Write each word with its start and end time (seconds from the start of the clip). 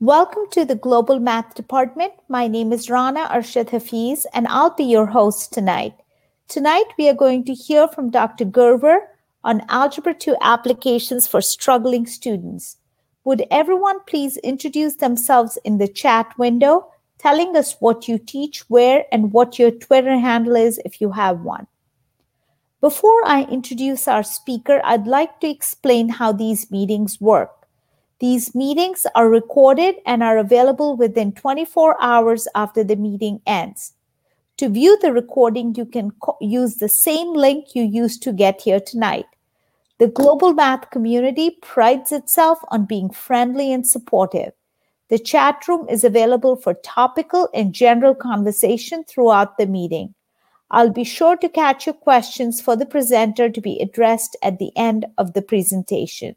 Welcome 0.00 0.42
to 0.50 0.66
the 0.66 0.74
Global 0.74 1.18
Math 1.18 1.54
Department. 1.54 2.12
My 2.28 2.48
name 2.48 2.70
is 2.70 2.90
Rana 2.90 3.30
Arshad 3.32 3.70
Hafiz, 3.70 4.26
and 4.34 4.46
I'll 4.46 4.74
be 4.74 4.84
your 4.84 5.06
host 5.06 5.54
tonight. 5.54 5.94
Tonight, 6.48 6.84
we 6.98 7.08
are 7.08 7.14
going 7.14 7.46
to 7.46 7.54
hear 7.54 7.88
from 7.88 8.10
Dr. 8.10 8.44
Gerver 8.44 8.98
on 9.42 9.64
Algebra 9.70 10.12
2 10.12 10.36
applications 10.42 11.26
for 11.26 11.40
struggling 11.40 12.04
students. 12.04 12.76
Would 13.24 13.46
everyone 13.50 14.00
please 14.06 14.36
introduce 14.36 14.96
themselves 14.96 15.56
in 15.64 15.78
the 15.78 15.88
chat 15.88 16.30
window, 16.36 16.92
telling 17.16 17.56
us 17.56 17.76
what 17.80 18.06
you 18.06 18.18
teach, 18.18 18.68
where, 18.68 19.06
and 19.10 19.32
what 19.32 19.58
your 19.58 19.70
Twitter 19.70 20.18
handle 20.18 20.56
is 20.56 20.78
if 20.84 21.00
you 21.00 21.12
have 21.12 21.40
one? 21.40 21.68
Before 22.82 23.26
I 23.26 23.44
introduce 23.44 24.06
our 24.08 24.22
speaker, 24.22 24.82
I'd 24.84 25.06
like 25.06 25.40
to 25.40 25.48
explain 25.48 26.10
how 26.10 26.32
these 26.32 26.70
meetings 26.70 27.18
work. 27.18 27.55
These 28.18 28.54
meetings 28.54 29.06
are 29.14 29.28
recorded 29.28 29.96
and 30.06 30.22
are 30.22 30.38
available 30.38 30.96
within 30.96 31.32
24 31.32 32.00
hours 32.00 32.48
after 32.54 32.82
the 32.82 32.96
meeting 32.96 33.42
ends. 33.46 33.92
To 34.56 34.70
view 34.70 34.98
the 35.02 35.12
recording, 35.12 35.74
you 35.74 35.84
can 35.84 36.12
co- 36.22 36.38
use 36.40 36.76
the 36.76 36.88
same 36.88 37.34
link 37.34 37.74
you 37.74 37.82
used 37.82 38.22
to 38.22 38.32
get 38.32 38.62
here 38.62 38.80
tonight. 38.80 39.26
The 39.98 40.08
global 40.08 40.54
math 40.54 40.90
community 40.90 41.58
prides 41.60 42.10
itself 42.10 42.58
on 42.68 42.86
being 42.86 43.10
friendly 43.10 43.70
and 43.70 43.86
supportive. 43.86 44.52
The 45.08 45.18
chat 45.18 45.68
room 45.68 45.86
is 45.90 46.02
available 46.02 46.56
for 46.56 46.72
topical 46.72 47.50
and 47.52 47.74
general 47.74 48.14
conversation 48.14 49.04
throughout 49.04 49.58
the 49.58 49.66
meeting. 49.66 50.14
I'll 50.70 50.90
be 50.90 51.04
sure 51.04 51.36
to 51.36 51.48
catch 51.50 51.86
your 51.86 51.94
questions 51.94 52.62
for 52.62 52.76
the 52.76 52.86
presenter 52.86 53.50
to 53.50 53.60
be 53.60 53.78
addressed 53.78 54.36
at 54.42 54.58
the 54.58 54.72
end 54.74 55.04
of 55.18 55.34
the 55.34 55.42
presentation. 55.42 56.34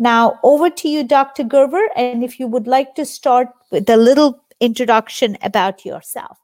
Now, 0.00 0.40
over 0.42 0.70
to 0.70 0.88
you, 0.88 1.04
Dr. 1.04 1.44
Gerver, 1.44 1.86
and 1.94 2.24
if 2.24 2.40
you 2.40 2.46
would 2.46 2.66
like 2.66 2.94
to 2.94 3.04
start 3.04 3.48
with 3.70 3.88
a 3.90 3.98
little 3.98 4.42
introduction 4.58 5.36
about 5.42 5.84
yourself. 5.84 6.38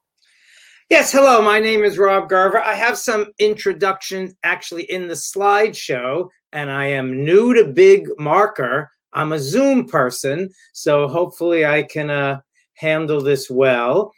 Yes, 0.91 1.11
hello. 1.11 1.41
My 1.41 1.59
name 1.59 1.83
is 1.83 1.97
Rob 1.97 2.29
Gerver. 2.29 2.63
I 2.63 2.75
have 2.75 2.99
some 2.99 3.33
introduction 3.39 4.37
actually 4.45 4.83
in 4.85 5.09
the 5.09 5.15
slideshow, 5.15 6.29
and 6.53 6.71
I 6.71 6.85
am 6.89 7.25
new 7.25 7.55
to 7.55 7.65
BigMarker. 7.65 8.89
I'm 9.15 9.33
a 9.33 9.39
Zoom 9.39 9.89
person, 9.89 10.51
so 10.75 11.09
hopefully 11.09 11.65
I 11.65 11.85
can 11.85 12.11
uh, 12.11 12.41
handle 12.75 13.23
this 13.23 13.49
well. 13.49 14.13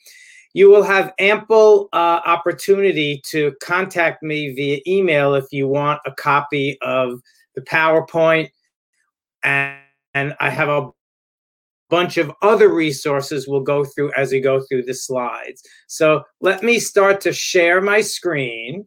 You 0.53 0.69
will 0.69 0.83
have 0.83 1.15
ample 1.21 1.89
uh, 1.93 2.23
opportunity 2.27 3.23
to 3.27 3.55
contact 3.63 4.21
me 4.21 4.53
via 4.53 4.81
email 4.85 5.35
if 5.35 5.45
you 5.53 5.69
want 5.69 6.01
a 6.07 6.13
copy 6.13 6.77
of 6.83 7.21
the 7.55 7.61
PowerPoint, 7.61 8.51
and, 9.43 9.79
and 10.15 10.35
I 10.41 10.51
have 10.51 10.69
a 10.69 10.91
bunch 11.91 12.19
of 12.19 12.31
other 12.43 12.69
resources 12.69 13.49
we'll 13.49 13.61
go 13.61 13.85
through 13.85 14.13
as 14.17 14.33
we 14.33 14.41
go 14.41 14.61
through 14.61 14.83
the 14.83 14.95
slides. 14.95 15.63
So 15.87 16.23
let 16.41 16.63
me 16.63 16.79
start 16.79 17.21
to 17.23 17.33
share 17.33 17.81
my 17.81 18.01
screen. 18.01 18.87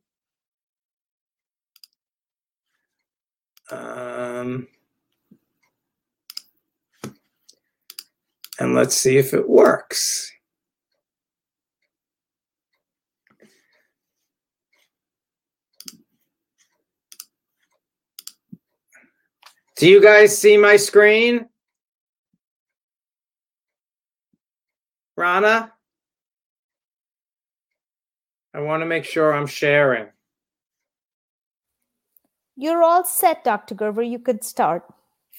Um, 3.72 4.68
and 8.60 8.76
let's 8.76 8.96
see 8.96 9.18
if 9.18 9.34
it 9.34 9.50
works. 9.50 10.32
Do 19.82 19.90
you 19.90 20.00
guys 20.00 20.38
see 20.38 20.58
my 20.58 20.76
screen? 20.76 21.48
Rana? 25.18 25.74
I 28.54 28.60
want 28.60 28.84
to 28.84 28.86
make 28.86 29.06
sure 29.06 29.34
I'm 29.34 29.48
sharing. 29.48 30.06
You're 32.56 32.84
all 32.84 33.04
set, 33.06 33.44
Dr. 33.44 33.74
Gerver. 33.74 34.08
You 34.08 34.20
could 34.20 34.44
start. 34.44 34.84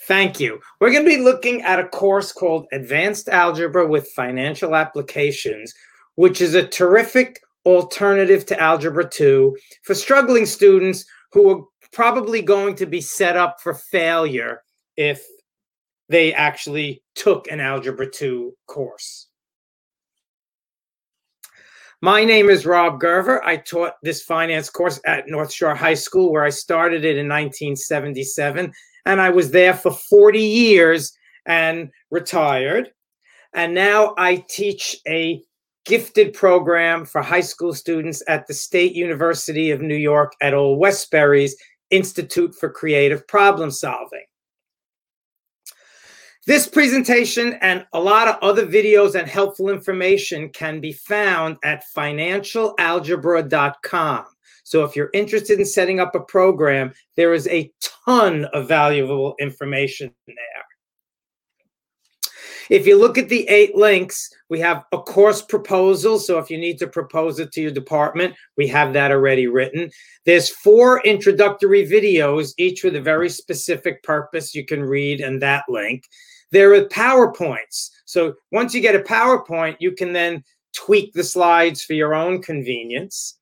Thank 0.09 0.41
you. 0.41 0.59
We're 0.81 0.91
going 0.91 1.05
to 1.05 1.17
be 1.17 1.23
looking 1.23 1.63
at 1.63 1.79
a 1.79 1.87
course 1.87 2.33
called 2.33 2.67
Advanced 2.73 3.29
Algebra 3.29 3.87
with 3.87 4.09
Financial 4.09 4.75
Applications, 4.75 5.73
which 6.17 6.41
is 6.41 6.55
a 6.55 6.67
terrific 6.67 7.39
alternative 7.65 8.45
to 8.47 8.61
Algebra 8.61 9.09
2 9.09 9.57
for 9.85 9.95
struggling 9.95 10.47
students 10.47 11.05
who 11.31 11.49
are 11.49 11.63
probably 11.93 12.43
going 12.43 12.75
to 12.77 12.87
be 12.87 13.01
set 13.01 13.37
up 13.37 13.61
for 13.61 13.75
failure 13.75 14.63
if 14.97 15.25
they 16.09 16.33
actually 16.33 17.03
took 17.15 17.51
an 17.51 17.61
Algebra 17.61 18.11
2 18.11 18.55
course. 18.67 19.29
My 22.01 22.25
name 22.25 22.51
is 22.51 22.67
Rob 22.67 23.01
Gerver. 23.01 23.41
I 23.45 23.59
taught 23.59 23.95
this 24.03 24.23
finance 24.23 24.69
course 24.69 25.01
at 25.07 25.29
North 25.29 25.53
Shore 25.53 25.75
High 25.75 25.95
School, 25.95 26.33
where 26.33 26.43
I 26.43 26.51
started 26.51 27.05
it 27.05 27.17
in 27.17 27.29
1977. 27.29 28.73
And 29.07 29.21
I 29.21 29.31
was 29.31 29.53
there 29.53 29.75
for 29.75 29.93
40 29.93 30.41
years 30.41 31.13
and 31.47 31.91
retired. 32.11 32.91
And 33.55 33.73
now 33.73 34.15
I 34.19 34.45
teach 34.49 34.97
a 35.07 35.43
gifted 35.85 36.33
program 36.33 37.05
for 37.05 37.23
high 37.23 37.41
school 37.41 37.73
students 37.73 38.23
at 38.29 38.47
the 38.47 38.55
State 38.55 38.95
University 38.95 39.71
of 39.71 39.81
New 39.81 39.97
York 39.97 40.33
at 40.41 40.55
Old 40.55 40.79
Westbury's 40.79 41.57
Institute 41.93 42.55
for 42.55 42.69
Creative 42.69 43.25
Problem 43.29 43.71
Solving. 43.71 44.25
This 46.45 46.67
presentation 46.67 47.53
and 47.61 47.87
a 47.93 48.01
lot 48.01 48.27
of 48.27 48.35
other 48.43 48.67
videos 48.67 49.15
and 49.15 49.29
helpful 49.29 49.69
information 49.69 50.49
can 50.49 50.81
be 50.81 50.93
found 50.93 51.57
at 51.63 51.85
financialalgebra.com. 51.97 54.25
So 54.65 54.85
if 54.85 54.97
you're 54.97 55.11
interested 55.15 55.61
in 55.61 55.65
setting 55.65 56.01
up 56.01 56.17
a 56.17 56.21
program, 56.21 56.93
there 57.17 57.33
is 57.33 57.47
a 57.47 57.71
ton 58.07 58.47
of 58.47 58.67
valuable 58.67 59.37
information 59.39 60.13
there. 60.27 60.62
If 62.73 62.87
you 62.87 62.99
look 62.99 63.19
at 63.19 63.29
the 63.29 63.47
eight 63.51 63.77
links, 63.77 64.31
we 64.49 64.59
have 64.61 64.85
a 64.93 64.99
course 64.99 65.43
proposal. 65.43 66.19
So 66.19 66.39
if 66.39 66.49
you 66.49 66.57
need 66.57 66.79
to 66.79 66.87
propose 66.87 67.39
it 67.39 67.53
to 67.53 67.61
your 67.61 67.71
department, 67.71 68.35
we 68.57 68.67
have 68.69 68.95
that 68.95 69.11
already 69.11 69.47
written. 69.47 69.91
There's 70.25 70.49
four 70.49 71.03
introductory 71.03 71.87
videos, 71.87 72.55
each 72.57 72.83
with 72.83 72.97
a 72.97 73.01
very 73.03 73.29
specific 73.29 74.03
purpose 74.03 74.55
you 74.55 74.65
can 74.65 74.83
read 74.83 75.21
in 75.21 75.39
that 75.41 75.65
link. 75.69 76.09
There 76.51 76.73
are 76.73 76.87
PowerPoints. 76.87 77.91
So 78.07 78.37
once 78.53 78.73
you 78.73 78.81
get 78.81 78.97
a 78.97 79.01
PowerPoint, 79.01 79.77
you 79.79 79.93
can 79.93 80.15
then 80.15 80.43
tweak 80.73 81.13
the 81.13 81.25
slides 81.25 81.83
for 81.83 81.93
your 81.93 82.15
own 82.15 82.41
convenience. 82.41 83.39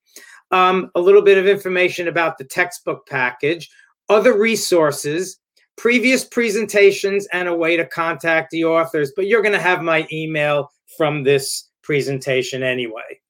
Um, 0.51 0.91
a 0.97 1.01
little 1.01 1.23
bit 1.23 1.39
of 1.39 1.47
information 1.47 2.09
about 2.09 2.37
the 2.37 2.45
textbook 2.47 3.07
package, 3.07 3.71
other 4.09 4.37
resources, 4.37 5.39
previous 5.77 6.25
presentations, 6.25 7.27
and 7.33 7.49
a 7.49 7.55
way 7.55 7.77
to 7.77 7.87
contact 7.87 8.51
the 8.51 8.65
authors. 8.65 9.13
But 9.17 9.27
you're 9.27 9.43
going 9.43 9.55
to 9.55 9.61
have 9.61 9.83
my 9.83 10.07
email 10.13 10.71
from 10.97 11.23
this 11.23 11.69
presentation 11.83 12.63
anyway. 12.63 13.21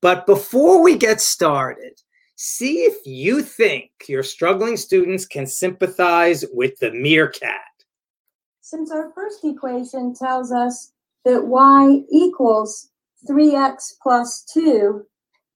But 0.00 0.26
before 0.26 0.82
we 0.82 0.96
get 0.96 1.20
started, 1.20 2.00
see 2.36 2.84
if 2.84 2.96
you 3.04 3.42
think 3.42 3.90
your 4.08 4.22
struggling 4.22 4.76
students 4.76 5.26
can 5.26 5.46
sympathize 5.46 6.44
with 6.52 6.78
the 6.78 6.90
meerkat. 6.92 7.60
Since 8.62 8.90
our 8.92 9.10
first 9.14 9.44
equation 9.44 10.14
tells 10.14 10.52
us 10.52 10.92
that 11.24 11.44
y 11.44 12.02
equals 12.10 12.90
3x 13.28 13.94
plus 14.02 14.44
2, 14.54 15.04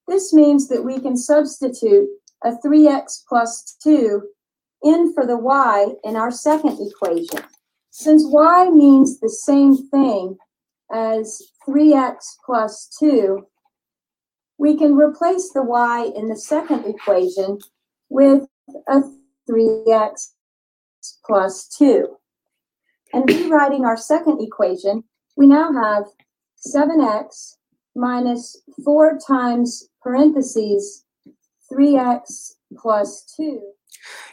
this 0.09 0.35
means 0.35 0.69
that 0.69 0.85
we 0.85 1.01
can 1.01 1.17
substitute 1.17 2.09
a 2.45 2.53
3x 2.65 3.23
plus 3.27 3.77
2 3.83 4.23
in 4.85 5.13
for 5.15 5.27
the 5.27 5.39
y 5.39 5.89
in 6.05 6.17
our 6.17 6.31
second 6.31 6.79
equation. 6.81 7.41
Since 7.91 8.25
y 8.27 8.69
means 8.71 9.21
the 9.21 9.29
same 9.29 9.77
thing 9.89 10.37
as 10.93 11.43
3x 11.67 12.17
plus 12.45 12.95
2, 12.99 13.47
we 14.59 14.77
can 14.77 14.95
replace 14.95 15.51
the 15.53 15.63
y 15.63 16.11
in 16.15 16.29
the 16.29 16.37
second 16.37 16.85
equation 16.87 17.59
with 18.09 18.47
a 18.89 19.01
3x 19.49 20.33
plus 21.25 21.69
2. 21.79 22.17
And 23.13 23.29
rewriting 23.29 23.85
our 23.85 23.97
second 23.97 24.41
equation, 24.41 25.05
we 25.37 25.47
now 25.47 25.73
have 25.73 26.05
7x 26.67 27.57
minus 27.95 28.61
4 28.85 29.19
times 29.27 29.89
parentheses 30.03 31.05
3x 31.71 32.55
plus 32.77 33.33
2. 33.37 33.74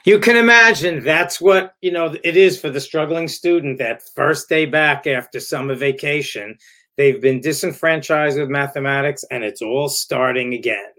You 0.03 0.19
can 0.19 0.35
imagine 0.35 1.03
that's 1.03 1.39
what, 1.39 1.75
you 1.81 1.91
know, 1.91 2.15
it 2.23 2.35
is 2.35 2.59
for 2.59 2.69
the 2.69 2.81
struggling 2.81 3.27
student 3.27 3.77
that 3.77 4.01
first 4.15 4.49
day 4.49 4.65
back 4.65 5.05
after 5.05 5.39
summer 5.39 5.75
vacation. 5.75 6.57
They've 6.97 7.21
been 7.21 7.39
disenfranchised 7.39 8.37
with 8.37 8.49
mathematics 8.49 9.23
and 9.31 9.43
it's 9.43 9.61
all 9.61 9.89
starting 9.89 10.53
again. 10.53 10.89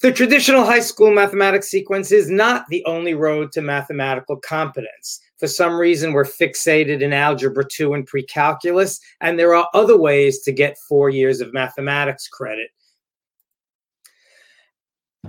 The 0.00 0.10
traditional 0.10 0.64
high 0.64 0.80
school 0.80 1.12
mathematics 1.12 1.68
sequence 1.68 2.10
is 2.10 2.28
not 2.28 2.66
the 2.68 2.84
only 2.86 3.14
road 3.14 3.52
to 3.52 3.62
mathematical 3.62 4.36
competence. 4.36 5.20
For 5.38 5.46
some 5.46 5.74
reason, 5.74 6.12
we're 6.12 6.24
fixated 6.24 7.02
in 7.02 7.12
Algebra 7.12 7.64
2 7.64 7.94
and 7.94 8.04
pre-calculus, 8.04 8.98
and 9.20 9.38
there 9.38 9.54
are 9.54 9.68
other 9.74 9.96
ways 9.96 10.40
to 10.40 10.52
get 10.52 10.76
four 10.88 11.08
years 11.08 11.40
of 11.40 11.52
mathematics 11.52 12.26
credit. 12.26 12.70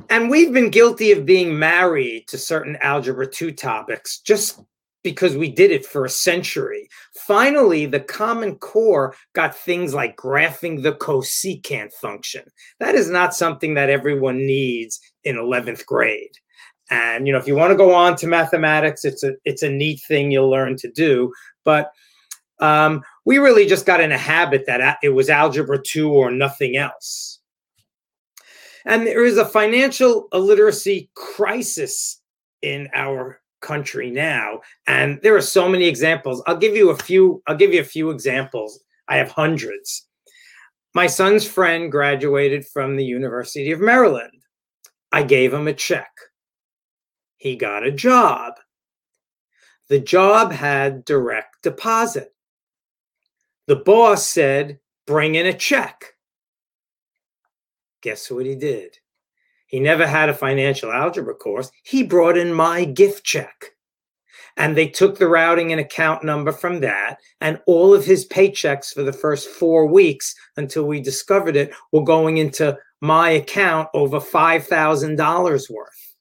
And 0.09 0.29
we've 0.29 0.51
been 0.51 0.69
guilty 0.69 1.11
of 1.11 1.25
being 1.25 1.57
married 1.57 2.27
to 2.27 2.37
certain 2.37 2.77
Algebra 2.81 3.27
2 3.27 3.51
topics 3.51 4.19
just 4.19 4.59
because 5.03 5.35
we 5.35 5.51
did 5.51 5.69
it 5.69 5.85
for 5.85 6.05
a 6.05 6.09
century. 6.09 6.87
Finally, 7.27 7.85
the 7.85 7.99
Common 7.99 8.55
Core 8.55 9.13
got 9.33 9.55
things 9.55 9.93
like 9.93 10.17
graphing 10.17 10.81
the 10.81 10.93
cosecant 10.93 11.91
function. 11.93 12.43
That 12.79 12.95
is 12.95 13.09
not 13.09 13.35
something 13.35 13.73
that 13.75 13.89
everyone 13.89 14.37
needs 14.37 14.99
in 15.23 15.35
11th 15.35 15.85
grade. 15.85 16.37
And 16.89 17.27
you 17.27 17.33
know, 17.33 17.39
if 17.39 17.47
you 17.47 17.55
want 17.55 17.71
to 17.71 17.77
go 17.77 17.93
on 17.93 18.15
to 18.17 18.27
mathematics, 18.27 19.05
it's 19.05 19.23
a 19.23 19.33
it's 19.45 19.63
a 19.63 19.69
neat 19.69 20.01
thing 20.07 20.31
you'll 20.31 20.49
learn 20.49 20.75
to 20.77 20.91
do. 20.91 21.33
But 21.63 21.91
um, 22.59 23.03
we 23.25 23.37
really 23.37 23.65
just 23.65 23.85
got 23.85 24.01
in 24.01 24.11
a 24.11 24.17
habit 24.17 24.65
that 24.67 24.97
it 25.01 25.09
was 25.09 25.29
algebra 25.29 25.81
two 25.81 26.11
or 26.11 26.29
nothing 26.29 26.77
else. 26.77 27.32
And 28.85 29.07
there 29.07 29.25
is 29.25 29.37
a 29.37 29.45
financial 29.45 30.27
illiteracy 30.33 31.09
crisis 31.15 32.21
in 32.61 32.89
our 32.93 33.39
country 33.61 34.11
now. 34.11 34.59
And 34.87 35.19
there 35.23 35.35
are 35.35 35.41
so 35.41 35.67
many 35.67 35.85
examples. 35.85 36.43
I'll 36.45 36.57
give 36.57 36.75
you 36.75 36.91
a 36.91 36.97
few 36.97 37.41
i'll 37.47 37.55
give 37.55 37.73
you 37.73 37.81
a 37.81 37.85
few 37.85 38.11
examples. 38.11 38.83
I 39.07 39.17
have 39.17 39.31
hundreds. 39.31 40.07
My 40.93 41.07
son's 41.07 41.47
friend 41.47 41.91
graduated 41.91 42.67
from 42.67 42.95
the 42.95 43.05
university 43.05 43.71
of 43.71 43.79
maryland. 43.79 44.43
I 45.11 45.23
gave 45.23 45.53
him 45.53 45.67
a 45.67 45.73
check. 45.73 46.11
He 47.37 47.55
got 47.55 47.85
a 47.85 47.91
job. 47.91 48.53
The 49.89 49.99
job 49.99 50.51
had 50.51 51.05
direct 51.05 51.63
deposit. 51.63 52.33
The 53.67 53.75
boss 53.77 54.25
said 54.25 54.79
bring 55.05 55.35
in 55.35 55.45
a 55.45 55.53
check 55.53 56.12
guess 58.03 58.29
what 58.29 58.45
he 58.45 58.55
did 58.55 58.99
he 59.73 59.79
never 59.79 60.05
had 60.05 60.29
a 60.29 60.35
financial 60.35 60.91
algebra 60.91 61.33
course. 61.33 61.71
He 61.81 62.03
brought 62.03 62.37
in 62.37 62.53
my 62.53 62.85
gift 62.85 63.23
check. 63.23 63.71
And 64.55 64.77
they 64.77 64.87
took 64.87 65.17
the 65.17 65.27
routing 65.27 65.71
and 65.71 65.81
account 65.81 66.23
number 66.23 66.51
from 66.51 66.81
that. 66.81 67.17
And 67.41 67.59
all 67.65 67.91
of 67.91 68.05
his 68.05 68.27
paychecks 68.27 68.93
for 68.93 69.01
the 69.01 69.11
first 69.11 69.49
four 69.49 69.87
weeks 69.87 70.35
until 70.57 70.83
we 70.83 71.01
discovered 71.01 71.55
it 71.55 71.73
were 71.91 72.03
going 72.03 72.37
into 72.37 72.77
my 73.01 73.31
account 73.31 73.89
over 73.95 74.19
$5,000 74.19 75.69
worth. 75.71 76.15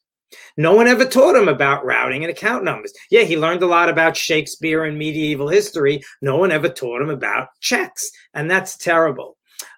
No 0.57 0.75
one 0.75 0.89
ever 0.89 1.05
taught 1.05 1.37
him 1.37 1.49
about 1.49 1.85
routing 1.85 2.25
and 2.25 2.31
account 2.31 2.65
numbers. 2.65 2.95
Yeah, 3.11 3.25
he 3.25 3.37
learned 3.37 3.63
a 3.63 3.67
lot 3.67 3.91
about 3.91 4.17
Shakespeare 4.17 4.85
and 4.85 4.99
medieval 4.99 5.49
history. 5.49 6.03
No 6.23 6.39
one 6.39 6.53
ever 6.53 6.71
taught 6.71 7.03
him 7.03 7.11
about 7.11 7.49
checks. 7.61 8.11
And 8.33 8.51
that's 8.51 8.79
terrible. 8.79 9.37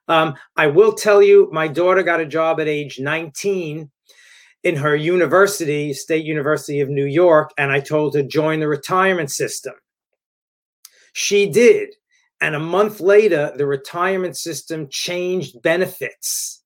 Um, 0.08 0.34
I 0.56 0.66
will 0.66 0.92
tell 0.92 1.22
you, 1.22 1.48
my 1.52 1.68
daughter 1.68 2.02
got 2.02 2.20
a 2.20 2.26
job 2.26 2.60
at 2.60 2.68
age 2.68 2.98
19 3.00 3.90
in 4.62 4.76
her 4.76 4.96
university, 4.96 5.92
State 5.92 6.24
University 6.24 6.80
of 6.80 6.88
New 6.88 7.06
York, 7.06 7.50
and 7.58 7.70
I 7.70 7.80
told 7.80 8.14
her 8.14 8.22
join 8.22 8.60
the 8.60 8.68
retirement 8.68 9.30
system. 9.30 9.74
She 11.12 11.48
did. 11.48 11.94
And 12.40 12.54
a 12.54 12.60
month 12.60 13.00
later, 13.00 13.52
the 13.56 13.66
retirement 13.66 14.36
system 14.36 14.88
changed 14.90 15.62
benefits. 15.62 16.62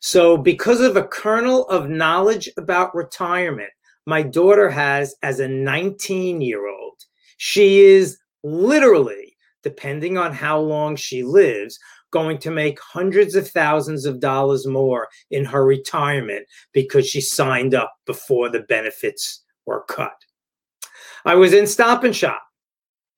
So, 0.00 0.36
because 0.36 0.80
of 0.80 0.96
a 0.96 1.06
kernel 1.06 1.66
of 1.68 1.88
knowledge 1.88 2.50
about 2.56 2.94
retirement, 2.94 3.70
my 4.04 4.22
daughter 4.22 4.68
has 4.68 5.14
as 5.22 5.38
a 5.38 5.48
19 5.48 6.40
year 6.40 6.68
old, 6.68 6.98
she 7.36 7.80
is 7.80 8.18
literally, 8.42 9.36
depending 9.62 10.18
on 10.18 10.32
how 10.32 10.58
long 10.58 10.96
she 10.96 11.22
lives, 11.22 11.78
going 12.12 12.38
to 12.38 12.50
make 12.50 12.78
hundreds 12.80 13.34
of 13.34 13.48
thousands 13.48 14.04
of 14.04 14.20
dollars 14.20 14.66
more 14.66 15.08
in 15.30 15.44
her 15.44 15.64
retirement 15.64 16.46
because 16.72 17.08
she 17.08 17.20
signed 17.20 17.74
up 17.74 17.92
before 18.06 18.48
the 18.48 18.60
benefits 18.60 19.42
were 19.66 19.84
cut. 19.88 20.14
I 21.24 21.34
was 21.34 21.52
in 21.52 21.66
Stop 21.66 22.04
and 22.04 22.14
Shop. 22.14 22.42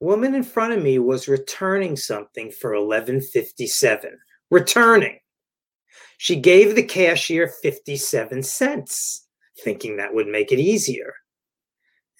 Woman 0.01 0.35
in 0.35 0.43
front 0.43 0.73
of 0.73 0.83
me 0.83 0.99
was 0.99 1.29
returning 1.29 1.97
something 1.97 2.51
for 2.51 2.73
1157. 2.73 4.19
Returning. 4.51 5.19
She 6.19 6.37
gave 6.37 6.75
the 6.75 6.83
cashier 6.83 7.49
57 7.49 8.43
cents, 8.43 9.27
thinking 9.63 9.97
that 9.97 10.15
would 10.15 10.27
make 10.27 10.53
it 10.53 10.59
easier. 10.59 11.13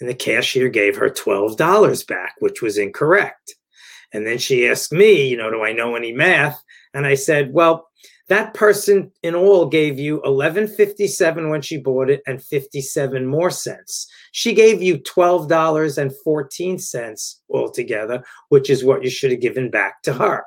And 0.01 0.09
the 0.09 0.15
cashier 0.15 0.69
gave 0.69 0.97
her 0.97 1.09
$12 1.09 2.07
back, 2.07 2.35
which 2.41 2.63
was 2.63 2.79
incorrect. 2.79 3.55
And 4.15 4.27
then 4.27 4.39
she 4.39 4.67
asked 4.67 4.93
me, 4.93 5.29
you 5.29 5.37
know, 5.37 5.51
do 5.51 5.63
I 5.63 5.73
know 5.73 5.97
any 5.97 6.13
math? 6.13 6.63
And 6.95 7.05
I 7.05 7.17
said, 7.17 7.53
well, 7.53 7.91
that 8.29 8.55
person 8.55 9.13
in 9.23 9.35
all 9.35 9.67
gave 9.67 9.99
you 9.99 10.15
1157 10.19 11.51
when 11.51 11.61
she 11.61 11.77
bought 11.77 12.09
it 12.09 12.23
and 12.27 12.43
57 12.43 13.27
more 13.27 13.51
cents. 13.51 14.07
She 14.33 14.55
gave 14.55 14.83
you 14.83 14.97
$12.14 14.99 17.35
altogether, 17.51 18.25
which 18.49 18.71
is 18.71 18.83
what 18.85 19.05
you 19.05 19.11
should 19.11 19.33
have 19.33 19.43
given 19.43 19.71
back 19.71 20.01
to 20.03 20.15
her. 20.15 20.47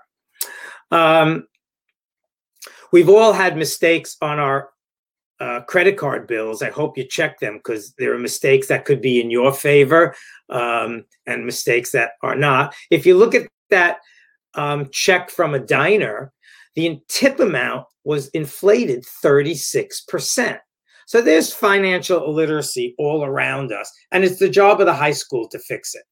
Um, 0.90 1.46
we've 2.92 3.10
all 3.10 3.34
had 3.34 3.56
mistakes 3.58 4.18
on 4.22 4.40
our 4.40 4.70
uh, 5.40 5.60
credit 5.62 5.98
card 5.98 6.26
bills. 6.26 6.64
I 6.64 6.72
hope 6.72 6.98
you 6.98 7.04
check 7.04 7.40
them 7.40 7.58
because 7.58 7.94
there 8.00 8.12
are 8.14 8.20
mistakes 8.20 8.70
that 8.70 8.86
could 8.86 9.02
be 9.02 9.22
in 9.22 9.30
your 9.30 9.54
favor 9.54 10.16
um, 10.50 11.06
and 11.28 11.46
mistakes 11.46 11.92
that 11.92 12.14
are 12.24 12.36
not. 12.36 12.74
If 12.90 13.06
you 13.06 13.16
look 13.16 13.36
at 13.36 13.48
that 13.70 14.00
um, 14.56 14.90
check 14.92 15.30
from 15.30 15.54
a 15.54 15.60
diner, 15.60 16.32
the 16.76 17.00
tip 17.08 17.40
amount 17.40 17.86
was 18.04 18.30
inflated 18.30 19.04
36%. 19.24 20.60
So 21.06 21.22
there's 21.22 21.54
financial 21.54 22.26
illiteracy 22.26 22.94
all 22.98 23.24
around 23.24 23.72
us, 23.72 23.92
and 24.12 24.24
it's 24.24 24.40
the 24.40 24.50
job 24.50 24.80
of 24.80 24.86
the 24.86 24.94
high 24.94 25.14
school 25.14 25.48
to 25.50 25.60
fix 25.60 25.96
it. 25.96 26.04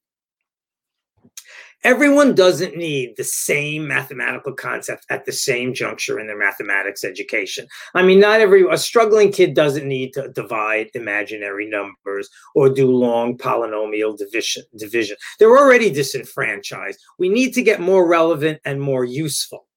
Everyone 1.85 2.33
doesn't 2.33 2.75
need 2.75 3.15
the 3.15 3.23
same 3.23 3.87
mathematical 3.87 4.53
concept 4.53 5.05
at 5.11 5.23
the 5.25 5.31
same 5.31 5.71
juncture 5.71 6.19
in 6.19 6.25
their 6.25 6.35
mathematics 6.35 7.03
education. 7.03 7.67
I 7.93 8.01
mean, 8.01 8.19
not 8.19 8.39
every 8.39 8.65
a 8.67 8.75
struggling 8.75 9.31
kid 9.31 9.53
doesn't 9.53 9.87
need 9.87 10.11
to 10.13 10.29
divide 10.29 10.89
imaginary 10.95 11.69
numbers 11.69 12.27
or 12.55 12.69
do 12.69 12.89
long 12.89 13.37
polynomial 13.37 14.17
division. 14.17 14.63
Division. 14.75 15.15
They're 15.37 15.55
already 15.55 15.91
disenfranchised. 15.91 16.98
We 17.19 17.29
need 17.29 17.53
to 17.53 17.62
get 17.62 17.79
more 17.79 18.07
relevant 18.07 18.62
and 18.65 18.81
more 18.81 19.05
useful. 19.05 19.67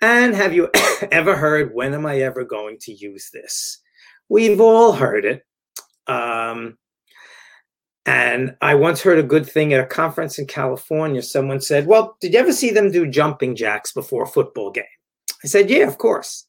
And 0.00 0.32
have 0.32 0.54
you 0.54 0.70
ever 1.10 1.34
heard, 1.34 1.74
when 1.74 1.92
am 1.92 2.06
I 2.06 2.20
ever 2.20 2.44
going 2.44 2.78
to 2.82 2.92
use 2.92 3.30
this? 3.32 3.80
We've 4.28 4.60
all 4.60 4.92
heard 4.92 5.24
it. 5.24 5.42
Um, 6.06 6.78
and 8.08 8.56
I 8.62 8.74
once 8.74 9.02
heard 9.02 9.18
a 9.18 9.22
good 9.22 9.46
thing 9.46 9.74
at 9.74 9.84
a 9.84 9.86
conference 9.86 10.38
in 10.38 10.46
California. 10.46 11.20
Someone 11.20 11.60
said, 11.60 11.86
Well, 11.86 12.16
did 12.22 12.32
you 12.32 12.38
ever 12.38 12.54
see 12.54 12.70
them 12.70 12.90
do 12.90 13.06
jumping 13.06 13.54
jacks 13.54 13.92
before 13.92 14.22
a 14.22 14.26
football 14.26 14.70
game? 14.70 14.84
I 15.44 15.46
said, 15.46 15.68
Yeah, 15.68 15.86
of 15.86 15.98
course. 15.98 16.46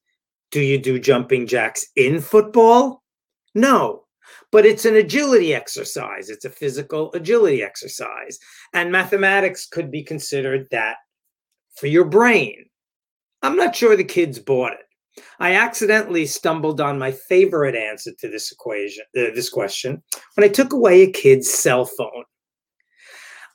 Do 0.52 0.62
you 0.62 0.78
do 0.78 1.00
jumping 1.00 1.48
jacks 1.48 1.86
in 1.98 2.22
football? 2.22 3.04
No, 3.56 4.06
but 4.54 4.66
it's 4.66 4.86
an 4.86 4.96
agility 4.96 5.54
exercise. 5.54 6.30
It's 6.30 6.46
a 6.46 6.50
physical 6.50 7.12
agility 7.12 7.62
exercise. 7.62 8.40
And 8.74 8.90
mathematics 8.90 9.68
could 9.68 9.92
be 9.92 10.02
considered 10.02 10.66
that 10.72 10.96
for 11.76 11.88
your 11.88 12.06
brain. 12.06 12.68
I'm 13.42 13.58
not 13.58 13.76
sure 13.76 13.98
the 13.98 14.04
kids 14.06 14.40
bought 14.40 14.72
it. 14.72 14.86
I 15.40 15.56
accidentally 15.56 16.26
stumbled 16.26 16.80
on 16.82 17.00
my 17.00 17.12
favorite 17.12 17.76
answer 17.76 18.12
to 18.20 18.30
this 18.30 18.52
equation, 18.52 19.04
uh, 19.18 19.34
this 19.34 19.50
question, 19.50 20.02
when 20.36 20.46
I 20.46 20.52
took 20.52 20.74
away 20.74 21.02
a 21.02 21.12
kid's 21.12 21.50
cell 21.50 21.86
phone. 21.86 22.24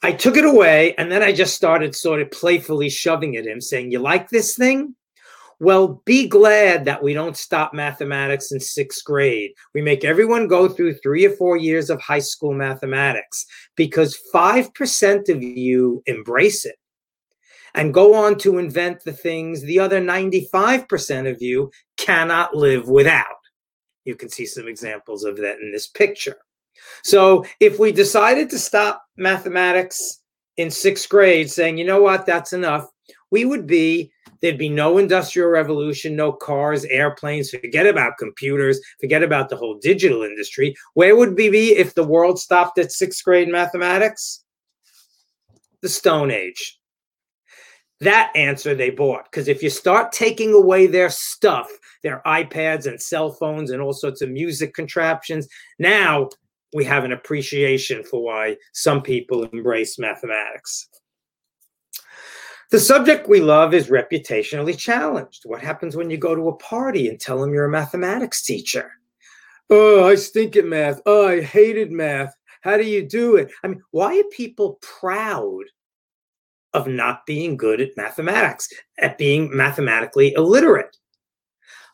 I 0.02 0.12
took 0.12 0.36
it 0.36 0.44
away 0.44 0.94
and 0.98 1.10
then 1.10 1.22
I 1.22 1.32
just 1.32 1.54
started 1.54 1.94
sort 1.94 2.20
of 2.20 2.30
playfully 2.30 2.90
shoving 2.90 3.36
at 3.36 3.46
him, 3.46 3.60
saying, 3.60 3.90
You 3.90 4.00
like 4.00 4.28
this 4.28 4.54
thing? 4.54 4.94
Well, 5.60 6.02
be 6.04 6.28
glad 6.28 6.84
that 6.84 7.02
we 7.02 7.14
don't 7.14 7.36
stop 7.36 7.72
mathematics 7.72 8.52
in 8.52 8.60
sixth 8.60 9.04
grade. 9.04 9.52
We 9.72 9.80
make 9.80 10.04
everyone 10.04 10.48
go 10.48 10.68
through 10.68 10.94
three 10.94 11.24
or 11.24 11.30
four 11.30 11.56
years 11.56 11.88
of 11.88 12.00
high 12.02 12.18
school 12.18 12.52
mathematics 12.52 13.46
because 13.76 14.18
5% 14.34 15.28
of 15.28 15.42
you 15.42 16.02
embrace 16.06 16.66
it 16.66 16.76
and 17.74 17.94
go 17.94 18.14
on 18.14 18.38
to 18.38 18.58
invent 18.58 19.02
the 19.02 19.12
things 19.12 19.62
the 19.62 19.78
other 19.78 20.00
95% 20.00 21.30
of 21.30 21.42
you 21.42 21.70
cannot 21.96 22.54
live 22.56 22.88
without. 22.88 23.24
You 24.04 24.14
can 24.14 24.28
see 24.28 24.46
some 24.46 24.68
examples 24.68 25.24
of 25.24 25.36
that 25.38 25.58
in 25.60 25.72
this 25.72 25.88
picture. 25.88 26.36
So 27.02 27.44
if 27.60 27.78
we 27.78 27.92
decided 27.92 28.50
to 28.50 28.58
stop 28.58 29.02
mathematics 29.16 30.20
in 30.56 30.70
sixth 30.70 31.08
grade, 31.08 31.50
saying, 31.50 31.78
you 31.78 31.84
know 31.84 32.02
what, 32.02 32.26
that's 32.26 32.52
enough, 32.52 32.88
we 33.30 33.44
would 33.44 33.66
be 33.66 34.12
there'd 34.40 34.58
be 34.58 34.68
no 34.68 34.98
industrial 34.98 35.48
revolution, 35.48 36.14
no 36.14 36.30
cars, 36.30 36.84
airplanes, 36.84 37.50
forget 37.50 37.86
about 37.86 38.18
computers, 38.18 38.80
forget 39.00 39.22
about 39.22 39.48
the 39.48 39.56
whole 39.56 39.78
digital 39.78 40.22
industry. 40.22 40.74
Where 40.92 41.16
would 41.16 41.36
we 41.36 41.48
be 41.48 41.76
if 41.76 41.94
the 41.94 42.04
world 42.04 42.38
stopped 42.38 42.78
at 42.78 42.92
sixth 42.92 43.24
grade 43.24 43.48
mathematics? 43.48 44.44
The 45.80 45.88
Stone 45.88 46.30
Age. 46.30 46.78
That 48.04 48.32
answer 48.34 48.74
they 48.74 48.90
bought. 48.90 49.24
Because 49.24 49.48
if 49.48 49.62
you 49.62 49.70
start 49.70 50.12
taking 50.12 50.52
away 50.52 50.86
their 50.86 51.08
stuff, 51.08 51.68
their 52.02 52.20
iPads 52.26 52.86
and 52.86 53.00
cell 53.00 53.32
phones 53.32 53.70
and 53.70 53.80
all 53.80 53.94
sorts 53.94 54.20
of 54.20 54.30
music 54.30 54.74
contraptions, 54.74 55.48
now 55.78 56.28
we 56.74 56.84
have 56.84 57.04
an 57.04 57.12
appreciation 57.12 58.04
for 58.04 58.22
why 58.22 58.56
some 58.72 59.00
people 59.00 59.44
embrace 59.44 59.98
mathematics. 59.98 60.88
The 62.70 62.80
subject 62.80 63.28
we 63.28 63.40
love 63.40 63.72
is 63.72 63.88
reputationally 63.88 64.76
challenged. 64.76 65.42
What 65.44 65.62
happens 65.62 65.96
when 65.96 66.10
you 66.10 66.18
go 66.18 66.34
to 66.34 66.48
a 66.48 66.56
party 66.56 67.08
and 67.08 67.18
tell 67.18 67.40
them 67.40 67.54
you're 67.54 67.66
a 67.66 67.70
mathematics 67.70 68.42
teacher? 68.42 68.90
Oh, 69.70 70.06
I 70.06 70.16
stink 70.16 70.56
at 70.56 70.66
math. 70.66 71.00
Oh, 71.06 71.28
I 71.28 71.40
hated 71.40 71.90
math. 71.90 72.34
How 72.60 72.76
do 72.76 72.84
you 72.84 73.08
do 73.08 73.36
it? 73.36 73.50
I 73.62 73.68
mean, 73.68 73.82
why 73.92 74.18
are 74.18 74.24
people 74.24 74.78
proud 74.82 75.64
of 76.74 76.86
not 76.86 77.24
being 77.26 77.56
good 77.56 77.80
at 77.80 77.96
mathematics, 77.96 78.68
at 78.98 79.16
being 79.16 79.54
mathematically 79.56 80.34
illiterate? 80.34 80.96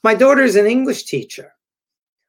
My 0.02 0.14
daughter 0.14 0.42
is 0.42 0.56
an 0.56 0.66
English 0.66 1.04
teacher. 1.04 1.52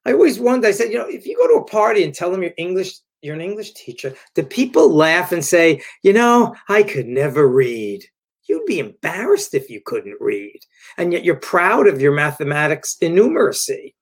I 0.05 0.13
always 0.13 0.39
wondered, 0.39 0.67
I 0.67 0.71
said, 0.71 0.91
you 0.91 0.97
know, 0.97 1.07
if 1.07 1.25
you 1.25 1.37
go 1.37 1.47
to 1.47 1.63
a 1.63 1.65
party 1.65 2.03
and 2.03 2.13
tell 2.13 2.31
them 2.31 2.43
you're 2.43 2.51
English, 2.57 2.93
you're 3.21 3.35
an 3.35 3.41
English 3.41 3.73
teacher, 3.73 4.13
do 4.35 4.43
people 4.43 4.89
laugh 4.89 5.31
and 5.31 5.43
say, 5.45 5.81
you 6.03 6.11
know, 6.11 6.55
I 6.69 6.83
could 6.83 7.07
never 7.07 7.47
read? 7.47 8.03
You'd 8.45 8.65
be 8.65 8.79
embarrassed 8.79 9.53
if 9.53 9.69
you 9.69 9.79
couldn't 9.85 10.19
read. 10.19 10.59
And 10.97 11.13
yet 11.13 11.23
you're 11.23 11.35
proud 11.35 11.87
of 11.87 12.01
your 12.01 12.11
mathematics 12.11 12.97
innumeracy. 13.01 13.93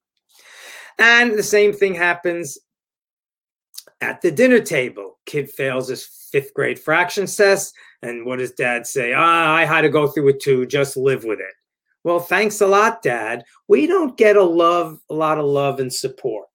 And 0.97 1.33
the 1.33 1.43
same 1.43 1.73
thing 1.73 1.93
happens 1.93 2.57
at 4.01 4.21
the 4.21 4.31
dinner 4.31 4.59
table. 4.59 5.19
Kid 5.25 5.49
fails 5.49 5.87
his 5.87 6.05
fifth 6.31 6.53
grade 6.53 6.79
fractions 6.79 7.35
test. 7.35 7.73
And 8.01 8.25
what 8.25 8.39
does 8.39 8.51
dad 8.51 8.87
say? 8.87 9.13
Ah, 9.13 9.53
I 9.53 9.65
had 9.65 9.81
to 9.81 9.89
go 9.89 10.07
through 10.07 10.29
it 10.29 10.41
too. 10.41 10.65
Just 10.65 10.97
live 10.97 11.23
with 11.23 11.39
it. 11.39 11.53
Well, 12.03 12.19
thanks 12.19 12.61
a 12.61 12.67
lot, 12.67 13.01
Dad. 13.03 13.43
We 13.67 13.85
don't 13.85 14.17
get 14.17 14.37
a 14.37 14.43
love, 14.43 14.99
a 15.09 15.13
lot 15.13 15.37
of 15.37 15.45
love 15.45 15.79
and 15.79 15.91
support. 15.91 16.47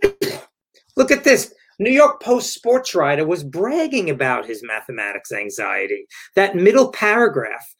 Look 0.96 1.10
at 1.10 1.24
this. 1.24 1.52
New 1.80 1.90
York 1.90 2.22
Post 2.22 2.52
sports 2.52 2.94
writer 2.94 3.26
was 3.26 3.42
bragging 3.42 4.10
about 4.10 4.46
his 4.46 4.62
mathematics 4.62 5.32
anxiety. 5.32 6.06
That 6.36 6.54
middle 6.54 6.92
paragraph. 6.92 7.74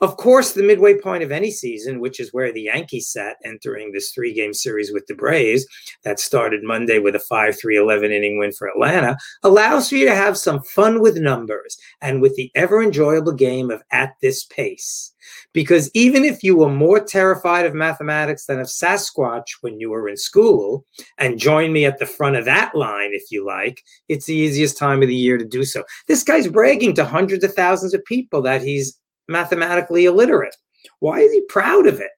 Of 0.00 0.16
course, 0.16 0.52
the 0.52 0.62
midway 0.62 0.96
point 0.96 1.24
of 1.24 1.32
any 1.32 1.50
season, 1.50 1.98
which 1.98 2.20
is 2.20 2.32
where 2.32 2.52
the 2.52 2.62
Yankees 2.62 3.10
sat 3.10 3.36
entering 3.44 3.90
this 3.90 4.12
three 4.12 4.32
game 4.32 4.54
series 4.54 4.92
with 4.92 5.06
the 5.06 5.14
Braves, 5.14 5.66
that 6.04 6.20
started 6.20 6.62
Monday 6.62 7.00
with 7.00 7.16
a 7.16 7.20
5 7.20 7.58
3 7.58 7.76
11 7.76 8.12
inning 8.12 8.38
win 8.38 8.52
for 8.52 8.68
Atlanta, 8.68 9.16
allows 9.42 9.88
for 9.88 9.96
you 9.96 10.04
to 10.06 10.14
have 10.14 10.38
some 10.38 10.62
fun 10.62 11.00
with 11.00 11.16
numbers 11.16 11.76
and 12.00 12.22
with 12.22 12.36
the 12.36 12.50
ever 12.54 12.80
enjoyable 12.80 13.32
game 13.32 13.70
of 13.70 13.82
at 13.90 14.14
this 14.22 14.44
pace. 14.44 15.12
Because 15.52 15.90
even 15.94 16.24
if 16.24 16.42
you 16.44 16.56
were 16.56 16.70
more 16.70 17.00
terrified 17.00 17.66
of 17.66 17.74
mathematics 17.74 18.46
than 18.46 18.60
of 18.60 18.68
Sasquatch 18.68 19.56
when 19.62 19.80
you 19.80 19.90
were 19.90 20.08
in 20.08 20.16
school, 20.16 20.86
and 21.18 21.38
join 21.40 21.72
me 21.72 21.84
at 21.84 21.98
the 21.98 22.06
front 22.06 22.36
of 22.36 22.44
that 22.44 22.74
line 22.74 23.10
if 23.12 23.30
you 23.30 23.44
like, 23.44 23.82
it's 24.08 24.26
the 24.26 24.34
easiest 24.34 24.78
time 24.78 25.02
of 25.02 25.08
the 25.08 25.14
year 25.14 25.36
to 25.38 25.44
do 25.44 25.64
so. 25.64 25.82
This 26.06 26.22
guy's 26.22 26.46
bragging 26.46 26.94
to 26.94 27.04
hundreds 27.04 27.42
of 27.42 27.52
thousands 27.52 27.94
of 27.94 28.04
people 28.04 28.40
that 28.42 28.62
he's 28.62 28.96
mathematically 29.28 30.06
illiterate. 30.06 30.56
Why 31.00 31.20
is 31.20 31.32
he 31.32 31.42
proud 31.48 31.86
of 31.86 32.00
it? 32.00 32.10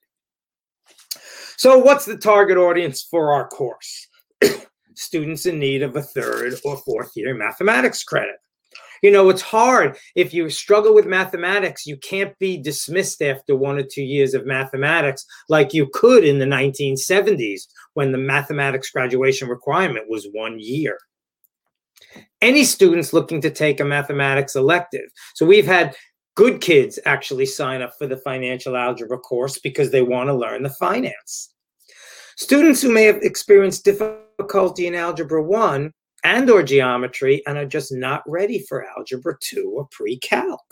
So, 1.57 1.79
what's 1.79 2.07
the 2.07 2.17
target 2.17 2.57
audience 2.57 3.03
for 3.03 3.33
our 3.33 3.49
course? 3.49 4.09
Students 4.95 5.47
in 5.47 5.59
need 5.59 5.83
of 5.83 5.97
a 5.97 6.03
third 6.03 6.55
or 6.65 6.79
fourth 6.79 7.13
year 7.15 7.35
mathematics 7.35 8.03
credit. 8.03 8.37
You 9.03 9.11
know, 9.11 9.31
it's 9.31 9.43
hard. 9.43 9.97
If 10.15 10.35
you 10.35 10.51
struggle 10.51 10.95
with 10.95 11.07
mathematics, 11.07 11.87
you 11.87 11.97
can't 11.99 12.39
be 12.39 12.59
dismissed 12.59 13.23
after 13.23 13.57
one 13.57 13.79
or 13.79 13.83
two 13.83 14.03
years 14.03 14.35
of 14.35 14.47
mathematics 14.47 15.25
like 15.49 15.73
you 15.73 15.89
could 15.93 16.25
in 16.25 16.39
the 16.39 16.47
1970s 16.47 17.63
when 17.95 18.13
the 18.13 18.19
mathematics 18.19 18.91
graduation 18.91 19.49
requirement 19.49 20.07
was 20.09 20.29
one 20.33 20.57
year. 20.59 20.99
Any 22.41 22.65
students 22.65 23.13
looking 23.13 23.41
to 23.43 23.51
take 23.51 23.81
a 23.81 23.85
mathematics 23.85 24.57
elective. 24.57 25.11
So 25.35 25.47
we've 25.47 25.67
had 25.67 25.95
good 26.41 26.63
kids 26.63 26.99
actually 27.05 27.45
sign 27.45 27.83
up 27.83 27.93
for 27.99 28.07
the 28.07 28.17
financial 28.17 28.75
algebra 28.75 29.19
course 29.19 29.59
because 29.59 29.91
they 29.91 30.01
want 30.01 30.27
to 30.27 30.33
learn 30.33 30.63
the 30.63 30.71
finance. 30.71 31.53
Students 32.39 32.81
who 32.81 32.91
may 32.91 33.03
have 33.03 33.17
experienced 33.17 33.85
difficulty 33.85 34.87
in 34.87 34.95
algebra 34.95 35.43
1 35.43 35.93
and 36.25 36.49
or 36.49 36.63
geometry 36.63 37.43
and 37.47 37.59
are 37.59 37.67
just 37.67 37.93
not 37.93 38.23
ready 38.27 38.65
for 38.67 38.87
algebra 38.97 39.35
2 39.43 39.71
or 39.77 39.87
pre-calc. 39.91 40.63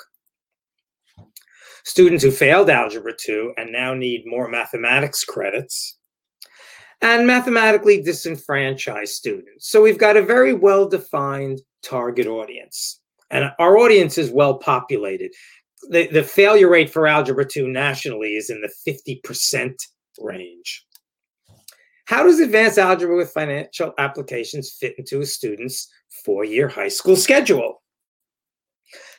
Students 1.85 2.25
who 2.25 2.31
failed 2.31 2.71
algebra 2.71 3.13
2 3.15 3.53
and 3.59 3.71
now 3.71 3.93
need 3.93 4.23
more 4.25 4.49
mathematics 4.49 5.23
credits 5.23 5.99
and 7.03 7.27
mathematically 7.27 8.01
disenfranchised 8.01 9.13
students. 9.13 9.69
So 9.69 9.83
we've 9.83 9.99
got 9.99 10.17
a 10.17 10.23
very 10.23 10.55
well-defined 10.55 11.61
target 11.83 12.27
audience. 12.27 13.03
And 13.31 13.53
our 13.59 13.77
audience 13.77 14.17
is 14.17 14.31
well 14.31 14.57
populated 14.57 15.31
the, 15.91 16.09
the 16.09 16.23
failure 16.23 16.69
rate 16.69 16.91
for 16.91 17.07
Algebra 17.07 17.45
2 17.45 17.69
nationally 17.69 18.37
is 18.37 18.51
in 18.51 18.61
the 18.61 18.73
50% 18.87 19.75
range. 20.19 20.85
How 22.07 22.23
does 22.23 22.41
advanced 22.41 22.79
algebra 22.79 23.17
with 23.17 23.33
financial 23.33 23.93
applications 23.99 24.73
fit 24.73 24.95
into 24.97 25.21
a 25.21 25.27
student's 25.27 25.93
four 26.25 26.43
year 26.43 26.67
high 26.67 26.89
school 26.89 27.17
schedule? 27.17 27.83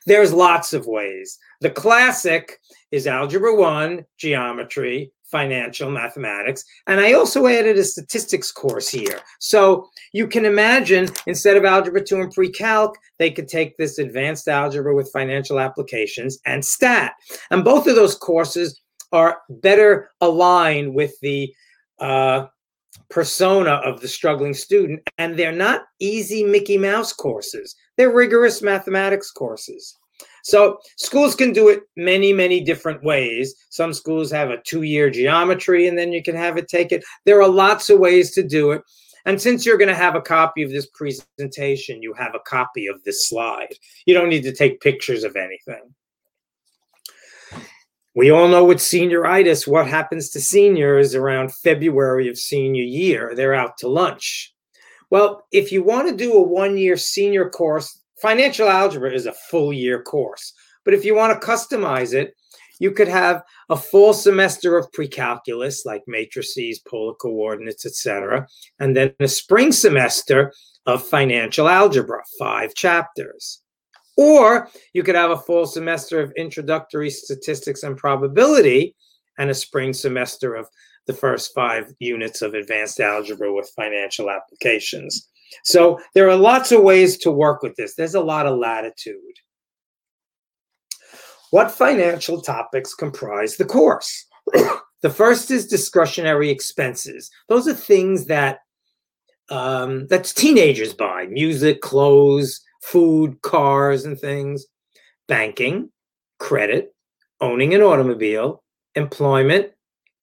There's 0.08 0.34
lots 0.34 0.74
of 0.74 0.88
ways. 0.88 1.38
The 1.62 1.70
classic 1.70 2.58
is 2.92 3.06
Algebra 3.06 3.56
1, 3.56 4.06
Geometry, 4.18 5.12
financial 5.32 5.90
mathematics. 5.92 6.64
And 6.88 7.00
I 7.00 7.14
also 7.14 7.48
added 7.48 7.78
a 7.78 7.84
statistics 7.84 8.52
course 8.52 8.90
here. 8.90 9.20
So 9.40 9.90
you 10.14 10.28
can 10.28 10.46
imagine 10.46 11.10
instead 11.28 11.58
of 11.58 11.66
Algebra 11.66 12.04
2 12.04 12.22
and 12.22 12.32
pre-calc, 12.32 12.98
they 13.18 13.32
could 13.32 13.48
take 13.48 13.78
this 13.78 14.00
advanced 14.00 14.48
algebra 14.48 14.96
with 14.96 15.12
financial 15.12 15.60
applications 15.60 16.40
and 16.46 16.64
stat. 16.64 17.14
And 17.52 17.64
both 17.64 17.88
of 17.88 17.96
those 17.96 18.16
courses 18.16 18.82
are 19.12 19.42
better 19.50 20.12
aligned 20.22 20.94
with 20.94 21.20
the 21.22 21.54
uh, 22.00 22.46
persona 23.10 23.72
of 23.72 24.02
the 24.02 24.08
struggling 24.08 24.54
student. 24.54 25.02
And 25.18 25.38
they're 25.38 25.52
not 25.52 25.84
easy 26.00 26.44
Mickey 26.44 26.78
Mouse 26.78 27.14
courses. 27.14 27.76
They're 27.98 28.14
rigorous 28.14 28.62
mathematics 28.62 29.32
courses. 29.32 29.96
So 30.44 30.80
schools 30.98 31.36
can 31.36 31.54
do 31.54 31.70
it 31.70 31.82
many, 31.96 32.34
many 32.34 32.62
different 32.62 33.04
ways. 33.04 33.56
Some 33.70 33.94
schools 33.94 34.32
have 34.32 34.50
a 34.50 34.62
two-year 34.62 35.10
geometry, 35.10 35.88
and 35.88 35.98
then 35.98 36.12
you 36.12 36.24
can 36.24 36.36
have 36.36 36.58
it 36.58 36.68
take 36.68 36.92
it. 36.92 37.04
There 37.26 37.42
are 37.42 37.50
lots 37.50 37.90
of 37.90 38.00
ways 38.00 38.32
to 38.32 38.44
do 38.44 38.72
it. 38.72 38.82
And 39.26 39.42
since 39.42 39.66
you're 39.66 39.78
going 39.78 39.90
to 39.90 39.96
have 39.96 40.16
a 40.16 40.22
copy 40.22 40.64
of 40.64 40.72
this 40.72 40.88
presentation, 40.88 42.02
you 42.02 42.14
have 42.14 42.36
a 42.36 42.40
copy 42.40 42.88
of 42.88 43.04
this 43.04 43.28
slide. 43.28 43.74
You 44.06 44.14
don't 44.14 44.30
need 44.30 44.44
to 44.44 44.54
take 44.54 44.82
pictures 44.82 45.24
of 45.24 45.36
anything. 45.36 45.94
We 48.16 48.32
all 48.32 48.48
know 48.48 48.66
with 48.66 48.80
senioritis, 48.80 49.68
what 49.68 49.88
happens 49.88 50.30
to 50.32 50.42
seniors 50.42 51.16
around 51.16 51.54
February 51.54 52.28
of 52.28 52.38
senior 52.38 52.84
year? 52.84 53.34
They're 53.36 53.54
out 53.54 53.78
to 53.80 53.88
lunch. 53.88 54.54
Well, 55.10 55.46
if 55.52 55.72
you 55.72 55.84
want 55.84 56.08
to 56.08 56.16
do 56.16 56.34
a 56.34 56.42
one 56.42 56.78
year 56.78 56.98
senior 56.98 57.50
course 57.50 58.02
Financial 58.22 58.68
algebra 58.68 59.14
is 59.14 59.26
a 59.26 59.34
full 59.34 59.72
year 59.72 60.02
course, 60.02 60.54
but 60.86 60.94
if 60.94 61.06
you 61.06 61.16
want 61.16 61.40
to 61.40 61.48
customize 61.48 62.14
it, 62.14 62.34
you 62.80 62.92
could 62.92 63.08
have 63.08 63.44
a 63.70 63.76
full 63.76 64.14
semester 64.14 64.78
of 64.78 64.92
pre-calculus 64.94 65.86
like 65.86 66.02
matrices, 66.08 66.80
polar 66.80 67.14
coordinates, 67.16 67.86
etc., 67.86 68.48
and 68.80 68.96
then 68.96 69.14
a 69.20 69.28
spring 69.28 69.72
semester 69.72 70.54
of 70.86 71.08
financial 71.08 71.68
algebra, 71.68 72.22
five 72.40 72.74
chapters. 72.74 73.62
Or 74.18 74.70
you 74.94 75.04
could 75.04 75.16
have 75.16 75.32
a 75.32 75.38
full 75.38 75.66
semester 75.66 76.20
of 76.20 76.34
introductory 76.36 77.10
statistics 77.10 77.84
and 77.84 77.96
probability 77.96 78.96
and 79.38 79.50
a 79.50 79.54
spring 79.54 79.94
semester 79.94 80.56
of 80.56 80.68
the 81.10 81.16
first 81.16 81.56
five 81.56 81.92
units 81.98 82.44
of 82.44 82.54
advanced 82.54 83.00
algebra 83.00 83.52
with 83.52 83.74
financial 83.76 84.30
applications. 84.30 85.28
So 85.64 86.00
there 86.14 86.30
are 86.30 86.36
lots 86.36 86.72
of 86.72 86.84
ways 86.84 87.18
to 87.20 87.32
work 87.32 87.64
with 87.64 87.76
this. 87.78 87.96
There's 87.96 88.14
a 88.14 88.22
lot 88.22 88.46
of 88.46 88.60
latitude. 88.60 89.16
What 91.50 91.72
financial 91.72 92.44
topics 92.44 92.94
comprise 92.94 93.58
the 93.58 93.66
course? 93.66 94.28
the 95.02 95.10
first 95.10 95.50
is 95.50 95.66
discretionary 95.66 96.52
expenses. 96.52 97.32
Those 97.48 97.68
are 97.68 97.74
things 97.74 98.28
that 98.28 98.60
um, 99.50 100.06
that's 100.12 100.32
teenagers 100.32 100.94
buy: 100.94 101.26
music, 101.26 101.82
clothes, 101.82 102.62
food, 102.84 103.42
cars, 103.42 104.06
and 104.06 104.20
things. 104.20 104.64
Banking, 105.28 105.90
credit, 106.38 106.94
owning 107.42 107.74
an 107.74 107.82
automobile, 107.82 108.64
employment, 108.94 109.72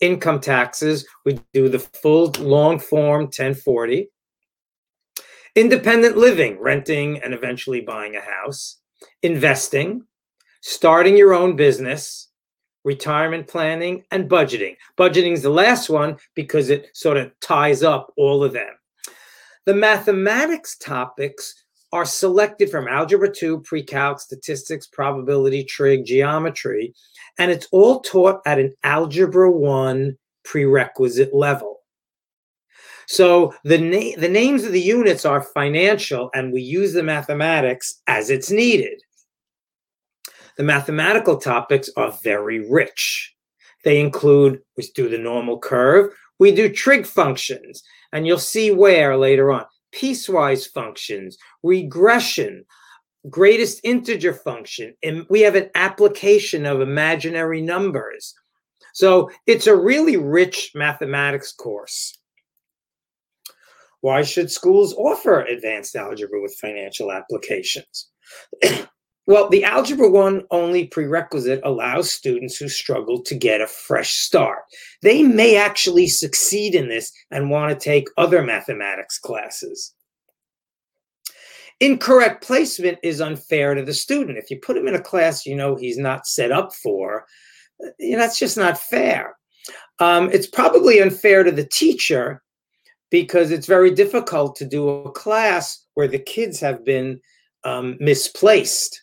income 0.00 0.40
taxes. 0.40 1.06
We 1.24 1.40
do 1.52 1.68
the 1.68 1.78
full 1.78 2.32
long 2.38 2.78
form 2.78 3.24
1040. 3.24 4.10
Independent 5.54 6.16
living, 6.16 6.58
renting 6.60 7.22
and 7.22 7.32
eventually 7.32 7.80
buying 7.80 8.16
a 8.16 8.20
house, 8.20 8.78
investing, 9.22 10.04
starting 10.60 11.16
your 11.16 11.32
own 11.32 11.56
business, 11.56 12.28
retirement 12.84 13.48
planning, 13.48 14.04
and 14.10 14.28
budgeting. 14.28 14.76
Budgeting 14.98 15.32
is 15.32 15.42
the 15.42 15.50
last 15.50 15.88
one 15.88 16.16
because 16.34 16.70
it 16.70 16.88
sort 16.94 17.16
of 17.16 17.32
ties 17.40 17.82
up 17.82 18.12
all 18.16 18.44
of 18.44 18.52
them. 18.52 18.74
The 19.64 19.74
mathematics 19.74 20.76
topics 20.76 21.64
are 21.92 22.04
selected 22.04 22.70
from 22.70 22.88
Algebra 22.88 23.32
2, 23.32 23.60
Pre-Calc, 23.60 24.20
Statistics, 24.20 24.86
Probability, 24.86 25.64
Trig, 25.64 26.04
Geometry, 26.04 26.94
and 27.38 27.50
it's 27.50 27.68
all 27.70 28.00
taught 28.00 28.40
at 28.46 28.58
an 28.58 28.74
Algebra 28.82 29.50
1 29.50 30.16
prerequisite 30.44 31.34
level. 31.34 31.80
So 33.06 33.54
the, 33.62 33.78
na- 33.78 34.20
the 34.20 34.28
names 34.28 34.64
of 34.64 34.72
the 34.72 34.80
units 34.80 35.24
are 35.24 35.42
financial, 35.42 36.30
and 36.34 36.52
we 36.52 36.60
use 36.60 36.92
the 36.92 37.02
mathematics 37.02 38.02
as 38.06 38.30
it's 38.30 38.50
needed. 38.50 39.00
The 40.56 40.64
mathematical 40.64 41.36
topics 41.36 41.88
are 41.96 42.18
very 42.22 42.68
rich. 42.68 43.34
They 43.84 44.00
include, 44.00 44.60
we 44.76 44.88
do 44.94 45.08
the 45.08 45.18
normal 45.18 45.58
curve, 45.58 46.12
we 46.38 46.52
do 46.52 46.68
trig 46.68 47.06
functions, 47.06 47.82
and 48.12 48.26
you'll 48.26 48.38
see 48.38 48.70
where 48.70 49.16
later 49.16 49.52
on, 49.52 49.66
piecewise 49.96 50.68
functions, 50.72 51.38
regression, 51.62 52.64
greatest 53.30 53.80
integer 53.82 54.32
function, 54.32 54.94
and 55.02 55.26
we 55.28 55.40
have 55.40 55.54
an 55.54 55.70
application 55.74 56.66
of 56.66 56.80
imaginary 56.80 57.60
numbers. 57.60 58.34
So 58.94 59.30
it's 59.46 59.66
a 59.66 59.76
really 59.76 60.16
rich 60.16 60.72
mathematics 60.74 61.52
course. 61.52 62.16
Why 64.00 64.22
should 64.22 64.50
schools 64.50 64.94
offer 64.94 65.40
advanced 65.42 65.96
algebra 65.96 66.40
with 66.40 66.54
financial 66.60 67.10
applications? 67.10 68.10
well, 69.26 69.48
the 69.48 69.64
Algebra 69.64 70.08
1 70.08 70.44
only 70.52 70.86
prerequisite 70.86 71.60
allows 71.64 72.10
students 72.10 72.56
who 72.56 72.68
struggle 72.68 73.20
to 73.22 73.34
get 73.34 73.60
a 73.60 73.66
fresh 73.66 74.14
start. 74.14 74.60
They 75.02 75.22
may 75.24 75.56
actually 75.56 76.06
succeed 76.06 76.74
in 76.76 76.88
this 76.88 77.12
and 77.32 77.50
want 77.50 77.72
to 77.72 77.84
take 77.84 78.08
other 78.16 78.42
mathematics 78.42 79.18
classes. 79.18 79.92
Incorrect 81.80 82.42
placement 82.42 82.98
is 83.02 83.20
unfair 83.20 83.74
to 83.74 83.82
the 83.82 83.92
student. 83.92 84.38
If 84.38 84.50
you 84.50 84.58
put 84.60 84.76
him 84.76 84.86
in 84.86 84.94
a 84.94 85.02
class 85.02 85.44
you 85.44 85.56
know 85.56 85.74
he's 85.74 85.98
not 85.98 86.26
set 86.26 86.52
up 86.52 86.72
for, 86.74 87.26
you 87.98 88.12
know, 88.12 88.18
that's 88.18 88.38
just 88.38 88.56
not 88.56 88.78
fair. 88.78 89.36
Um, 89.98 90.30
it's 90.32 90.46
probably 90.46 91.00
unfair 91.00 91.42
to 91.42 91.50
the 91.50 91.66
teacher 91.66 92.42
because 93.10 93.50
it's 93.50 93.66
very 93.66 93.90
difficult 93.90 94.56
to 94.56 94.64
do 94.64 94.88
a 94.88 95.10
class 95.10 95.84
where 95.94 96.08
the 96.08 96.18
kids 96.18 96.60
have 96.60 96.84
been 96.84 97.20
um, 97.64 97.96
misplaced. 98.00 99.02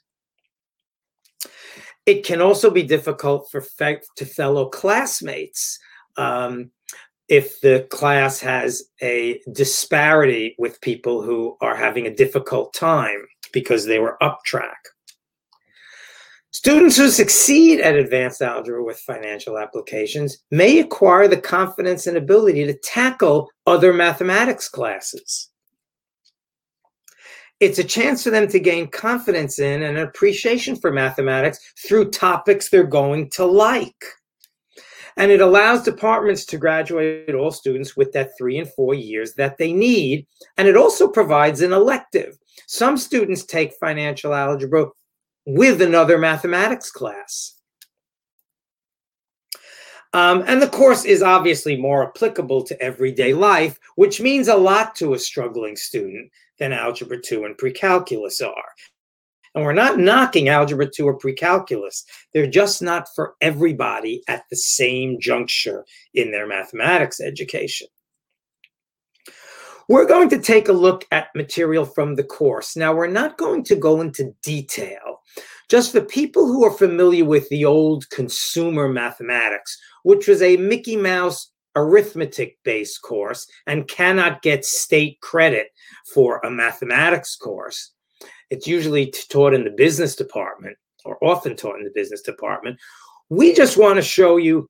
It 2.05 2.25
can 2.25 2.41
also 2.41 2.69
be 2.69 2.83
difficult 2.83 3.50
for 3.51 3.62
fe- 3.62 4.01
to 4.17 4.25
fellow 4.25 4.67
classmates. 4.67 5.79
Um, 6.17 6.72
if 7.29 7.62
the 7.62 7.88
class 7.89 8.39
has 8.41 8.83
a 9.01 9.41
disparity 9.53 10.55
with 10.60 10.81
people 10.81 11.22
who 11.22 11.57
are 11.62 11.75
having 11.75 12.05
a 12.05 12.15
difficult 12.15 12.74
time 12.74 13.25
because 13.53 13.86
they 13.86 14.00
were 14.00 14.22
up 14.22 14.39
track. 14.45 14.77
Students 16.51 16.98
who 16.98 17.10
succeed 17.10 17.79
at 17.79 17.95
advanced 17.95 18.41
algebra 18.41 18.83
with 18.83 19.00
financial 19.00 19.57
applications 19.57 20.38
may 20.51 20.79
acquire 20.79 21.27
the 21.27 21.41
confidence 21.41 22.05
and 22.05 22.15
ability 22.15 22.65
to 22.65 22.77
tackle 22.77 23.50
other 23.65 23.91
mathematics 23.91 24.69
classes. 24.69 25.50
It's 27.60 27.79
a 27.79 27.83
chance 27.83 28.24
for 28.24 28.29
them 28.29 28.48
to 28.50 28.60
gain 28.60 28.88
confidence 28.88 29.60
in 29.60 29.83
and 29.83 29.98
appreciation 29.98 30.75
for 30.75 30.91
mathematics 30.91 31.59
through 31.87 32.11
topics 32.11 32.70
they're 32.70 32.83
going 32.83 33.29
to 33.31 33.46
like. 33.46 34.03
And 35.16 35.31
it 35.31 35.42
allows 35.42 35.83
departments 35.83 36.46
to 36.46 36.57
graduate 36.57 37.33
all 37.35 37.51
students 37.51 37.96
with 37.96 38.11
that 38.13 38.31
three 38.37 38.57
and 38.57 38.68
four 38.68 38.96
years 38.96 39.35
that 39.35 39.57
they 39.57 39.72
need. 39.72 40.25
And 40.57 40.68
it 40.68 40.75
also 40.75 41.07
provides 41.07 41.61
an 41.61 41.72
elective. 41.72 42.35
Some 42.68 42.98
students 42.98 43.46
take 43.46 43.74
financial 43.79 44.33
algebra 44.33 44.87
with 45.46 45.81
another 45.81 46.18
mathematics 46.18 46.89
class. 46.92 47.59
Um, 50.13 50.43
and 50.45 50.61
the 50.61 50.69
course 50.69 51.05
is 51.05 51.23
obviously 51.23 51.75
more 51.75 52.07
applicable 52.07 52.63
to 52.65 52.81
everyday 52.81 53.33
life, 53.33 53.79
which 53.95 54.21
means 54.21 54.47
a 54.47 54.55
lot 54.55 54.95
to 54.95 55.13
a 55.13 55.19
struggling 55.19 55.75
student 55.75 56.31
than 56.59 56.71
Algebra 56.71 57.19
2 57.19 57.45
and 57.45 57.57
Precalculus 57.57 58.45
are. 58.45 58.69
And 59.55 59.63
we're 59.63 59.73
not 59.73 59.99
knocking 59.99 60.49
Algebra 60.49 60.89
2 60.89 61.05
or 61.05 61.17
Precalculus. 61.17 62.03
They're 62.33 62.47
just 62.47 62.81
not 62.81 63.07
for 63.15 63.33
everybody 63.41 64.23
at 64.27 64.43
the 64.49 64.55
same 64.55 65.19
juncture 65.19 65.85
in 66.13 66.31
their 66.31 66.47
mathematics 66.47 67.19
education. 67.19 67.87
We're 69.89 70.07
going 70.07 70.29
to 70.29 70.39
take 70.39 70.69
a 70.69 70.73
look 70.73 71.05
at 71.11 71.35
material 71.35 71.85
from 71.85 72.15
the 72.15 72.23
course. 72.23 72.75
Now, 72.75 72.95
we're 72.95 73.07
not 73.07 73.37
going 73.37 73.63
to 73.65 73.75
go 73.75 73.99
into 73.99 74.33
detail. 74.41 75.21
Just 75.69 75.91
for 75.91 76.01
people 76.01 76.45
who 76.45 76.63
are 76.65 76.71
familiar 76.71 77.25
with 77.25 77.49
the 77.49 77.65
old 77.65 78.09
consumer 78.09 78.87
mathematics, 78.87 79.77
which 80.03 80.27
was 80.27 80.42
a 80.42 80.57
Mickey 80.57 80.96
Mouse 80.96 81.51
arithmetic 81.75 82.57
based 82.63 83.01
course 83.01 83.48
and 83.66 83.87
cannot 83.87 84.42
get 84.42 84.63
state 84.63 85.20
credit 85.22 85.68
for 86.13 86.39
a 86.39 86.51
mathematics 86.51 87.35
course. 87.35 87.92
It's 88.50 88.68
usually 88.68 89.11
taught 89.29 89.53
in 89.53 89.63
the 89.63 89.72
business 89.72 90.16
department 90.16 90.77
or 91.05 91.18
often 91.24 91.55
taught 91.55 91.77
in 91.77 91.83
the 91.83 91.92
business 91.94 92.22
department. 92.22 92.79
We 93.29 93.53
just 93.53 93.77
want 93.77 93.96
to 93.96 94.01
show 94.01 94.37
you 94.37 94.70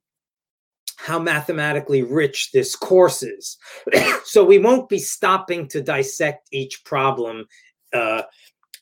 how 0.98 1.20
mathematically 1.20 2.02
rich 2.02 2.52
this 2.54 2.76
course 2.76 3.24
is. 3.24 3.58
so 4.24 4.44
we 4.44 4.58
won't 4.58 4.88
be 4.88 5.00
stopping 5.00 5.68
to 5.68 5.82
dissect 5.82 6.48
each 6.52 6.86
problem, 6.86 7.46
uh, 7.94 8.24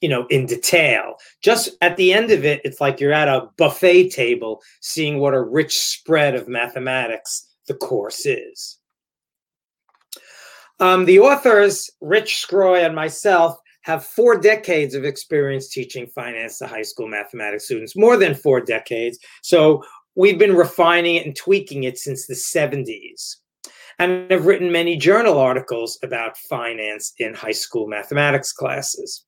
you 0.01 0.09
know, 0.09 0.25
in 0.27 0.45
detail. 0.47 1.15
Just 1.41 1.69
at 1.81 1.95
the 1.95 2.11
end 2.11 2.31
of 2.31 2.43
it, 2.43 2.61
it's 2.63 2.81
like 2.81 2.99
you're 2.99 3.13
at 3.13 3.27
a 3.27 3.47
buffet 3.57 4.09
table, 4.09 4.61
seeing 4.81 5.19
what 5.19 5.33
a 5.33 5.41
rich 5.41 5.77
spread 5.77 6.35
of 6.35 6.47
mathematics 6.47 7.47
the 7.67 7.75
course 7.75 8.25
is. 8.25 8.79
Um, 10.79 11.05
the 11.05 11.19
authors, 11.19 11.91
Rich 12.01 12.47
Sgroi 12.47 12.83
and 12.83 12.95
myself, 12.95 13.55
have 13.83 14.05
four 14.05 14.39
decades 14.39 14.95
of 14.95 15.05
experience 15.05 15.69
teaching 15.69 16.07
finance 16.07 16.57
to 16.57 16.67
high 16.67 16.81
school 16.81 17.07
mathematics 17.07 17.65
students, 17.65 17.95
more 17.95 18.17
than 18.17 18.33
four 18.33 18.61
decades. 18.61 19.19
So 19.43 19.83
we've 20.15 20.39
been 20.39 20.55
refining 20.55 21.15
it 21.15 21.25
and 21.25 21.35
tweaking 21.35 21.83
it 21.83 21.97
since 21.97 22.25
the 22.25 22.33
70s. 22.33 23.37
And 23.99 24.31
have 24.31 24.47
written 24.47 24.71
many 24.71 24.97
journal 24.97 25.37
articles 25.37 25.99
about 26.01 26.37
finance 26.37 27.13
in 27.19 27.35
high 27.35 27.51
school 27.51 27.87
mathematics 27.87 28.51
classes. 28.51 29.25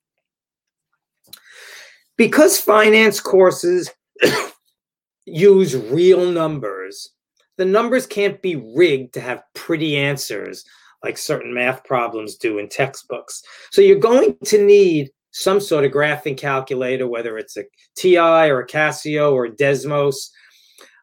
Because 2.18 2.60
finance 2.60 3.20
courses 3.20 3.90
use 5.26 5.76
real 5.76 6.30
numbers, 6.30 7.10
the 7.58 7.66
numbers 7.66 8.06
can't 8.06 8.42
be 8.42 8.56
rigged 8.56 9.14
to 9.16 9.22
have 9.22 9.44
pretty 9.54 9.98
answers 9.98 10.64
like 11.04 11.18
certain 11.18 11.54
math 11.54 11.84
problems 11.84 12.36
do 12.36 12.58
in 12.58 12.70
textbooks. 12.70 13.44
So 13.72 13.82
you're 13.82 14.00
going 14.00 14.38
to 14.46 14.66
need 14.66 15.12
some 15.32 15.60
sort 15.60 15.84
of 15.84 15.92
graphing 15.92 16.38
calculator, 16.38 17.08
whether 17.08 17.38
it's 17.38 17.58
a 17.58 17.64
TI 17.98 18.18
or 18.18 18.62
a 18.62 18.68
Casio 18.68 19.34
or 19.34 19.46
a 19.46 19.52
Desmos. 19.52 20.30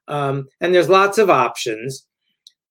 Um, 0.08 0.48
and 0.60 0.74
there's 0.74 0.88
lots 0.88 1.18
of 1.18 1.28
options, 1.28 2.06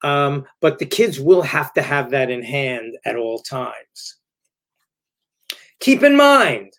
um, 0.04 0.46
but 0.62 0.80
the 0.80 0.86
kids 0.86 1.20
will 1.20 1.42
have 1.42 1.74
to 1.74 1.82
have 1.82 2.10
that 2.12 2.30
in 2.30 2.42
hand 2.42 2.98
at 3.06 3.16
all 3.16 3.40
times. 3.40 4.18
Keep 5.80 6.04
in 6.04 6.18
mind, 6.18 6.74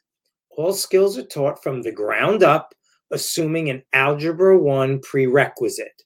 all 0.60 0.74
skills 0.74 1.16
are 1.16 1.24
taught 1.24 1.62
from 1.62 1.80
the 1.80 1.90
ground 1.90 2.42
up, 2.42 2.74
assuming 3.10 3.70
an 3.70 3.82
Algebra 3.94 4.58
1 4.58 5.00
prerequisite. 5.00 6.02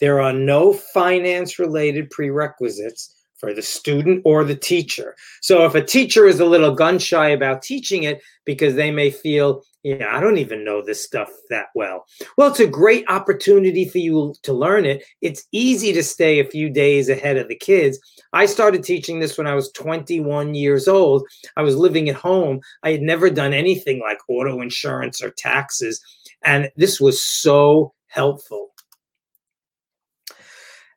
There 0.00 0.20
are 0.20 0.32
no 0.32 0.72
finance 0.72 1.58
related 1.58 2.10
prerequisites 2.10 3.14
for 3.38 3.54
the 3.54 3.62
student 3.62 4.22
or 4.24 4.44
the 4.44 4.56
teacher. 4.56 5.14
So 5.40 5.64
if 5.64 5.74
a 5.74 5.84
teacher 5.84 6.26
is 6.26 6.40
a 6.40 6.44
little 6.44 6.74
gun 6.74 6.98
shy 6.98 7.28
about 7.28 7.62
teaching 7.62 8.02
it 8.02 8.20
because 8.44 8.74
they 8.74 8.90
may 8.90 9.10
feel, 9.10 9.62
yeah, 9.82 10.14
I 10.14 10.20
don't 10.20 10.36
even 10.36 10.64
know 10.64 10.82
this 10.82 11.02
stuff 11.02 11.30
that 11.48 11.66
well. 11.74 12.04
Well, 12.36 12.48
it's 12.48 12.60
a 12.60 12.66
great 12.66 13.04
opportunity 13.08 13.88
for 13.88 13.98
you 13.98 14.34
to 14.42 14.52
learn 14.52 14.84
it. 14.84 15.02
It's 15.22 15.46
easy 15.52 15.92
to 15.94 16.02
stay 16.02 16.38
a 16.38 16.44
few 16.44 16.68
days 16.68 17.08
ahead 17.08 17.38
of 17.38 17.48
the 17.48 17.56
kids. 17.56 17.98
I 18.34 18.44
started 18.44 18.84
teaching 18.84 19.20
this 19.20 19.38
when 19.38 19.46
I 19.46 19.54
was 19.54 19.72
21 19.72 20.54
years 20.54 20.86
old. 20.86 21.26
I 21.56 21.62
was 21.62 21.76
living 21.76 22.10
at 22.10 22.16
home. 22.16 22.60
I 22.82 22.92
had 22.92 23.00
never 23.00 23.30
done 23.30 23.54
anything 23.54 24.00
like 24.00 24.18
auto 24.28 24.60
insurance 24.60 25.22
or 25.22 25.30
taxes. 25.30 26.00
And 26.44 26.70
this 26.76 27.00
was 27.00 27.24
so 27.24 27.94
helpful. 28.08 28.68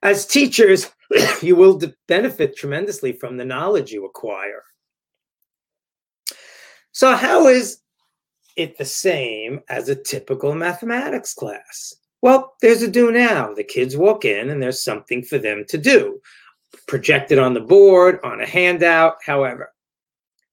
As 0.01 0.25
teachers, 0.25 0.91
you 1.41 1.55
will 1.55 1.79
benefit 2.09 2.57
tremendously 2.57 3.13
from 3.13 3.37
the 3.37 3.45
knowledge 3.45 3.93
you 3.93 4.05
acquire. 4.05 4.63
So, 6.91 7.15
how 7.15 7.47
is 7.47 7.79
it 8.55 8.77
the 8.77 8.85
same 8.85 9.61
as 9.69 9.89
a 9.89 9.95
typical 9.95 10.55
mathematics 10.55 11.33
class? 11.33 11.95
Well, 12.21 12.55
there's 12.61 12.81
a 12.81 12.87
do 12.87 13.11
now. 13.11 13.53
The 13.53 13.63
kids 13.63 13.97
walk 13.97 14.23
in 14.23 14.49
and 14.49 14.61
there's 14.61 14.83
something 14.83 15.23
for 15.23 15.37
them 15.37 15.65
to 15.67 15.77
do, 15.77 16.21
projected 16.87 17.37
on 17.37 17.53
the 17.53 17.59
board, 17.59 18.19
on 18.23 18.39
a 18.39 18.45
handout, 18.45 19.15
however, 19.25 19.73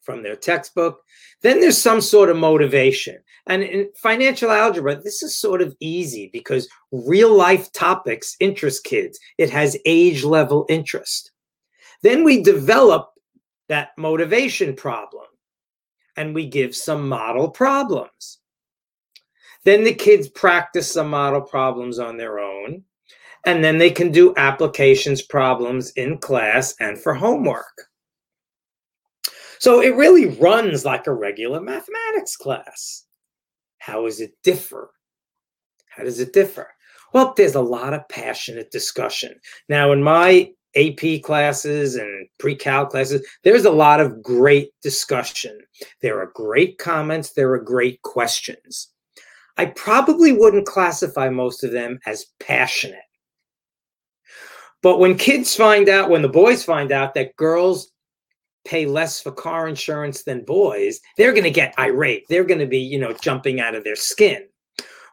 from 0.02 0.22
their 0.22 0.36
textbook. 0.36 1.00
Then 1.42 1.60
there's 1.60 1.78
some 1.78 2.00
sort 2.00 2.28
of 2.28 2.36
motivation. 2.36 3.18
And 3.46 3.62
in 3.62 3.88
financial 3.96 4.50
algebra, 4.50 4.96
this 4.96 5.22
is 5.22 5.36
sort 5.36 5.62
of 5.62 5.76
easy 5.80 6.28
because 6.32 6.68
real 6.92 7.34
life 7.34 7.72
topics 7.72 8.36
interest 8.40 8.84
kids. 8.84 9.18
It 9.38 9.50
has 9.50 9.78
age 9.86 10.24
level 10.24 10.66
interest. 10.68 11.30
Then 12.02 12.24
we 12.24 12.42
develop 12.42 13.10
that 13.68 13.90
motivation 13.96 14.74
problem 14.74 15.24
and 16.20 16.34
we 16.34 16.44
give 16.44 16.76
some 16.76 17.08
model 17.08 17.48
problems. 17.48 18.40
Then 19.64 19.84
the 19.84 19.94
kids 19.94 20.28
practice 20.28 20.92
some 20.92 21.08
model 21.08 21.40
problems 21.40 21.98
on 21.98 22.18
their 22.18 22.38
own, 22.38 22.82
and 23.46 23.64
then 23.64 23.78
they 23.78 23.90
can 23.90 24.12
do 24.12 24.34
applications 24.36 25.22
problems 25.22 25.92
in 25.92 26.18
class 26.18 26.74
and 26.78 27.00
for 27.00 27.14
homework. 27.14 27.88
So 29.60 29.80
it 29.80 29.96
really 29.96 30.26
runs 30.26 30.84
like 30.84 31.06
a 31.06 31.14
regular 31.14 31.58
mathematics 31.58 32.36
class. 32.36 33.06
How 33.78 34.04
does 34.04 34.20
it 34.20 34.32
differ? 34.42 34.90
How 35.88 36.04
does 36.04 36.20
it 36.20 36.34
differ? 36.34 36.68
Well, 37.14 37.32
there's 37.34 37.54
a 37.54 37.62
lot 37.62 37.94
of 37.94 38.06
passionate 38.10 38.70
discussion. 38.70 39.40
Now, 39.70 39.92
in 39.92 40.02
my 40.02 40.50
AP 40.76 41.22
classes 41.22 41.96
and 41.96 42.28
pre-cal 42.38 42.86
classes, 42.86 43.26
there's 43.44 43.64
a 43.64 43.70
lot 43.70 44.00
of 44.00 44.22
great 44.22 44.70
discussion. 44.82 45.58
There 46.02 46.20
are 46.20 46.32
great 46.34 46.78
comments, 46.78 47.32
there 47.32 47.52
are 47.52 47.60
great 47.60 48.00
questions. 48.02 48.88
I 49.56 49.66
probably 49.66 50.32
wouldn't 50.32 50.66
classify 50.66 51.28
most 51.28 51.64
of 51.64 51.72
them 51.72 51.98
as 52.06 52.26
passionate. 52.38 53.00
But 54.82 54.98
when 54.98 55.18
kids 55.18 55.54
find 55.54 55.88
out, 55.88 56.08
when 56.08 56.22
the 56.22 56.28
boys 56.28 56.64
find 56.64 56.92
out 56.92 57.14
that 57.14 57.36
girls 57.36 57.92
pay 58.64 58.86
less 58.86 59.20
for 59.20 59.32
car 59.32 59.68
insurance 59.68 60.22
than 60.22 60.44
boys, 60.44 61.00
they're 61.16 61.32
going 61.32 61.44
to 61.44 61.50
get 61.50 61.78
irate. 61.78 62.24
They're 62.28 62.44
going 62.44 62.60
to 62.60 62.66
be, 62.66 62.78
you 62.78 62.98
know, 62.98 63.12
jumping 63.12 63.60
out 63.60 63.74
of 63.74 63.84
their 63.84 63.96
skin. 63.96 64.46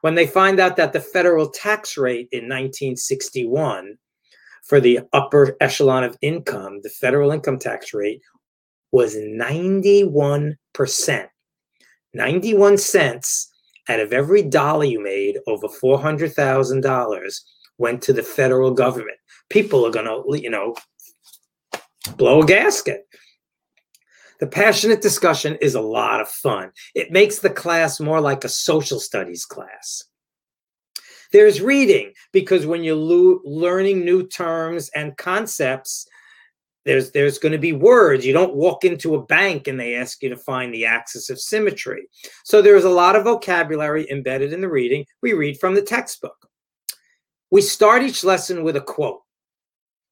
When 0.02 0.16
they 0.16 0.28
find 0.28 0.60
out 0.60 0.78
that 0.78 0.94
the 0.94 1.00
federal 1.02 1.50
tax 1.50 1.98
rate 1.98 2.30
in 2.32 2.44
1961 2.44 3.98
for 4.68 4.80
the 4.82 5.00
upper 5.14 5.56
echelon 5.62 6.04
of 6.04 6.18
income, 6.22 6.82
the 6.84 6.90
federal 6.90 7.32
income 7.32 7.58
tax 7.58 7.94
rate 7.94 8.22
was 8.92 9.16
91%. 9.16 10.58
91 12.14 12.78
cents 12.78 13.52
out 13.90 14.00
of 14.00 14.12
every 14.12 14.42
dollar 14.42 14.84
you 14.84 15.02
made 15.02 15.38
over 15.48 15.68
$400,000 15.68 17.42
went 17.78 18.02
to 18.02 18.14
the 18.14 18.24
federal 18.24 18.72
government. 18.72 19.18
People 19.50 19.86
are 19.86 19.92
going 19.92 20.06
to, 20.06 20.42
you 20.42 20.50
know, 20.50 20.76
blow 22.18 22.42
a 22.42 22.46
gasket. 22.46 23.08
The 24.40 24.48
passionate 24.48 25.02
discussion 25.02 25.58
is 25.62 25.76
a 25.76 25.82
lot 25.82 26.22
of 26.22 26.30
fun. 26.30 26.72
It 26.94 27.12
makes 27.12 27.40
the 27.40 27.50
class 27.50 28.00
more 28.00 28.22
like 28.22 28.44
a 28.44 28.50
social 28.50 29.00
studies 29.00 29.46
class. 29.46 30.04
There's 31.32 31.62
reading 31.62 32.14
because 32.32 32.66
when 32.66 32.84
you're 32.84 32.96
lo- 32.96 33.42
learning 33.44 34.04
new 34.06 34.28
terms 34.28 34.90
and 34.96 35.18
concepts, 35.18 36.08
there's 36.86 37.12
there's 37.12 37.38
going 37.38 37.52
to 37.52 37.58
be 37.58 37.74
words. 37.74 38.26
You 38.26 38.32
don't 38.32 38.56
walk 38.56 38.86
into 38.86 39.16
a 39.16 39.26
bank 39.26 39.68
and 39.68 39.78
they 39.78 39.96
ask 39.96 40.24
you 40.24 40.30
to 40.30 40.38
find 40.38 40.74
the 40.74 40.86
axis 40.86 41.30
of 41.30 41.40
symmetry. 41.40 42.08
So 42.46 42.62
there's 42.62 42.86
a 42.86 42.90
lot 42.90 43.18
of 43.18 43.26
vocabulary 43.26 44.10
embedded 44.10 44.54
in 44.54 44.62
the 44.62 44.70
reading. 44.70 45.06
We 45.22 45.34
read 45.34 45.60
from 45.60 45.76
the 45.76 45.82
textbook. 45.82 46.38
We 47.52 47.62
start 47.62 48.04
each 48.04 48.24
lesson 48.24 48.64
with 48.64 48.78
a 48.78 48.82
quote. 48.82 49.22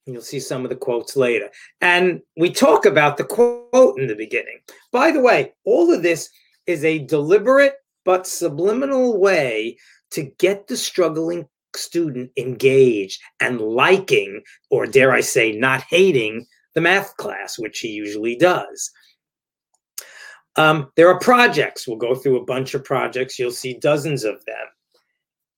You'll 0.05 0.21
see 0.21 0.39
some 0.39 0.63
of 0.63 0.69
the 0.69 0.75
quotes 0.75 1.15
later. 1.15 1.49
And 1.81 2.21
we 2.37 2.51
talk 2.51 2.85
about 2.85 3.17
the 3.17 3.23
quote 3.23 3.97
in 3.97 4.07
the 4.07 4.15
beginning. 4.15 4.59
By 4.91 5.11
the 5.11 5.21
way, 5.21 5.53
all 5.63 5.91
of 5.91 6.03
this 6.03 6.29
is 6.67 6.83
a 6.83 6.99
deliberate 6.99 7.75
but 8.03 8.27
subliminal 8.27 9.19
way 9.19 9.77
to 10.15 10.23
get 10.39 10.67
the 10.67 10.77
struggling 10.77 11.47
student 11.75 12.31
engaged 12.37 13.21
and 13.39 13.61
liking, 13.61 14.41
or 14.69 14.85
dare 14.85 15.11
I 15.11 15.21
say, 15.21 15.51
not 15.51 15.83
hating 15.89 16.45
the 16.73 16.81
math 16.81 17.15
class, 17.17 17.59
which 17.59 17.79
he 17.79 17.89
usually 17.89 18.35
does. 18.35 18.91
Um, 20.57 20.91
there 20.95 21.09
are 21.09 21.19
projects. 21.19 21.87
We'll 21.87 21.97
go 21.97 22.15
through 22.15 22.39
a 22.39 22.45
bunch 22.45 22.73
of 22.73 22.83
projects. 22.83 23.37
You'll 23.37 23.51
see 23.51 23.77
dozens 23.77 24.23
of 24.23 24.43
them. 24.45 24.67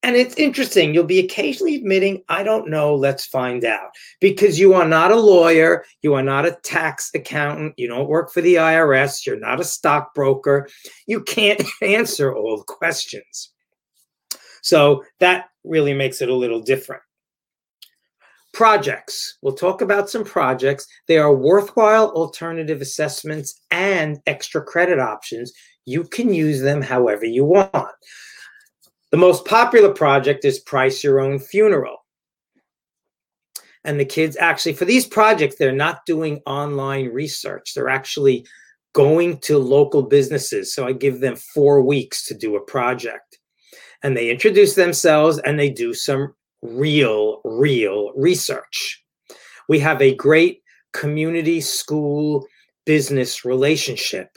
And 0.04 0.16
it's 0.16 0.36
interesting. 0.36 0.94
You'll 0.94 1.04
be 1.04 1.20
occasionally 1.20 1.76
admitting, 1.76 2.24
I 2.30 2.44
don't 2.44 2.70
know, 2.70 2.96
let's 2.96 3.26
find 3.26 3.66
out. 3.66 3.90
Because 4.22 4.60
you 4.60 4.74
are 4.74 4.88
not 4.88 5.12
a 5.12 5.16
lawyer, 5.16 5.84
you 6.02 6.14
are 6.14 6.24
not 6.24 6.46
a 6.46 6.58
tax 6.64 7.10
accountant, 7.14 7.74
you 7.78 7.88
don't 7.88 8.08
work 8.08 8.32
for 8.32 8.42
the 8.42 8.56
IRS, 8.56 9.26
you're 9.26 9.40
not 9.40 9.60
a 9.60 9.66
stockbroker. 9.66 10.70
You 11.08 11.24
can't 11.24 11.62
answer 11.82 12.34
all 12.34 12.58
the 12.58 12.64
questions. 12.64 13.52
So 14.62 15.04
that 15.20 15.46
really 15.64 15.94
makes 15.94 16.22
it 16.22 16.30
a 16.30 16.36
little 16.36 16.62
different. 16.62 17.02
Projects. 18.54 19.38
We'll 19.42 19.54
talk 19.54 19.82
about 19.82 20.10
some 20.10 20.24
projects. 20.24 20.88
They 21.08 21.18
are 21.18 21.36
worthwhile 21.36 22.10
alternative 22.10 22.82
assessments 22.82 23.62
and 23.72 24.20
extra 24.26 24.64
credit 24.64 25.00
options. 25.00 25.54
You 25.86 26.04
can 26.04 26.34
use 26.34 26.62
them 26.62 26.82
however 26.82 27.26
you 27.26 27.46
want. 27.46 27.96
The 29.12 29.18
most 29.18 29.46
popular 29.46 29.94
project 29.94 30.44
is 30.44 30.60
Price 30.60 31.04
Your 31.04 31.20
Own 31.20 31.40
Funeral. 31.40 31.98
And 33.84 34.00
the 34.00 34.06
kids 34.06 34.36
actually, 34.38 34.74
for 34.74 34.86
these 34.86 35.06
projects, 35.06 35.56
they're 35.56 35.72
not 35.72 36.06
doing 36.06 36.42
online 36.46 37.10
research. 37.10 37.74
They're 37.74 37.90
actually 37.90 38.46
going 38.94 39.38
to 39.42 39.60
local 39.60 40.02
businesses. 40.02 40.74
So 40.74 40.88
I 40.88 40.92
give 40.92 41.20
them 41.20 41.36
four 41.36 41.82
weeks 41.82 42.26
to 42.26 42.34
do 42.34 42.56
a 42.56 42.62
project 42.62 43.27
and 44.04 44.16
they 44.16 44.30
introduce 44.30 44.76
themselves 44.76 45.40
and 45.40 45.60
they 45.60 45.70
do 45.70 45.94
some 45.94 46.34
real, 46.62 47.42
real 47.44 48.12
research. 48.16 49.04
We 49.70 49.80
have 49.80 50.02
a 50.02 50.16
great 50.16 50.62
community 50.94 51.62
school 51.62 52.46
business 52.86 53.44
relationship 53.44 54.30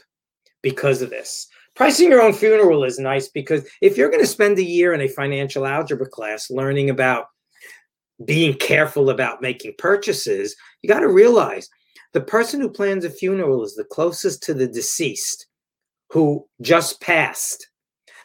because 0.61 1.01
of 1.01 1.09
this. 1.09 1.47
Pricing 1.75 2.09
your 2.09 2.21
own 2.21 2.33
funeral 2.33 2.83
is 2.83 2.99
nice 2.99 3.29
because 3.29 3.65
if 3.81 3.97
you're 3.97 4.09
going 4.09 4.21
to 4.21 4.27
spend 4.27 4.59
a 4.59 4.63
year 4.63 4.93
in 4.93 5.01
a 5.01 5.07
financial 5.07 5.65
algebra 5.65 6.07
class 6.07 6.51
learning 6.51 6.89
about 6.89 7.27
being 8.25 8.53
careful 8.53 9.09
about 9.09 9.41
making 9.41 9.73
purchases, 9.77 10.55
you 10.81 10.89
got 10.89 10.99
to 10.99 11.07
realize 11.07 11.69
the 12.13 12.21
person 12.21 12.59
who 12.59 12.69
plans 12.69 13.05
a 13.05 13.09
funeral 13.09 13.63
is 13.63 13.75
the 13.75 13.85
closest 13.85 14.43
to 14.43 14.53
the 14.53 14.67
deceased 14.67 15.47
who 16.09 16.45
just 16.61 16.99
passed 16.99 17.70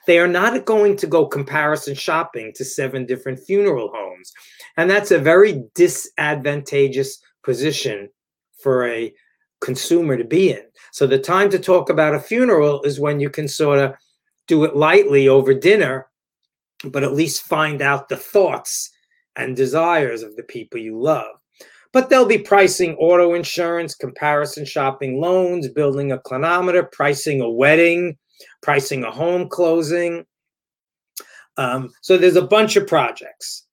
they 0.07 0.19
are 0.19 0.29
not 0.29 0.65
going 0.65 0.97
to 0.97 1.07
go 1.07 1.27
comparison 1.27 1.95
shopping 1.95 2.53
to 2.55 2.65
seven 2.65 3.07
different 3.07 3.41
funeral 3.41 3.91
homes. 3.95 4.33
And 4.77 4.89
that's 4.89 5.11
a 5.11 5.19
very 5.19 5.65
disadvantageous 5.75 7.21
position 7.43 8.09
for 8.59 8.89
a 8.89 9.13
consumer 9.61 10.17
to 10.17 10.25
be 10.25 10.53
in. 10.53 10.63
So 10.93 11.07
the 11.07 11.19
time 11.19 11.51
to 11.51 11.59
talk 11.59 11.91
about 11.91 12.15
a 12.15 12.21
funeral 12.21 12.83
is 12.83 13.01
when 13.01 13.21
you 13.21 13.31
can 13.31 13.49
sort 13.49 13.79
of 13.79 13.95
do 14.47 14.65
it 14.65 14.77
lightly 14.77 15.29
over 15.29 15.53
dinner, 15.55 16.07
but 16.85 17.03
at 17.03 17.15
least 17.15 17.43
find 17.43 17.83
out 17.83 18.09
the 18.09 18.17
thoughts 18.17 18.91
and 19.35 19.57
desires 19.57 20.23
of 20.23 20.37
the 20.37 20.43
people 20.45 20.81
you 20.81 21.01
love. 21.01 21.37
But 21.93 22.11
they'll 22.11 22.27
be 22.27 22.39
pricing 22.39 22.95
auto 22.97 23.35
insurance, 23.35 23.95
comparison 23.95 24.65
shopping 24.65 25.21
loans, 25.21 25.69
building 25.69 26.13
a 26.13 26.19
clinometer, 26.19 26.91
pricing 26.93 27.41
a 27.41 27.51
wedding, 27.51 28.19
pricing 28.63 29.05
a 29.05 29.11
home 29.11 29.49
closing. 29.49 30.25
Um, 31.57 31.91
so 32.03 32.19
there's 32.19 32.37
a 32.37 32.47
bunch 32.47 32.77
of 32.77 32.87
projects. 32.87 33.67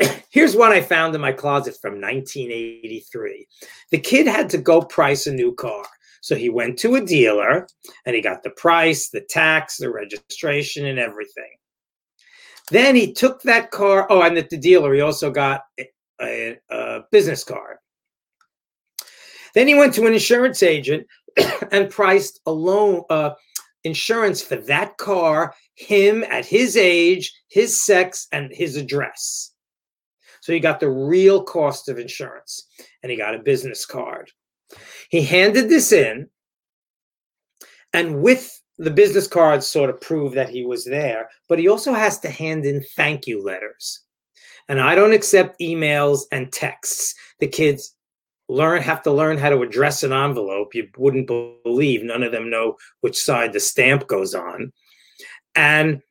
Here's 0.30 0.56
one 0.56 0.72
I 0.72 0.80
found 0.80 1.14
in 1.14 1.20
my 1.20 1.32
closet 1.32 1.76
from 1.80 2.00
1983. 2.00 3.46
The 3.90 3.98
kid 3.98 4.26
had 4.26 4.50
to 4.50 4.58
go 4.58 4.82
price 4.82 5.26
a 5.26 5.32
new 5.32 5.54
car. 5.54 5.84
So 6.20 6.34
he 6.34 6.50
went 6.50 6.78
to 6.80 6.96
a 6.96 7.00
dealer 7.00 7.68
and 8.04 8.16
he 8.16 8.20
got 8.20 8.42
the 8.42 8.50
price, 8.50 9.10
the 9.10 9.20
tax, 9.20 9.76
the 9.76 9.90
registration, 9.90 10.86
and 10.86 10.98
everything. 10.98 11.52
Then 12.70 12.96
he 12.96 13.12
took 13.12 13.42
that 13.42 13.70
car. 13.70 14.06
Oh, 14.10 14.22
and 14.22 14.36
at 14.36 14.50
the 14.50 14.56
dealer, 14.56 14.92
he 14.92 15.00
also 15.00 15.30
got 15.30 15.62
a, 16.20 16.58
a, 16.70 17.02
business 17.12 17.44
card. 17.44 17.76
Then 19.54 19.68
he 19.68 19.74
went 19.74 19.94
to 19.94 20.06
an 20.06 20.14
insurance 20.14 20.62
agent 20.62 21.06
and 21.70 21.90
priced 21.90 22.40
a 22.46 22.50
loan, 22.50 23.04
uh, 23.08 23.30
insurance 23.86 24.42
for 24.42 24.56
that 24.56 24.96
car, 24.98 25.54
him 25.74 26.24
at 26.24 26.44
his 26.44 26.76
age, 26.76 27.32
his 27.48 27.82
sex, 27.82 28.26
and 28.32 28.52
his 28.52 28.76
address. 28.76 29.52
So 30.42 30.52
he 30.52 30.60
got 30.60 30.78
the 30.78 30.90
real 30.90 31.42
cost 31.42 31.88
of 31.88 31.98
insurance 31.98 32.68
and 33.02 33.10
he 33.10 33.16
got 33.16 33.34
a 33.34 33.40
business 33.40 33.84
card. 33.84 34.30
He 35.08 35.22
handed 35.22 35.68
this 35.68 35.92
in, 35.92 36.28
and 37.92 38.22
with 38.22 38.60
the 38.78 38.90
business 38.90 39.26
cards 39.26 39.66
sort 39.66 39.90
of 39.90 40.00
prove 40.00 40.34
that 40.34 40.50
he 40.50 40.64
was 40.64 40.84
there, 40.84 41.30
but 41.48 41.58
he 41.58 41.66
also 41.66 41.94
has 41.94 42.20
to 42.20 42.30
hand 42.30 42.64
in 42.64 42.84
thank 42.94 43.26
you 43.26 43.42
letters. 43.42 44.02
And 44.68 44.80
I 44.80 44.94
don't 44.94 45.14
accept 45.14 45.60
emails 45.60 46.22
and 46.30 46.52
texts. 46.52 47.14
The 47.40 47.48
kids 47.48 47.95
learn 48.48 48.82
have 48.82 49.02
to 49.02 49.12
learn 49.12 49.38
how 49.38 49.50
to 49.50 49.62
address 49.62 50.02
an 50.02 50.12
envelope. 50.12 50.74
You 50.74 50.88
wouldn't 50.96 51.26
believe 51.26 52.02
none 52.02 52.22
of 52.22 52.32
them 52.32 52.50
know 52.50 52.76
which 53.00 53.18
side 53.18 53.52
the 53.52 53.60
stamp 53.60 54.06
goes 54.06 54.34
on. 54.34 54.72
And 55.54 56.02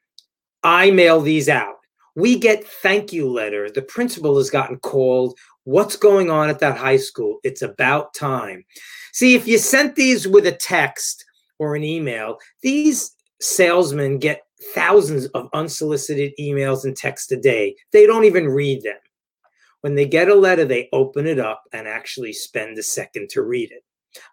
I 0.63 0.91
mail 0.91 1.21
these 1.21 1.48
out 1.48 1.76
we 2.15 2.38
get 2.38 2.65
thank 2.65 3.13
you 3.13 3.30
letter 3.30 3.69
The 3.69 3.82
principal 3.82 4.38
has 4.38 4.50
gotten 4.50 4.80
called. 4.80 5.38
What's 5.65 5.95
going 5.95 6.30
on 6.30 6.50
at 6.50 6.60
that 6.60 6.78
high 6.78 6.98
school? 6.98 7.39
It's 7.43 7.62
about 7.62 8.13
time. 8.13 8.63
See, 9.13 9.36
if 9.36 9.48
you 9.48 9.58
sent 9.58 9.95
these 9.95 10.28
with 10.28 10.45
a 10.45 10.52
text 10.52 11.26
or 11.60 11.76
an 11.76 11.84
email, 11.84 12.38
these 12.62 13.13
salesmen 13.41 14.19
get 14.19 14.43
thousands 14.74 15.26
of 15.28 15.50
unsolicited 15.54 16.34
emails 16.39 16.86
and 16.86 16.95
texts 16.95 17.32
a 17.32 17.38
day. 17.38 17.76
They 17.91 18.06
don't 18.06 18.26
even 18.26 18.48
read 18.48 18.84
them. 18.84 18.98
When 19.86 19.93
they 19.93 20.08
get 20.08 20.30
a 20.30 20.34
letter, 20.34 20.65
they 20.65 20.89
open 20.93 21.28
it 21.28 21.38
up 21.38 21.65
and 21.71 21.88
actually 21.88 22.34
spend 22.34 22.76
a 22.80 22.82
second 22.82 23.30
to 23.30 23.43
read 23.43 23.71
it. 23.71 23.84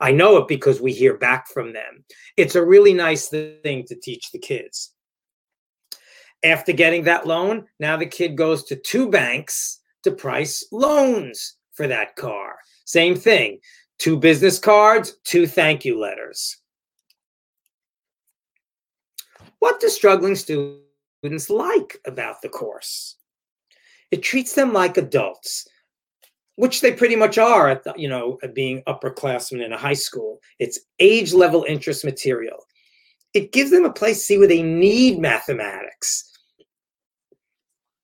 I 0.01 0.11
know 0.11 0.39
it 0.39 0.49
because 0.49 0.81
we 0.81 0.95
hear 0.95 1.19
back 1.19 1.47
from 1.47 1.75
them. 1.75 2.07
It's 2.39 2.55
a 2.55 2.65
really 2.65 2.95
nice 2.95 3.29
thing 3.29 3.85
to 3.87 3.95
teach 3.95 4.31
the 4.31 4.39
kids. 4.39 4.95
After 6.43 6.73
getting 6.73 7.05
that 7.05 7.27
loan, 7.27 7.67
now 7.79 7.99
the 7.99 8.07
kid 8.07 8.35
goes 8.35 8.65
to 8.65 8.77
two 8.77 9.11
banks 9.11 9.81
to 10.05 10.11
price 10.13 10.67
loans 10.73 11.59
for 11.75 11.87
that 11.87 12.17
car. 12.17 12.57
Same 12.87 13.15
thing 13.15 13.59
two 13.99 14.17
business 14.17 14.59
cards, 14.59 15.19
two 15.23 15.47
thank 15.47 15.85
you 15.85 16.01
letters. 16.01 16.57
What 19.59 19.81
do 19.81 19.91
struggling 19.91 20.35
students 20.35 21.51
like 21.51 21.99
about 22.07 22.41
the 22.41 22.49
course? 22.49 23.17
It 24.13 24.23
treats 24.23 24.55
them 24.55 24.73
like 24.73 24.97
adults, 24.97 25.67
which 26.55 26.81
they 26.81 26.93
pretty 26.93 27.17
much 27.17 27.39
are 27.39 27.69
at 27.69 27.83
the, 27.83 27.93
you 27.97 28.09
know, 28.09 28.39
being 28.55 28.83
upperclassmen 28.87 29.65
in 29.65 29.73
a 29.73 29.79
high 29.79 29.93
school. 29.95 30.39
It's 30.61 30.79
age 31.01 31.33
level 31.33 31.65
interest 31.67 32.05
material. 32.05 32.59
It 33.35 33.51
gives 33.51 33.73
them 33.73 33.85
a 33.85 33.93
place 33.93 34.19
to 34.19 34.25
see 34.25 34.39
where 34.39 34.47
they 34.47 34.63
need 34.63 35.19
mathematics 35.19 36.29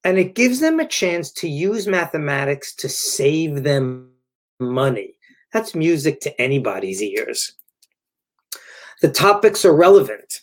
and 0.08 0.18
it 0.18 0.34
gives 0.34 0.60
them 0.60 0.80
a 0.80 0.86
chance 0.86 1.30
to 1.32 1.48
use 1.48 1.86
mathematics 1.86 2.74
to 2.76 2.88
save 2.88 3.62
them 3.62 4.10
money. 4.60 5.14
That's 5.52 5.74
music 5.74 6.20
to 6.20 6.40
anybody's 6.40 7.02
ears. 7.02 7.52
The 9.02 9.10
topics 9.10 9.64
are 9.64 9.74
relevant. 9.76 10.42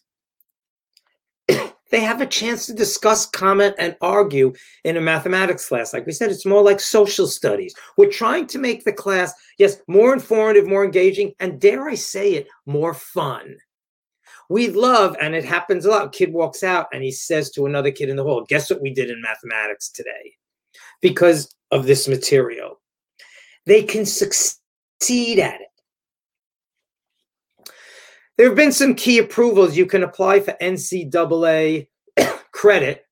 They 1.92 2.00
have 2.00 2.22
a 2.22 2.26
chance 2.26 2.66
to 2.66 2.74
discuss, 2.74 3.26
comment, 3.26 3.76
and 3.78 3.96
argue 4.02 4.54
in 4.84 4.98
a 4.98 5.02
mathematics 5.02 5.68
class. 5.68 5.94
Like 5.94 6.06
we 6.06 6.12
said, 6.12 6.32
it's 6.32 6.46
more 6.46 6.64
like 6.64 6.80
social 6.80 7.28
studies. 7.28 7.76
We're 7.98 8.10
trying 8.10 8.48
to 8.48 8.60
make 8.60 8.84
the 8.84 8.94
class, 8.94 9.34
yes, 9.58 9.78
more 9.88 10.14
informative, 10.14 10.68
more 10.68 10.84
engaging, 10.84 11.34
and 11.40 11.62
dare 11.62 11.88
I 11.88 11.96
say 11.96 12.34
it, 12.34 12.48
more 12.66 12.94
fun. 12.94 13.58
We'd 14.50 14.76
love, 14.76 15.16
and 15.22 15.36
it 15.36 15.46
happens 15.46 15.86
a 15.86 15.90
lot. 15.90 16.06
A 16.06 16.10
Kid 16.10 16.34
walks 16.34 16.64
out 16.64 16.88
and 16.94 17.04
he 17.04 17.12
says 17.12 17.50
to 17.52 17.66
another 17.66 17.92
kid 17.92 18.10
in 18.10 18.16
the 18.16 18.24
hall, 18.24 18.46
Guess 18.48 18.70
what 18.70 18.82
we 18.82 18.94
did 18.94 19.10
in 19.10 19.22
mathematics 19.22 19.90
today? 19.90 20.36
Because 21.02 21.56
of 21.72 21.86
this 21.86 22.08
material. 22.08 22.80
They 23.66 23.84
can 23.84 24.06
succeed 24.06 25.40
at 25.40 25.62
it. 25.62 25.68
There 28.38 28.48
have 28.48 28.56
been 28.56 28.72
some 28.72 28.96
key 28.96 29.20
approvals. 29.20 29.78
You 29.78 29.86
can 29.86 30.04
apply 30.04 30.42
for 30.42 30.56
NCAA 30.62 31.88
credit. 32.52 33.06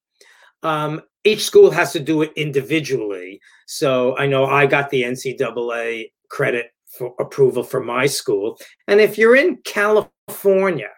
Um, 0.64 1.02
each 1.24 1.46
school 1.46 1.72
has 1.72 1.94
to 1.94 2.00
do 2.00 2.22
it 2.22 2.34
individually. 2.36 3.40
So 3.66 4.18
I 4.18 4.28
know 4.28 4.46
I 4.46 4.66
got 4.66 4.90
the 4.90 5.04
NCAA 5.04 6.12
credit 6.30 6.72
for 6.98 7.14
approval 7.20 7.64
for 7.64 7.82
my 7.82 8.06
school. 8.06 8.60
And 8.88 9.00
if 9.00 9.18
you're 9.18 9.36
in 9.36 9.58
California, 9.64 10.90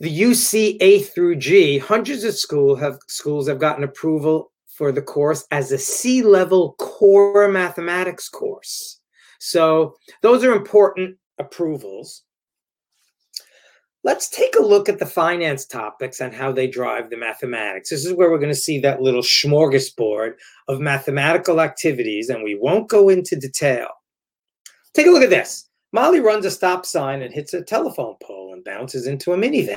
the 0.00 0.20
UC 0.20 0.76
A 0.80 1.00
through 1.02 1.36
G, 1.36 1.78
hundreds 1.78 2.22
of 2.22 2.36
school 2.36 2.76
have 2.76 2.98
schools 3.08 3.48
have 3.48 3.58
gotten 3.58 3.82
approval 3.82 4.52
for 4.68 4.92
the 4.92 5.02
course 5.02 5.44
as 5.50 5.72
a 5.72 5.78
C 5.78 6.22
level 6.22 6.74
core 6.78 7.48
mathematics 7.48 8.28
course. 8.28 9.00
So 9.40 9.96
those 10.22 10.44
are 10.44 10.52
important 10.52 11.16
approvals. 11.38 12.22
Let's 14.08 14.30
take 14.30 14.56
a 14.56 14.62
look 14.62 14.88
at 14.88 14.98
the 14.98 15.04
finance 15.04 15.66
topics 15.66 16.18
and 16.18 16.34
how 16.34 16.50
they 16.50 16.66
drive 16.66 17.10
the 17.10 17.18
mathematics. 17.18 17.90
This 17.90 18.06
is 18.06 18.14
where 18.14 18.30
we're 18.30 18.38
going 18.38 18.48
to 18.48 18.54
see 18.54 18.80
that 18.80 19.02
little 19.02 19.20
smorgasbord 19.20 20.32
of 20.66 20.80
mathematical 20.80 21.60
activities, 21.60 22.30
and 22.30 22.42
we 22.42 22.54
won't 22.54 22.88
go 22.88 23.10
into 23.10 23.36
detail. 23.36 23.88
Take 24.94 25.08
a 25.08 25.10
look 25.10 25.22
at 25.22 25.28
this. 25.28 25.68
Molly 25.92 26.20
runs 26.20 26.46
a 26.46 26.50
stop 26.50 26.86
sign 26.86 27.20
and 27.20 27.34
hits 27.34 27.52
a 27.52 27.60
telephone 27.60 28.14
pole 28.22 28.54
and 28.54 28.64
bounces 28.64 29.06
into 29.06 29.34
a 29.34 29.36
minivan, 29.36 29.76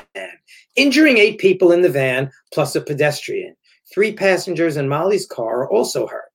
injuring 0.76 1.18
eight 1.18 1.36
people 1.36 1.70
in 1.70 1.82
the 1.82 1.90
van 1.90 2.30
plus 2.54 2.74
a 2.74 2.80
pedestrian. 2.80 3.54
Three 3.92 4.14
passengers 4.14 4.78
in 4.78 4.88
Molly's 4.88 5.26
car 5.26 5.64
are 5.64 5.70
also 5.70 6.06
hurt. 6.06 6.32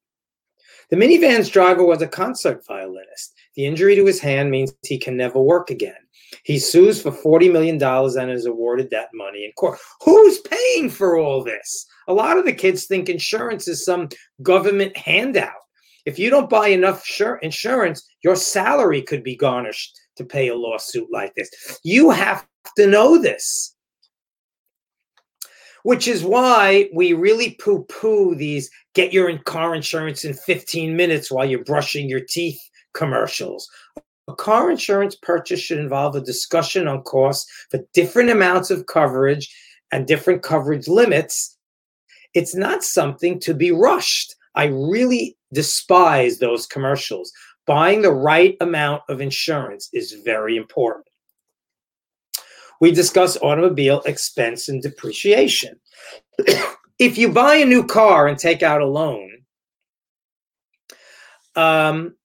The 0.91 0.97
minivan's 0.97 1.49
driver 1.49 1.83
was 1.83 2.03
a 2.03 2.07
concert 2.07 2.63
violinist. 2.63 3.33
The 3.55 3.65
injury 3.65 3.95
to 3.95 4.05
his 4.05 4.19
hand 4.19 4.51
means 4.51 4.71
he 4.85 4.99
can 4.99 5.17
never 5.17 5.41
work 5.41 5.71
again. 5.71 5.95
He 6.47 6.59
sues 6.59 7.01
for 7.01 7.11
$40 7.11 7.51
million 7.51 7.83
and 7.83 8.31
is 8.31 8.45
awarded 8.45 8.89
that 8.91 9.09
money 9.13 9.43
in 9.43 9.51
court. 9.57 9.77
Who's 10.01 10.39
paying 10.39 10.89
for 10.89 11.17
all 11.17 11.43
this? 11.43 11.85
A 12.07 12.13
lot 12.13 12.37
of 12.37 12.45
the 12.45 12.53
kids 12.53 12.85
think 12.85 13.09
insurance 13.09 13.67
is 13.67 13.83
some 13.83 14.07
government 14.41 14.95
handout. 14.95 15.59
If 16.05 16.17
you 16.17 16.29
don't 16.29 16.49
buy 16.49 16.69
enough 16.69 17.05
insurance, 17.41 18.07
your 18.23 18.37
salary 18.37 19.01
could 19.01 19.25
be 19.25 19.35
garnished 19.35 19.99
to 20.15 20.23
pay 20.23 20.47
a 20.47 20.55
lawsuit 20.55 21.09
like 21.11 21.35
this. 21.35 21.49
You 21.83 22.11
have 22.11 22.47
to 22.77 22.87
know 22.87 23.17
this. 23.17 23.75
Which 25.83 26.07
is 26.07 26.23
why 26.23 26.87
we 26.93 27.11
really 27.11 27.57
poo 27.59 27.83
poo 27.89 28.35
these 28.35 28.71
get 28.95 29.11
your 29.11 29.37
car 29.39 29.75
insurance 29.75 30.23
in 30.23 30.33
15 30.33 30.95
minutes 30.95 31.29
while 31.29 31.45
you're 31.45 31.65
brushing 31.65 32.07
your 32.07 32.21
teeth 32.21 32.59
commercials. 32.93 33.69
A 34.27 34.35
car 34.35 34.69
insurance 34.69 35.15
purchase 35.15 35.59
should 35.59 35.79
involve 35.79 36.15
a 36.15 36.21
discussion 36.21 36.87
on 36.87 37.03
costs 37.03 37.49
for 37.71 37.79
different 37.93 38.29
amounts 38.29 38.69
of 38.69 38.85
coverage 38.85 39.53
and 39.91 40.05
different 40.05 40.43
coverage 40.43 40.87
limits. 40.87 41.57
It's 42.33 42.53
not 42.53 42.83
something 42.83 43.39
to 43.41 43.53
be 43.53 43.71
rushed. 43.71 44.35
I 44.55 44.65
really 44.65 45.37
despise 45.53 46.39
those 46.39 46.67
commercials. 46.67 47.31
Buying 47.65 48.01
the 48.01 48.11
right 48.11 48.57
amount 48.59 49.03
of 49.07 49.21
insurance 49.21 49.89
is 49.93 50.13
very 50.25 50.57
important. 50.57 51.07
We 52.79 52.91
discuss 52.91 53.37
automobile 53.37 54.01
expense 54.05 54.69
and 54.69 54.81
depreciation. 54.81 55.79
if 56.99 57.17
you 57.17 57.29
buy 57.29 57.55
a 57.55 57.65
new 57.65 57.85
car 57.85 58.27
and 58.27 58.37
take 58.37 58.61
out 58.61 58.81
a 58.81 58.85
loan, 58.85 59.31
um, 61.55 62.16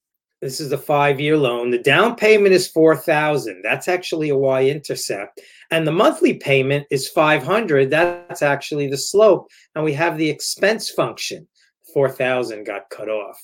this 0.43 0.61
is 0.61 0.73
a 0.73 0.79
five-year 0.79 1.39
loan. 1.39 1.71
The 1.71 1.79
down 1.79 2.17
payment 2.17 2.53
is 2.53 2.69
four 2.69 2.97
thousand. 2.97 3.63
That's 3.63 3.89
actually 3.89 4.29
a 4.29 4.37
y-intercept, 4.37 5.41
and 5.71 5.87
the 5.87 5.93
monthly 5.93 6.35
payment 6.35 6.87
is 6.91 7.09
five 7.09 7.43
hundred. 7.43 7.89
That's 7.89 8.43
actually 8.43 8.89
the 8.89 8.99
slope, 8.99 9.49
and 9.75 9.83
we 9.85 9.95
have 9.95 10.19
the 10.19 10.29
expense 10.29 10.91
function. 10.91 11.49
4,000 11.93 12.65
got 12.65 12.91
cut 12.91 13.09
off. 13.09 13.41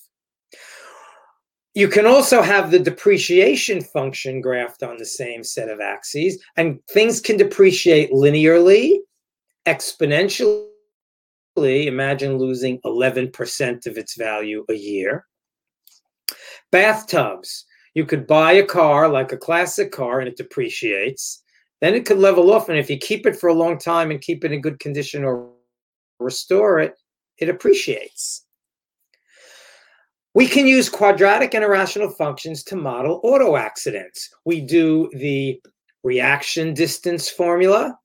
You 1.74 1.88
can 1.88 2.06
also 2.06 2.42
have 2.42 2.70
the 2.70 2.78
depreciation 2.78 3.82
function 3.82 4.42
graphed 4.42 4.82
on 4.82 4.96
the 4.96 5.04
same 5.04 5.44
set 5.44 5.68
of 5.68 5.80
axes, 5.80 6.42
and 6.56 6.80
things 6.90 7.20
can 7.20 7.36
depreciate 7.36 8.10
linearly, 8.10 8.98
exponentially. 9.66 10.66
Imagine 11.56 12.38
losing 12.38 12.80
11% 12.80 13.86
of 13.86 13.98
its 13.98 14.16
value 14.16 14.64
a 14.68 14.74
year. 14.74 15.27
Bathtubs. 16.72 17.64
You 17.94 18.04
could 18.04 18.26
buy 18.26 18.52
a 18.52 18.64
car 18.64 19.08
like 19.08 19.32
a 19.32 19.36
classic 19.36 19.90
car 19.92 20.20
and 20.20 20.28
it 20.28 20.36
depreciates. 20.36 21.42
Then 21.80 21.94
it 21.94 22.06
could 22.06 22.18
level 22.18 22.52
off. 22.52 22.68
And 22.68 22.78
if 22.78 22.90
you 22.90 22.98
keep 22.98 23.26
it 23.26 23.36
for 23.36 23.48
a 23.48 23.54
long 23.54 23.78
time 23.78 24.10
and 24.10 24.20
keep 24.20 24.44
it 24.44 24.52
in 24.52 24.60
good 24.60 24.78
condition 24.78 25.24
or 25.24 25.50
restore 26.18 26.78
it, 26.78 26.94
it 27.38 27.48
appreciates. 27.48 28.44
We 30.34 30.46
can 30.46 30.66
use 30.66 30.88
quadratic 30.88 31.54
and 31.54 31.64
irrational 31.64 32.10
functions 32.10 32.62
to 32.64 32.76
model 32.76 33.20
auto 33.24 33.56
accidents. 33.56 34.28
We 34.44 34.60
do 34.60 35.10
the 35.14 35.60
reaction 36.04 36.74
distance 36.74 37.28
formula, 37.28 37.98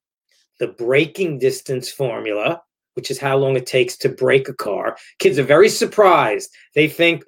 the 0.59 0.69
braking 0.69 1.39
distance 1.39 1.91
formula, 1.91 2.61
which 2.95 3.09
is 3.11 3.19
how 3.19 3.37
long 3.37 3.55
it 3.55 3.65
takes 3.65 3.97
to 3.97 4.09
break 4.09 4.47
a 4.47 4.53
car. 4.53 4.97
Kids 5.19 5.39
are 5.39 5.43
very 5.43 5.69
surprised. 5.69 6.49
They 6.75 6.87
think 6.87 7.23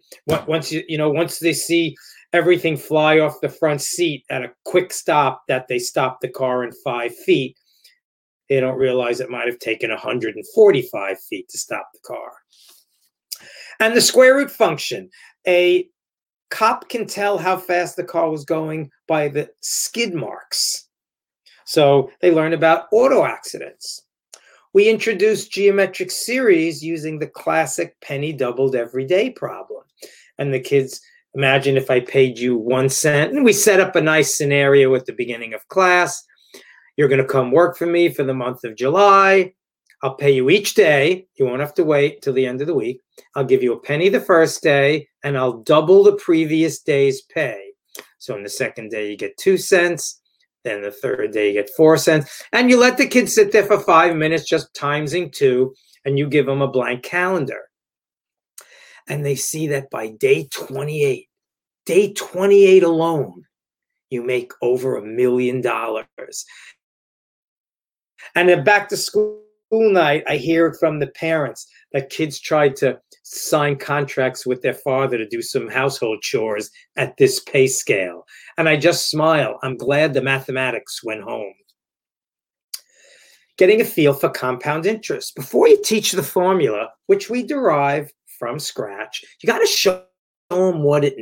once 0.48 0.72
you 0.72 0.84
you 0.88 0.98
know 0.98 1.10
once 1.10 1.40
they 1.40 1.54
see 1.54 1.96
everything 2.34 2.76
fly 2.76 3.20
off 3.20 3.42
the 3.42 3.50
front 3.50 3.82
seat 3.82 4.26
at 4.30 4.44
a 4.44 4.52
quick 4.66 4.92
stop 4.92 5.44
that 5.48 5.68
they 5.68 5.80
stop 5.80 6.20
the 6.20 6.30
car 6.30 6.64
in 6.64 6.72
five 6.84 7.16
feet. 7.16 7.58
They 8.50 8.60
don't 8.60 8.78
realize 8.78 9.20
it 9.20 9.30
might 9.30 9.48
have 9.48 9.60
taken 9.60 9.90
145 9.90 11.18
feet 11.30 11.50
to 11.50 11.58
stop 11.58 11.90
the 11.94 12.00
car. 12.06 12.32
And 13.80 13.96
the 13.96 14.02
square 14.02 14.36
root 14.36 14.52
function, 14.52 15.10
a 15.48 15.88
cop 16.52 16.90
can 16.90 17.08
tell 17.08 17.38
how 17.38 17.58
fast 17.58 17.96
the 17.96 18.04
car 18.04 18.30
was 18.30 18.46
going 18.46 18.92
by 19.08 19.28
the 19.28 19.50
skid 19.62 20.14
marks. 20.14 20.88
So 21.66 22.12
they 22.22 22.32
learn 22.32 22.54
about 22.54 22.88
auto 22.92 23.26
accidents. 23.26 24.05
We 24.76 24.90
introduced 24.90 25.54
geometric 25.54 26.12
series 26.12 26.84
using 26.84 27.18
the 27.18 27.28
classic 27.28 27.96
penny 28.02 28.34
doubled 28.34 28.76
every 28.76 29.06
day 29.06 29.30
problem. 29.30 29.84
And 30.38 30.54
the 30.54 30.60
kids 30.60 31.00
imagine 31.34 31.78
if 31.78 31.90
I 31.90 32.02
paid 32.02 32.38
you 32.38 32.58
one 32.58 32.90
cent, 32.90 33.32
and 33.32 33.46
we 33.46 33.54
set 33.54 33.80
up 33.80 33.96
a 33.96 34.02
nice 34.02 34.38
scenario 34.38 34.94
at 34.94 35.06
the 35.06 35.14
beginning 35.14 35.54
of 35.54 35.66
class. 35.70 36.22
You're 36.98 37.08
going 37.08 37.22
to 37.22 37.26
come 37.26 37.54
work 37.54 37.78
for 37.78 37.86
me 37.86 38.10
for 38.10 38.26
the 38.26 38.34
month 38.34 38.66
of 38.66 38.76
July. 38.76 39.54
I'll 40.04 40.16
pay 40.16 40.32
you 40.32 40.50
each 40.50 40.74
day. 40.74 41.26
You 41.40 41.46
won't 41.46 41.62
have 41.62 41.76
to 41.76 41.86
wait 41.86 42.22
till 42.22 42.34
the 42.34 42.46
end 42.46 42.60
of 42.60 42.68
the 42.68 42.76
week. 42.76 43.00
I'll 43.34 43.46
give 43.46 43.64
you 43.64 43.72
a 43.72 43.80
penny 43.80 44.10
the 44.10 44.20
first 44.20 44.62
day, 44.62 45.08
and 45.24 45.38
I'll 45.38 45.60
double 45.60 46.04
the 46.04 46.18
previous 46.18 46.82
day's 46.82 47.22
pay. 47.22 47.70
So, 48.18 48.36
in 48.36 48.44
the 48.44 48.50
second 48.50 48.92
day, 48.92 49.10
you 49.10 49.16
get 49.16 49.38
two 49.38 49.56
cents. 49.56 50.20
Then 50.66 50.82
the 50.82 50.92
third 50.92 51.32
day, 51.32 51.48
you 51.48 51.54
get 51.54 51.70
four 51.78 51.96
cents. 51.96 52.44
And 52.52 52.70
you 52.70 52.78
let 52.78 52.98
the 52.98 53.08
kids 53.08 53.34
sit 53.34 53.54
there 53.54 53.66
for 53.66 53.80
five 53.80 54.16
minutes, 54.18 54.50
just 54.50 54.74
timesing 54.74 55.32
two, 55.32 55.74
and 56.04 56.20
you 56.20 56.28
give 56.28 56.48
them 56.48 56.62
a 56.62 56.68
blank 56.68 57.04
calendar 57.04 57.70
and 59.08 59.26
they 59.26 59.36
see 59.36 59.68
that 59.68 59.90
by 59.90 60.08
day 60.10 60.48
28, 60.52 61.28
day 61.86 62.14
28 62.14 62.84
alone, 62.84 63.44
you 64.10 64.24
make 64.24 64.52
over 64.62 64.98
a 64.98 65.06
million 65.06 65.62
dollars. 65.62 66.46
And 68.34 68.50
then 68.50 68.64
back 68.64 68.90
to 68.90 68.98
school 68.98 69.44
night, 69.82 70.24
I 70.28 70.38
hear 70.38 70.74
from 70.74 71.00
the 71.00 71.08
parents 71.08 71.68
that 71.94 72.10
kids 72.10 72.40
tried 72.40 72.76
to 72.78 73.00
sign 73.24 73.78
contracts 73.78 74.46
with 74.46 74.62
their 74.62 74.74
father 74.74 75.18
to 75.18 75.28
do 75.28 75.42
some 75.42 75.68
household 75.68 76.22
chores 76.22 76.70
at 76.96 77.18
this 77.18 77.40
pay 77.40 77.68
scale. 77.68 78.26
And 78.58 78.70
I 78.70 78.78
just 78.78 79.10
smile. 79.10 79.60
I'm 79.64 79.78
glad 79.78 80.14
the 80.14 80.22
mathematics 80.22 81.04
went 81.04 81.24
home. 81.24 81.54
Getting 83.58 83.82
a 83.82 83.86
feel 83.86 84.14
for 84.14 84.30
compound 84.30 84.86
interest. 84.86 85.36
Before 85.36 85.68
you 85.68 85.82
teach 85.84 86.12
the 86.12 86.24
formula, 86.24 86.90
which 87.08 87.30
we 87.30 87.42
derive 87.42 88.12
from 88.38 88.60
scratch. 88.60 89.24
You 89.42 89.48
got 89.48 89.60
to 89.60 89.66
show 89.66 90.04
them 90.50 90.84
what 90.84 91.04
it 91.04 91.16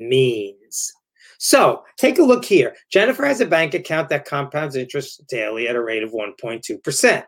means. 0.00 0.92
So 1.38 1.82
take 1.98 2.18
a 2.18 2.22
look 2.22 2.44
here. 2.44 2.74
Jennifer 2.90 3.24
has 3.24 3.40
a 3.40 3.46
bank 3.46 3.74
account 3.74 4.08
that 4.10 4.24
compounds 4.24 4.76
interest 4.76 5.26
daily 5.28 5.68
at 5.68 5.76
a 5.76 5.82
rate 5.82 6.02
of 6.02 6.12
1.2%. 6.12 7.24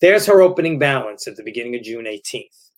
There's 0.00 0.26
her 0.26 0.42
opening 0.42 0.78
balance 0.78 1.26
at 1.26 1.36
the 1.36 1.42
beginning 1.42 1.74
of 1.76 1.82
June 1.82 2.04
18th. 2.04 2.70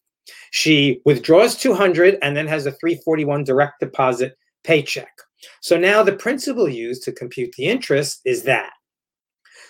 She 0.51 1.01
withdraws 1.05 1.57
200 1.57 2.19
and 2.23 2.37
then 2.37 2.47
has 2.47 2.67
a 2.67 2.73
341 2.73 3.45
direct 3.45 3.81
deposit 3.81 4.37
paycheck. 4.65 5.13
So 5.61 5.77
now 5.77 6.03
the 6.03 6.17
principal 6.17 6.69
used 6.69 7.03
to 7.05 7.13
compute 7.13 7.53
the 7.57 7.67
interest 7.67 8.21
is 8.25 8.43
that. 8.45 8.73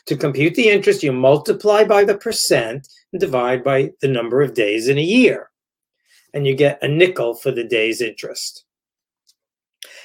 To 0.07 0.17
compute 0.17 0.55
the 0.55 0.69
interest, 0.69 1.03
you 1.03 1.13
multiply 1.13 1.85
by 1.85 2.05
the 2.05 2.17
percent 2.17 2.87
and 3.13 3.21
divide 3.21 3.65
by 3.65 3.91
the 4.01 4.09
number 4.09 4.41
of 4.41 4.55
days 4.55 4.89
in 4.89 4.99
a 4.99 5.03
year 5.03 5.51
and 6.37 6.47
you 6.47 6.55
get 6.55 6.83
a 6.83 6.89
nickel 6.89 7.35
for 7.35 7.51
the 7.51 7.65
day's 7.65 8.03
interest. 8.03 8.65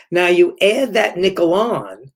Now 0.10 0.28
you 0.28 0.58
add 0.62 0.94
that 0.94 1.18
nickel 1.18 1.54
on, 1.54 2.11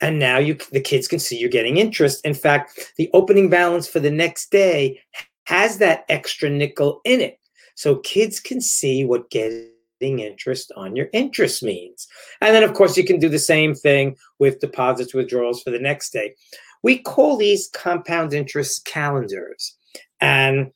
and 0.00 0.18
now 0.18 0.38
you 0.38 0.56
the 0.72 0.80
kids 0.80 1.08
can 1.08 1.18
see 1.18 1.38
you're 1.38 1.50
getting 1.50 1.76
interest. 1.76 2.24
In 2.24 2.34
fact, 2.34 2.92
the 2.96 3.10
opening 3.12 3.48
balance 3.48 3.88
for 3.88 4.00
the 4.00 4.10
next 4.10 4.50
day 4.50 5.00
has 5.46 5.78
that 5.78 6.04
extra 6.08 6.50
nickel 6.50 7.00
in 7.04 7.20
it. 7.20 7.38
So 7.74 7.96
kids 7.96 8.40
can 8.40 8.60
see 8.60 9.04
what 9.04 9.30
getting 9.30 9.70
interest 10.00 10.72
on 10.76 10.94
your 10.94 11.08
interest 11.12 11.62
means. 11.62 12.06
And 12.40 12.54
then, 12.54 12.62
of 12.62 12.74
course, 12.74 12.96
you 12.96 13.04
can 13.04 13.18
do 13.18 13.28
the 13.28 13.38
same 13.38 13.74
thing 13.74 14.16
with 14.38 14.60
deposits, 14.60 15.14
withdrawals 15.14 15.62
for 15.62 15.70
the 15.70 15.78
next 15.78 16.10
day. 16.10 16.34
We 16.82 16.98
call 16.98 17.36
these 17.36 17.68
compound 17.72 18.32
interest 18.32 18.84
calendars. 18.84 19.76
And 20.20 20.70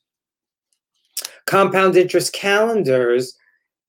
compound 1.45 1.95
interest 1.95 2.33
calendars 2.33 3.35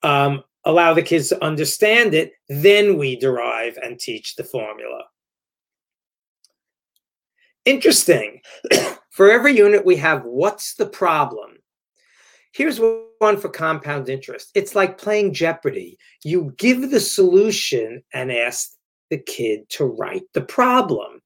um, 0.03 0.43
allow 0.65 0.95
the 0.95 1.03
kids 1.03 1.29
to 1.29 1.43
understand 1.43 2.15
it. 2.15 2.33
Then 2.49 2.99
we 2.99 3.17
derive 3.17 3.79
and 3.83 3.99
teach 3.99 4.37
the 4.37 4.45
formula. 4.45 5.05
Interesting. 7.65 8.41
for 9.11 9.31
every 9.31 9.57
unit, 9.57 9.85
we 9.85 9.97
have 9.97 10.25
what's 10.25 10.75
the 10.75 10.87
problem? 10.87 11.59
Here's 12.53 12.81
one 13.19 13.37
for 13.37 13.49
compound 13.49 14.09
interest. 14.09 14.51
It's 14.55 14.75
like 14.75 14.99
playing 14.99 15.35
Jeopardy. 15.35 15.99
You 16.23 16.55
give 16.57 16.91
the 16.91 17.01
solution 17.01 18.03
and 18.13 18.31
ask 18.31 18.71
the 19.11 19.19
kid 19.19 19.69
to 19.71 19.87
write 19.87 20.23
the 20.35 20.43
problem. 20.43 21.21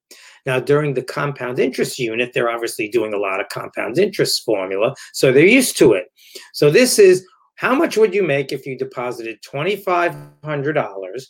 Now, 0.46 0.58
during 0.58 0.94
the 0.94 1.02
compound 1.02 1.58
interest 1.58 1.98
unit, 1.98 2.32
they're 2.32 2.48
obviously 2.48 2.88
doing 2.88 3.12
a 3.12 3.18
lot 3.18 3.40
of 3.40 3.48
compound 3.50 3.98
interest 3.98 4.42
formula, 4.44 4.94
so 5.12 5.30
they're 5.30 5.44
used 5.44 5.76
to 5.78 5.92
it. 5.92 6.06
So 6.54 6.70
this 6.70 6.98
is 6.98 7.26
how 7.56 7.74
much 7.74 7.98
would 7.98 8.14
you 8.14 8.22
make 8.22 8.52
if 8.52 8.64
you 8.64 8.78
deposited 8.78 9.38
$2,500 9.42 11.22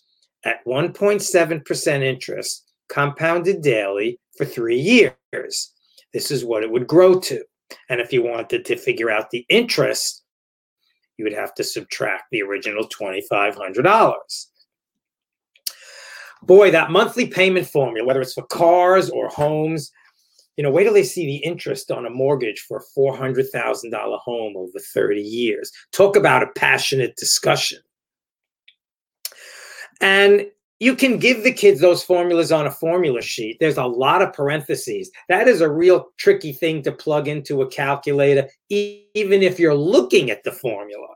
at 0.44 0.64
1.7% 0.66 2.02
interest 2.02 2.64
compounded 2.88 3.62
daily 3.62 4.20
for 4.38 4.46
three 4.46 4.78
years? 4.80 5.72
This 6.14 6.30
is 6.30 6.44
what 6.44 6.62
it 6.62 6.70
would 6.70 6.86
grow 6.86 7.20
to. 7.20 7.44
And 7.90 8.00
if 8.00 8.12
you 8.12 8.22
wanted 8.22 8.64
to 8.64 8.76
figure 8.76 9.10
out 9.10 9.30
the 9.30 9.44
interest, 9.50 10.22
you 11.18 11.24
would 11.24 11.34
have 11.34 11.54
to 11.56 11.64
subtract 11.64 12.24
the 12.30 12.42
original 12.42 12.88
$2,500 12.88 14.14
boy, 16.42 16.70
that 16.70 16.90
monthly 16.90 17.26
payment 17.26 17.66
formula, 17.66 18.06
whether 18.06 18.20
it's 18.20 18.34
for 18.34 18.46
cars 18.46 19.10
or 19.10 19.28
homes, 19.28 19.90
you 20.56 20.64
know, 20.64 20.70
wait 20.70 20.84
till 20.84 20.94
they 20.94 21.04
see 21.04 21.26
the 21.26 21.36
interest 21.36 21.90
on 21.90 22.06
a 22.06 22.10
mortgage 22.10 22.60
for 22.60 22.78
a 22.78 22.98
$400,000 22.98 24.18
home 24.20 24.56
over 24.56 24.78
30 24.78 25.20
years. 25.20 25.70
Talk 25.92 26.16
about 26.16 26.42
a 26.42 26.48
passionate 26.56 27.16
discussion. 27.16 27.78
And 30.00 30.46
you 30.80 30.94
can 30.94 31.18
give 31.18 31.42
the 31.42 31.52
kids 31.52 31.80
those 31.80 32.02
formulas 32.02 32.52
on 32.52 32.66
a 32.66 32.70
formula 32.70 33.20
sheet. 33.20 33.56
There's 33.58 33.78
a 33.78 33.84
lot 33.84 34.22
of 34.22 34.32
parentheses. 34.32 35.10
That 35.28 35.48
is 35.48 35.60
a 35.60 35.68
real 35.68 36.08
tricky 36.18 36.52
thing 36.52 36.82
to 36.82 36.92
plug 36.92 37.26
into 37.26 37.62
a 37.62 37.68
calculator, 37.68 38.48
even 38.68 39.42
if 39.42 39.58
you're 39.58 39.74
looking 39.74 40.30
at 40.30 40.44
the 40.44 40.52
formula. 40.52 41.08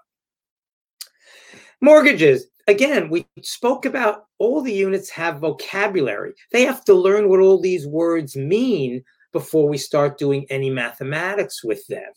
Mortgages, 1.80 2.46
again, 2.66 3.08
we 3.08 3.26
spoke 3.42 3.84
about 3.84 4.24
all 4.38 4.62
the 4.62 4.72
units 4.72 5.10
have 5.10 5.38
vocabulary. 5.38 6.32
They 6.50 6.64
have 6.64 6.84
to 6.86 6.94
learn 6.94 7.28
what 7.28 7.40
all 7.40 7.60
these 7.60 7.86
words 7.86 8.36
mean 8.36 9.04
before 9.32 9.68
we 9.68 9.78
start 9.78 10.18
doing 10.18 10.46
any 10.50 10.70
mathematics 10.70 11.64
with 11.64 11.86
them. 11.86 12.12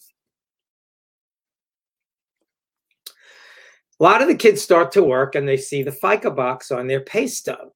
A 4.00 4.04
lot 4.04 4.22
of 4.22 4.28
the 4.28 4.36
kids 4.36 4.62
start 4.62 4.92
to 4.94 5.04
work 5.04 5.36
and 5.36 5.48
they 5.48 5.58
see 5.58 5.82
the 5.82 5.92
FICA 5.92 6.36
box 6.36 6.70
on 6.72 6.88
their 6.88 7.02
pay 7.02 7.28
stub. 7.28 7.70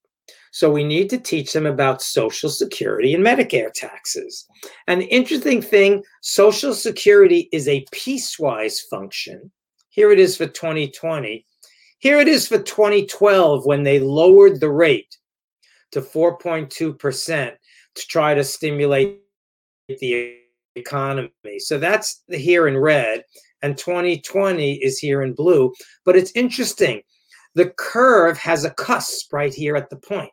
So 0.52 0.72
we 0.72 0.84
need 0.84 1.10
to 1.12 1.18
teach 1.18 1.54
them 1.54 1.66
about 1.66 2.02
Social 2.02 2.50
Security 2.50 3.14
and 3.14 3.26
Medicare 3.26 3.72
taxes. 3.72 4.46
And 4.88 5.02
the 5.02 5.06
interesting 5.06 5.62
thing, 5.62 6.04
Social 6.22 6.74
Security 6.74 7.50
is 7.52 7.68
a 7.68 7.86
piecewise 7.94 8.82
function. 8.90 9.52
Here 9.90 10.12
it 10.12 10.20
is 10.20 10.36
for 10.36 10.48
2020. 10.48 11.46
Here 12.00 12.20
it 12.20 12.28
is 12.28 12.48
for 12.48 12.58
2012 12.58 13.66
when 13.66 13.84
they 13.84 14.00
lowered 14.00 14.60
the 14.60 14.72
rate 14.72 15.18
to 15.92 16.02
4.2% 16.02 17.52
to 17.96 18.08
try 18.08 18.34
to 18.34 18.44
stimulate 18.44 19.22
the 19.88 20.36
economy. 20.76 21.60
So 21.60 21.78
that's 21.78 22.24
here 22.30 22.68
in 22.68 22.78
red, 22.78 23.24
and 23.62 23.78
2020 23.78 24.76
is 24.76 25.00
here 25.00 25.22
in 25.22 25.34
blue. 25.34 25.74
But 26.06 26.16
it's 26.16 26.32
interesting. 26.36 27.02
The 27.56 27.70
curve 27.78 28.38
has 28.38 28.66
a 28.66 28.72
cusp 28.72 29.34
right 29.34 29.54
here 29.54 29.76
at 29.76 29.90
the 29.90 29.98
point. 29.98 30.32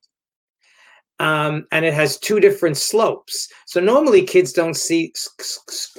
Um, 1.18 1.66
and 1.72 1.84
it 1.84 1.94
has 1.94 2.18
two 2.18 2.40
different 2.40 2.76
slopes. 2.76 3.48
So 3.66 3.80
normally 3.80 4.22
kids 4.22 4.52
don't 4.52 4.76
see 4.76 5.12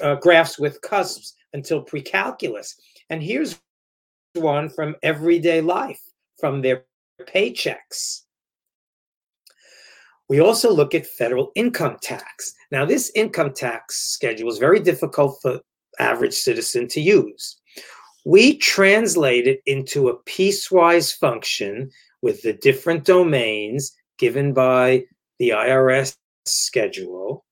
uh, 0.02 0.14
graphs 0.16 0.58
with 0.58 0.80
cusps 0.82 1.34
until 1.52 1.82
pre-calculus. 1.82 2.76
And 3.10 3.22
here's 3.22 3.60
one 4.34 4.68
from 4.68 4.94
everyday 5.02 5.60
life, 5.60 6.00
from 6.38 6.62
their 6.62 6.84
paychecks. 7.22 8.22
We 10.28 10.40
also 10.40 10.70
look 10.72 10.94
at 10.94 11.06
federal 11.06 11.52
income 11.54 11.96
tax. 12.02 12.52
Now, 12.70 12.84
this 12.84 13.10
income 13.14 13.54
tax 13.54 14.12
schedule 14.12 14.50
is 14.50 14.58
very 14.58 14.78
difficult 14.78 15.38
for 15.40 15.60
average 15.98 16.34
citizen 16.34 16.88
to 16.88 17.00
use. 17.00 17.56
We 18.24 18.56
translate 18.58 19.46
it 19.46 19.60
into 19.66 20.08
a 20.08 20.18
piecewise 20.24 21.16
function 21.16 21.90
with 22.22 22.42
the 22.42 22.52
different 22.52 23.04
domains 23.04 23.94
given 24.18 24.52
by 24.52 25.04
the 25.38 25.50
IRS 25.50 26.16
schedule. 26.44 27.44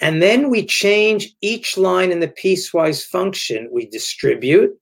And 0.00 0.22
then 0.22 0.50
we 0.50 0.64
change 0.64 1.34
each 1.40 1.76
line 1.76 2.10
in 2.10 2.20
the 2.20 2.28
piecewise 2.28 3.04
function. 3.04 3.68
We 3.72 3.86
distribute 3.86 4.72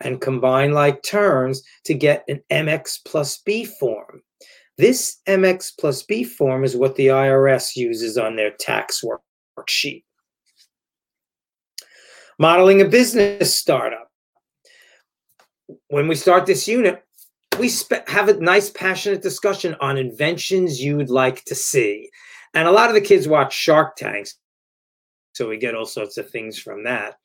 and 0.00 0.20
combine 0.20 0.72
like 0.72 1.02
terms 1.02 1.62
to 1.84 1.94
get 1.94 2.24
an 2.28 2.42
MX 2.50 2.98
plus 3.04 3.38
B 3.38 3.64
form. 3.64 4.22
This 4.76 5.18
MX 5.28 5.72
plus 5.78 6.02
B 6.02 6.24
form 6.24 6.64
is 6.64 6.76
what 6.76 6.96
the 6.96 7.06
IRS 7.06 7.76
uses 7.76 8.18
on 8.18 8.36
their 8.36 8.50
tax 8.58 9.02
worksheet. 9.02 10.02
Modeling 12.38 12.80
a 12.80 12.84
business 12.84 13.56
startup. 13.58 14.10
When 15.88 16.08
we 16.08 16.16
start 16.16 16.46
this 16.46 16.66
unit, 16.66 17.02
we 17.58 17.70
have 18.08 18.28
a 18.28 18.40
nice, 18.40 18.70
passionate 18.70 19.22
discussion 19.22 19.76
on 19.80 19.96
inventions 19.96 20.82
you'd 20.82 21.10
like 21.10 21.44
to 21.44 21.54
see. 21.54 22.10
And 22.54 22.66
a 22.66 22.72
lot 22.72 22.88
of 22.88 22.94
the 22.94 23.00
kids 23.00 23.28
watch 23.28 23.54
Shark 23.54 23.96
Tanks, 23.96 24.36
so 25.34 25.48
we 25.48 25.58
get 25.58 25.74
all 25.74 25.86
sorts 25.86 26.16
of 26.16 26.28
things 26.28 26.58
from 26.58 26.84
that. 26.84 27.16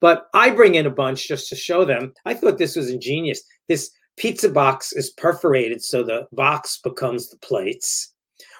But 0.00 0.26
I 0.34 0.50
bring 0.50 0.76
in 0.76 0.86
a 0.86 0.90
bunch 0.90 1.28
just 1.28 1.48
to 1.48 1.56
show 1.56 1.84
them. 1.84 2.12
I 2.24 2.34
thought 2.34 2.58
this 2.58 2.76
was 2.76 2.90
ingenious. 2.90 3.42
This 3.68 3.90
pizza 4.16 4.48
box 4.48 4.92
is 4.92 5.10
perforated 5.10 5.82
so 5.82 6.02
the 6.02 6.26
box 6.32 6.78
becomes 6.82 7.30
the 7.30 7.38
plates. 7.38 8.12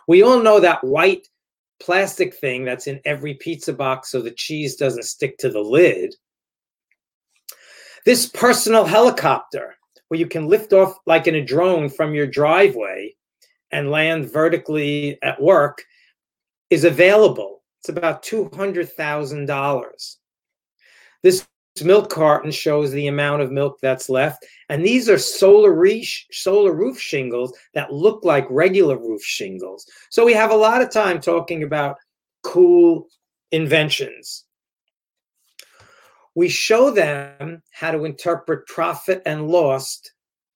We 0.08 0.22
all 0.22 0.42
know 0.42 0.60
that 0.60 0.82
white 0.82 1.26
plastic 1.82 2.34
thing 2.34 2.64
that's 2.64 2.86
in 2.86 3.00
every 3.04 3.34
pizza 3.34 3.72
box 3.72 4.10
so 4.10 4.22
the 4.22 4.30
cheese 4.30 4.76
doesn't 4.76 5.02
stick 5.04 5.36
to 5.38 5.50
the 5.50 5.60
lid. 5.60 6.14
This 8.04 8.26
personal 8.26 8.84
helicopter, 8.84 9.74
where 10.08 10.20
you 10.20 10.26
can 10.26 10.46
lift 10.46 10.72
off 10.72 10.96
like 11.06 11.26
in 11.26 11.34
a 11.34 11.44
drone 11.44 11.88
from 11.88 12.14
your 12.14 12.26
driveway 12.26 13.14
and 13.72 13.90
land 13.90 14.30
vertically 14.30 15.18
at 15.22 15.40
work, 15.42 15.82
is 16.70 16.84
available. 16.84 17.62
It's 17.80 17.88
about 17.88 18.22
$200,000. 18.22 20.16
This 21.22 21.46
milk 21.80 22.10
carton 22.10 22.50
shows 22.50 22.90
the 22.90 23.06
amount 23.06 23.42
of 23.42 23.50
milk 23.50 23.78
that's 23.80 24.10
left. 24.10 24.44
And 24.68 24.84
these 24.84 25.08
are 25.08 25.18
solar, 25.18 25.72
re- 25.72 26.06
solar 26.30 26.74
roof 26.74 27.00
shingles 27.00 27.56
that 27.74 27.92
look 27.92 28.24
like 28.24 28.46
regular 28.50 28.98
roof 28.98 29.22
shingles. 29.22 29.86
So 30.10 30.24
we 30.24 30.34
have 30.34 30.50
a 30.50 30.56
lot 30.56 30.82
of 30.82 30.90
time 30.90 31.20
talking 31.20 31.62
about 31.62 31.96
cool 32.42 33.08
inventions. 33.52 34.44
We 36.34 36.48
show 36.48 36.90
them 36.90 37.62
how 37.72 37.90
to 37.90 38.04
interpret 38.04 38.66
profit 38.66 39.22
and 39.26 39.48
loss 39.48 40.00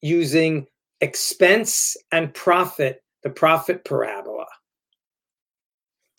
using 0.03 0.67
expense 1.01 1.97
and 2.13 2.33
profit, 2.33 3.03
the 3.23 3.31
profit 3.31 3.85
parabola. 3.85 4.47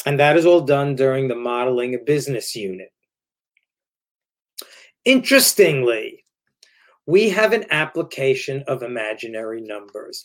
And 0.05 0.19
that 0.19 0.37
is 0.37 0.45
all 0.45 0.61
done 0.61 0.95
during 0.95 1.27
the 1.27 1.35
modeling 1.35 1.95
a 1.95 1.99
business 1.99 2.55
unit. 2.55 2.89
Interestingly, 5.07 6.25
we 7.05 7.29
have 7.29 7.53
an 7.53 7.63
application 7.71 8.61
of 8.67 8.83
imaginary 8.83 9.61
numbers. 9.61 10.21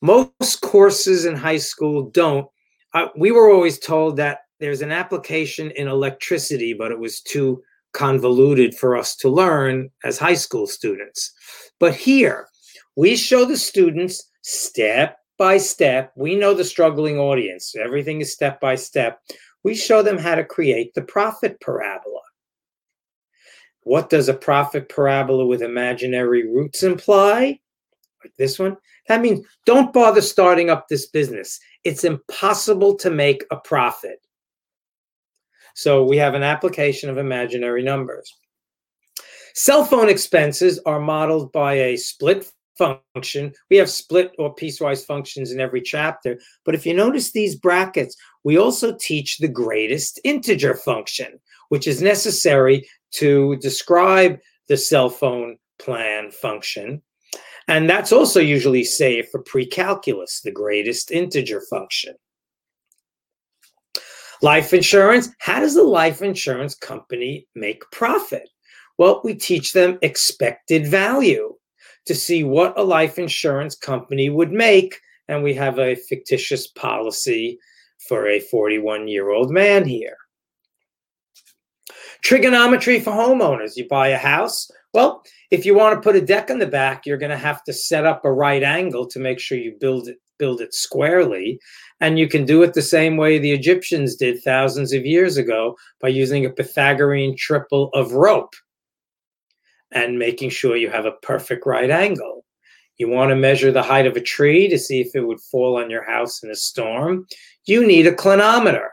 Most 0.00 0.62
courses 0.62 1.26
in 1.26 1.36
high 1.36 1.58
school 1.58 2.08
don't. 2.08 2.46
Uh, 2.94 3.08
we 3.18 3.32
were 3.32 3.52
always 3.52 3.78
told 3.78 4.16
that 4.16 4.38
there's 4.60 4.80
an 4.80 4.92
application 4.92 5.70
in 5.72 5.88
electricity, 5.88 6.72
but 6.72 6.90
it 6.90 6.98
was 6.98 7.20
too 7.20 7.62
convoluted 7.92 8.74
for 8.74 8.96
us 8.96 9.14
to 9.16 9.28
learn 9.28 9.90
as 10.04 10.16
high 10.16 10.32
school 10.32 10.66
students. 10.66 11.30
But 11.78 11.94
here, 11.94 12.48
we 12.96 13.14
show 13.14 13.44
the 13.44 13.58
students 13.58 14.24
step 14.40 15.18
by 15.36 15.58
step. 15.58 16.12
We 16.16 16.34
know 16.34 16.54
the 16.54 16.64
struggling 16.64 17.18
audience, 17.18 17.76
everything 17.76 18.22
is 18.22 18.32
step 18.32 18.58
by 18.58 18.76
step. 18.76 19.20
We 19.64 19.74
show 19.74 20.02
them 20.02 20.16
how 20.16 20.34
to 20.34 20.44
create 20.44 20.94
the 20.94 21.02
profit 21.02 21.60
parabola. 21.60 22.17
What 23.88 24.10
does 24.10 24.28
a 24.28 24.34
profit 24.34 24.90
parabola 24.90 25.46
with 25.46 25.62
imaginary 25.62 26.46
roots 26.46 26.82
imply? 26.82 27.58
Like 28.22 28.34
this 28.36 28.58
one? 28.58 28.76
That 29.08 29.22
means 29.22 29.46
don't 29.64 29.94
bother 29.94 30.20
starting 30.20 30.68
up 30.68 30.88
this 30.88 31.06
business. 31.06 31.58
It's 31.84 32.04
impossible 32.04 32.96
to 32.96 33.08
make 33.10 33.46
a 33.50 33.56
profit. 33.56 34.18
So 35.74 36.04
we 36.04 36.18
have 36.18 36.34
an 36.34 36.42
application 36.42 37.08
of 37.08 37.16
imaginary 37.16 37.82
numbers. 37.82 38.30
Cell 39.54 39.86
phone 39.86 40.10
expenses 40.10 40.78
are 40.84 41.00
modeled 41.00 41.50
by 41.52 41.72
a 41.72 41.96
split 41.96 42.52
function. 42.78 43.52
We 43.68 43.76
have 43.76 43.90
split 43.90 44.32
or 44.38 44.54
piecewise 44.54 45.04
functions 45.04 45.52
in 45.52 45.60
every 45.60 45.82
chapter. 45.82 46.38
But 46.64 46.74
if 46.74 46.86
you 46.86 46.94
notice 46.94 47.32
these 47.32 47.56
brackets, 47.56 48.16
we 48.44 48.56
also 48.56 48.96
teach 48.98 49.38
the 49.38 49.48
greatest 49.48 50.20
integer 50.24 50.74
function, 50.74 51.38
which 51.68 51.86
is 51.86 52.00
necessary 52.00 52.88
to 53.12 53.56
describe 53.56 54.38
the 54.68 54.76
cell 54.76 55.10
phone 55.10 55.58
plan 55.78 56.30
function. 56.30 57.02
And 57.66 57.90
that's 57.90 58.12
also 58.12 58.40
usually 58.40 58.84
saved 58.84 59.28
for 59.30 59.42
pre-calculus, 59.42 60.40
the 60.40 60.50
greatest 60.50 61.10
integer 61.10 61.60
function. 61.68 62.14
Life 64.40 64.72
insurance, 64.72 65.28
how 65.40 65.60
does 65.60 65.74
the 65.74 65.82
life 65.82 66.22
insurance 66.22 66.74
company 66.74 67.46
make 67.54 67.82
profit? 67.90 68.48
Well, 68.96 69.20
we 69.22 69.34
teach 69.34 69.72
them 69.72 69.98
expected 70.00 70.86
value 70.86 71.57
to 72.08 72.14
see 72.14 72.42
what 72.42 72.78
a 72.78 72.82
life 72.82 73.18
insurance 73.18 73.76
company 73.76 74.28
would 74.28 74.50
make. 74.50 74.98
And 75.28 75.42
we 75.42 75.54
have 75.54 75.78
a 75.78 75.94
fictitious 75.94 76.66
policy 76.66 77.58
for 78.08 78.26
a 78.26 78.40
41 78.40 79.08
year 79.08 79.30
old 79.30 79.50
man 79.50 79.84
here. 79.84 80.16
Trigonometry 82.22 83.00
for 83.00 83.12
homeowners. 83.12 83.76
You 83.76 83.86
buy 83.86 84.08
a 84.08 84.18
house. 84.18 84.68
Well, 84.92 85.22
if 85.50 85.64
you 85.64 85.74
want 85.74 85.94
to 85.94 86.00
put 86.00 86.16
a 86.16 86.20
deck 86.20 86.50
in 86.50 86.58
the 86.58 86.66
back, 86.66 87.06
you're 87.06 87.18
going 87.18 87.30
to 87.30 87.36
have 87.36 87.62
to 87.64 87.72
set 87.72 88.04
up 88.04 88.24
a 88.24 88.32
right 88.32 88.62
angle 88.62 89.06
to 89.06 89.18
make 89.18 89.38
sure 89.38 89.58
you 89.58 89.76
build 89.78 90.08
it 90.08 90.18
build 90.38 90.60
it 90.60 90.72
squarely. 90.72 91.58
And 92.00 92.18
you 92.18 92.28
can 92.28 92.44
do 92.44 92.62
it 92.62 92.74
the 92.74 92.82
same 92.82 93.16
way 93.16 93.38
the 93.38 93.50
Egyptians 93.52 94.14
did 94.14 94.40
thousands 94.42 94.92
of 94.92 95.04
years 95.04 95.36
ago 95.36 95.76
by 96.00 96.08
using 96.08 96.46
a 96.46 96.50
Pythagorean 96.50 97.36
triple 97.36 97.90
of 97.92 98.12
rope 98.12 98.54
and 99.92 100.18
making 100.18 100.50
sure 100.50 100.76
you 100.76 100.90
have 100.90 101.06
a 101.06 101.12
perfect 101.22 101.66
right 101.66 101.90
angle. 101.90 102.44
You 102.98 103.08
want 103.08 103.30
to 103.30 103.36
measure 103.36 103.70
the 103.70 103.82
height 103.82 104.06
of 104.06 104.16
a 104.16 104.20
tree 104.20 104.68
to 104.68 104.78
see 104.78 105.00
if 105.00 105.14
it 105.14 105.26
would 105.26 105.40
fall 105.40 105.78
on 105.78 105.88
your 105.88 106.02
house 106.02 106.42
in 106.42 106.50
a 106.50 106.56
storm. 106.56 107.26
You 107.64 107.86
need 107.86 108.06
a 108.06 108.12
clinometer. 108.12 108.88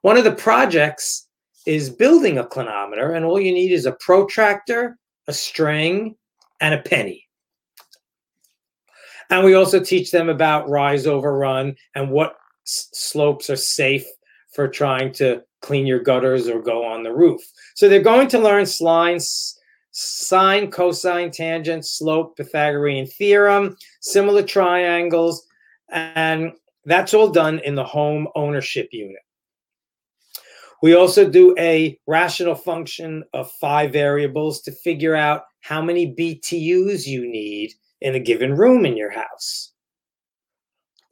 One 0.00 0.16
of 0.16 0.24
the 0.24 0.34
projects 0.34 1.28
is 1.66 1.90
building 1.90 2.38
a 2.38 2.44
clinometer, 2.44 3.14
and 3.14 3.24
all 3.24 3.40
you 3.40 3.52
need 3.52 3.72
is 3.72 3.86
a 3.86 3.96
protractor, 4.00 4.98
a 5.28 5.32
string, 5.32 6.16
and 6.60 6.74
a 6.74 6.82
penny. 6.82 7.28
And 9.30 9.44
we 9.44 9.54
also 9.54 9.80
teach 9.80 10.10
them 10.10 10.28
about 10.28 10.68
rise 10.68 11.06
over 11.06 11.36
run 11.36 11.76
and 11.94 12.10
what 12.10 12.36
s- 12.66 12.88
slopes 12.92 13.48
are 13.48 13.56
safe 13.56 14.04
for 14.52 14.68
trying 14.68 15.12
to 15.14 15.42
clean 15.62 15.86
your 15.86 16.00
gutters 16.00 16.48
or 16.48 16.60
go 16.60 16.84
on 16.84 17.02
the 17.02 17.14
roof. 17.14 17.40
So 17.74 17.88
they're 17.88 18.02
going 18.02 18.28
to 18.28 18.38
learn 18.38 18.66
sines, 18.66 19.58
sine, 19.92 20.70
cosine, 20.70 21.30
tangent, 21.30 21.86
slope, 21.86 22.36
Pythagorean 22.36 23.06
theorem, 23.06 23.76
similar 24.00 24.42
triangles, 24.42 25.46
and 25.90 26.52
that's 26.84 27.14
all 27.14 27.28
done 27.28 27.60
in 27.60 27.74
the 27.74 27.84
home 27.84 28.26
ownership 28.34 28.88
unit. 28.90 29.20
We 30.82 30.94
also 30.94 31.28
do 31.30 31.54
a 31.58 31.96
rational 32.08 32.56
function 32.56 33.22
of 33.32 33.52
five 33.52 33.92
variables 33.92 34.62
to 34.62 34.72
figure 34.72 35.14
out 35.14 35.44
how 35.60 35.80
many 35.80 36.12
BTUs 36.12 37.06
you 37.06 37.30
need 37.30 37.72
in 38.00 38.16
a 38.16 38.20
given 38.20 38.56
room 38.56 38.84
in 38.84 38.96
your 38.96 39.10
house. 39.10 39.71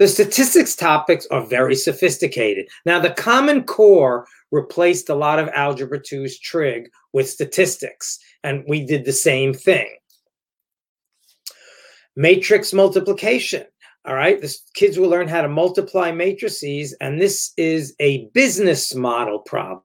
The 0.01 0.09
statistics 0.09 0.74
topics 0.74 1.26
are 1.30 1.44
very 1.44 1.74
sophisticated. 1.74 2.68
Now, 2.86 3.01
the 3.01 3.11
Common 3.11 3.64
Core 3.64 4.26
replaced 4.51 5.11
a 5.11 5.14
lot 5.14 5.38
of 5.38 5.51
Algebra 5.51 6.01
2's 6.01 6.38
trig 6.38 6.90
with 7.12 7.28
statistics, 7.28 8.18
and 8.42 8.64
we 8.66 8.86
did 8.86 9.05
the 9.05 9.12
same 9.12 9.53
thing. 9.53 9.94
Matrix 12.16 12.72
multiplication. 12.72 13.66
All 14.07 14.14
right, 14.14 14.40
the 14.40 14.57
kids 14.72 14.98
will 14.98 15.11
learn 15.11 15.28
how 15.28 15.42
to 15.42 15.48
multiply 15.48 16.11
matrices, 16.11 16.94
and 17.03 17.20
this 17.20 17.53
is 17.59 17.94
a 18.01 18.24
business 18.32 18.94
model 18.94 19.40
problem. 19.40 19.82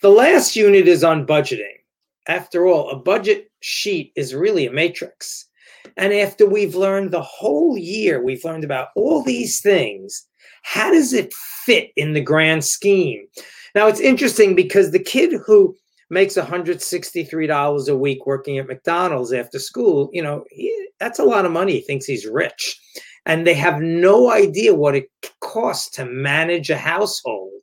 The 0.00 0.08
last 0.08 0.56
unit 0.56 0.88
is 0.88 1.04
on 1.04 1.26
budgeting. 1.26 1.82
After 2.28 2.66
all, 2.66 2.88
a 2.88 2.96
budget 2.96 3.52
sheet 3.60 4.14
is 4.16 4.34
really 4.34 4.64
a 4.64 4.72
matrix. 4.72 5.50
And 5.96 6.12
after 6.12 6.46
we've 6.46 6.74
learned 6.74 7.10
the 7.10 7.22
whole 7.22 7.76
year, 7.76 8.22
we've 8.22 8.44
learned 8.44 8.64
about 8.64 8.88
all 8.96 9.22
these 9.22 9.60
things, 9.60 10.26
how 10.62 10.90
does 10.90 11.12
it 11.12 11.32
fit 11.64 11.90
in 11.96 12.12
the 12.12 12.20
grand 12.20 12.64
scheme? 12.64 13.26
Now, 13.74 13.86
it's 13.88 14.00
interesting 14.00 14.54
because 14.54 14.90
the 14.90 15.02
kid 15.02 15.32
who 15.44 15.76
makes 16.10 16.34
$163 16.34 17.88
a 17.88 17.96
week 17.96 18.26
working 18.26 18.58
at 18.58 18.66
McDonald's 18.66 19.32
after 19.32 19.58
school, 19.58 20.10
you 20.12 20.22
know, 20.22 20.44
he, 20.50 20.88
that's 21.00 21.18
a 21.18 21.24
lot 21.24 21.46
of 21.46 21.52
money. 21.52 21.72
He 21.72 21.80
thinks 21.80 22.04
he's 22.04 22.26
rich. 22.26 22.78
And 23.24 23.46
they 23.46 23.54
have 23.54 23.80
no 23.80 24.30
idea 24.30 24.74
what 24.74 24.94
it 24.94 25.06
costs 25.40 25.90
to 25.96 26.04
manage 26.04 26.70
a 26.70 26.76
household. 26.76 27.62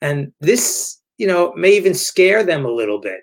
And 0.00 0.32
this, 0.40 0.98
you 1.18 1.26
know, 1.26 1.52
may 1.54 1.76
even 1.76 1.94
scare 1.94 2.42
them 2.42 2.64
a 2.64 2.70
little 2.70 3.00
bit. 3.00 3.20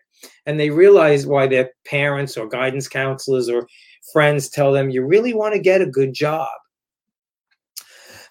And 0.47 0.59
they 0.59 0.71
realize 0.71 1.27
why 1.27 1.45
their 1.45 1.69
parents 1.85 2.37
or 2.37 2.47
guidance 2.47 2.87
counselors 2.87 3.49
or 3.49 3.67
friends 4.11 4.49
tell 4.49 4.71
them, 4.71 4.89
you 4.89 5.05
really 5.05 5.33
want 5.33 5.53
to 5.53 5.59
get 5.59 5.81
a 5.81 5.85
good 5.85 6.13
job. 6.13 6.49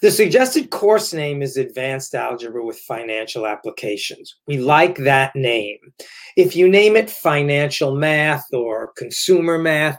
The 0.02 0.10
suggested 0.10 0.70
course 0.70 1.12
name 1.12 1.42
is 1.42 1.56
Advanced 1.56 2.14
Algebra 2.14 2.64
with 2.64 2.78
Financial 2.80 3.46
Applications. 3.46 4.36
We 4.46 4.58
like 4.58 4.96
that 4.98 5.34
name. 5.34 5.78
If 6.36 6.56
you 6.56 6.68
name 6.68 6.96
it 6.96 7.08
Financial 7.08 7.94
Math 7.94 8.46
or 8.52 8.92
Consumer 8.96 9.58
Math, 9.58 9.98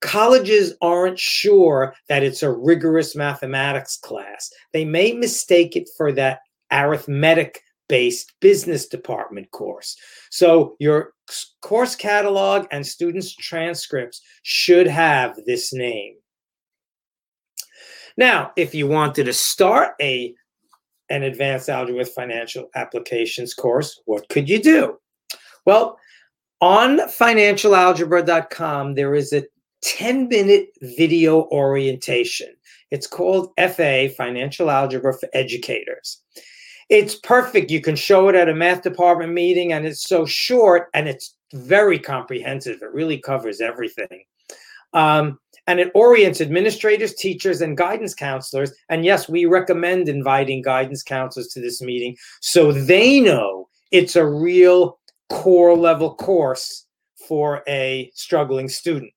colleges 0.00 0.74
aren't 0.80 1.18
sure 1.18 1.94
that 2.08 2.22
it's 2.22 2.42
a 2.42 2.52
rigorous 2.52 3.16
mathematics 3.16 3.98
class. 3.98 4.50
They 4.72 4.84
may 4.84 5.12
mistake 5.12 5.76
it 5.76 5.88
for 5.96 6.12
that 6.12 6.40
arithmetic 6.72 7.60
based 7.88 8.32
business 8.40 8.86
department 8.86 9.50
course. 9.50 9.96
So 10.30 10.76
your 10.80 11.12
course 11.60 11.96
catalog 11.96 12.66
and 12.70 12.86
students' 12.86 13.34
transcripts 13.34 14.20
should 14.42 14.86
have 14.86 15.38
this 15.46 15.72
name. 15.72 16.16
Now, 18.16 18.52
if 18.56 18.74
you 18.74 18.86
wanted 18.86 19.24
to 19.24 19.32
start 19.32 19.94
a 20.00 20.34
an 21.08 21.22
advanced 21.22 21.68
algebra 21.68 21.98
with 22.00 22.12
financial 22.14 22.68
applications 22.74 23.54
course, 23.54 24.00
what 24.06 24.28
could 24.28 24.48
you 24.48 24.60
do? 24.60 24.98
Well, 25.64 25.98
on 26.60 26.98
financialalgebra.com, 26.98 28.94
there 28.94 29.14
is 29.14 29.32
a 29.32 29.44
10 29.82 30.28
minute 30.28 30.68
video 30.82 31.44
orientation. 31.52 32.48
It's 32.90 33.06
called 33.06 33.52
FA, 33.56 34.08
Financial 34.16 34.70
Algebra 34.70 35.12
for 35.18 35.28
Educators. 35.32 36.22
It's 36.88 37.16
perfect. 37.16 37.70
You 37.70 37.80
can 37.80 37.96
show 37.96 38.28
it 38.28 38.34
at 38.34 38.48
a 38.48 38.54
math 38.54 38.82
department 38.82 39.32
meeting, 39.32 39.72
and 39.72 39.86
it's 39.86 40.08
so 40.08 40.24
short 40.24 40.88
and 40.94 41.08
it's 41.08 41.34
very 41.52 41.98
comprehensive. 41.98 42.80
It 42.82 42.92
really 42.92 43.18
covers 43.18 43.60
everything. 43.60 44.24
Um, 44.92 45.38
and 45.66 45.80
it 45.80 45.90
orients 45.94 46.40
administrators, 46.40 47.14
teachers, 47.14 47.60
and 47.60 47.76
guidance 47.76 48.14
counselors. 48.14 48.72
And 48.88 49.04
yes, 49.04 49.28
we 49.28 49.46
recommend 49.46 50.08
inviting 50.08 50.62
guidance 50.62 51.02
counselors 51.02 51.48
to 51.48 51.60
this 51.60 51.82
meeting 51.82 52.16
so 52.40 52.70
they 52.70 53.20
know 53.20 53.68
it's 53.90 54.16
a 54.16 54.24
real 54.26 54.98
core 55.28 55.76
level 55.76 56.14
course 56.14 56.86
for 57.26 57.64
a 57.66 58.10
struggling 58.14 58.68
student. 58.68 59.12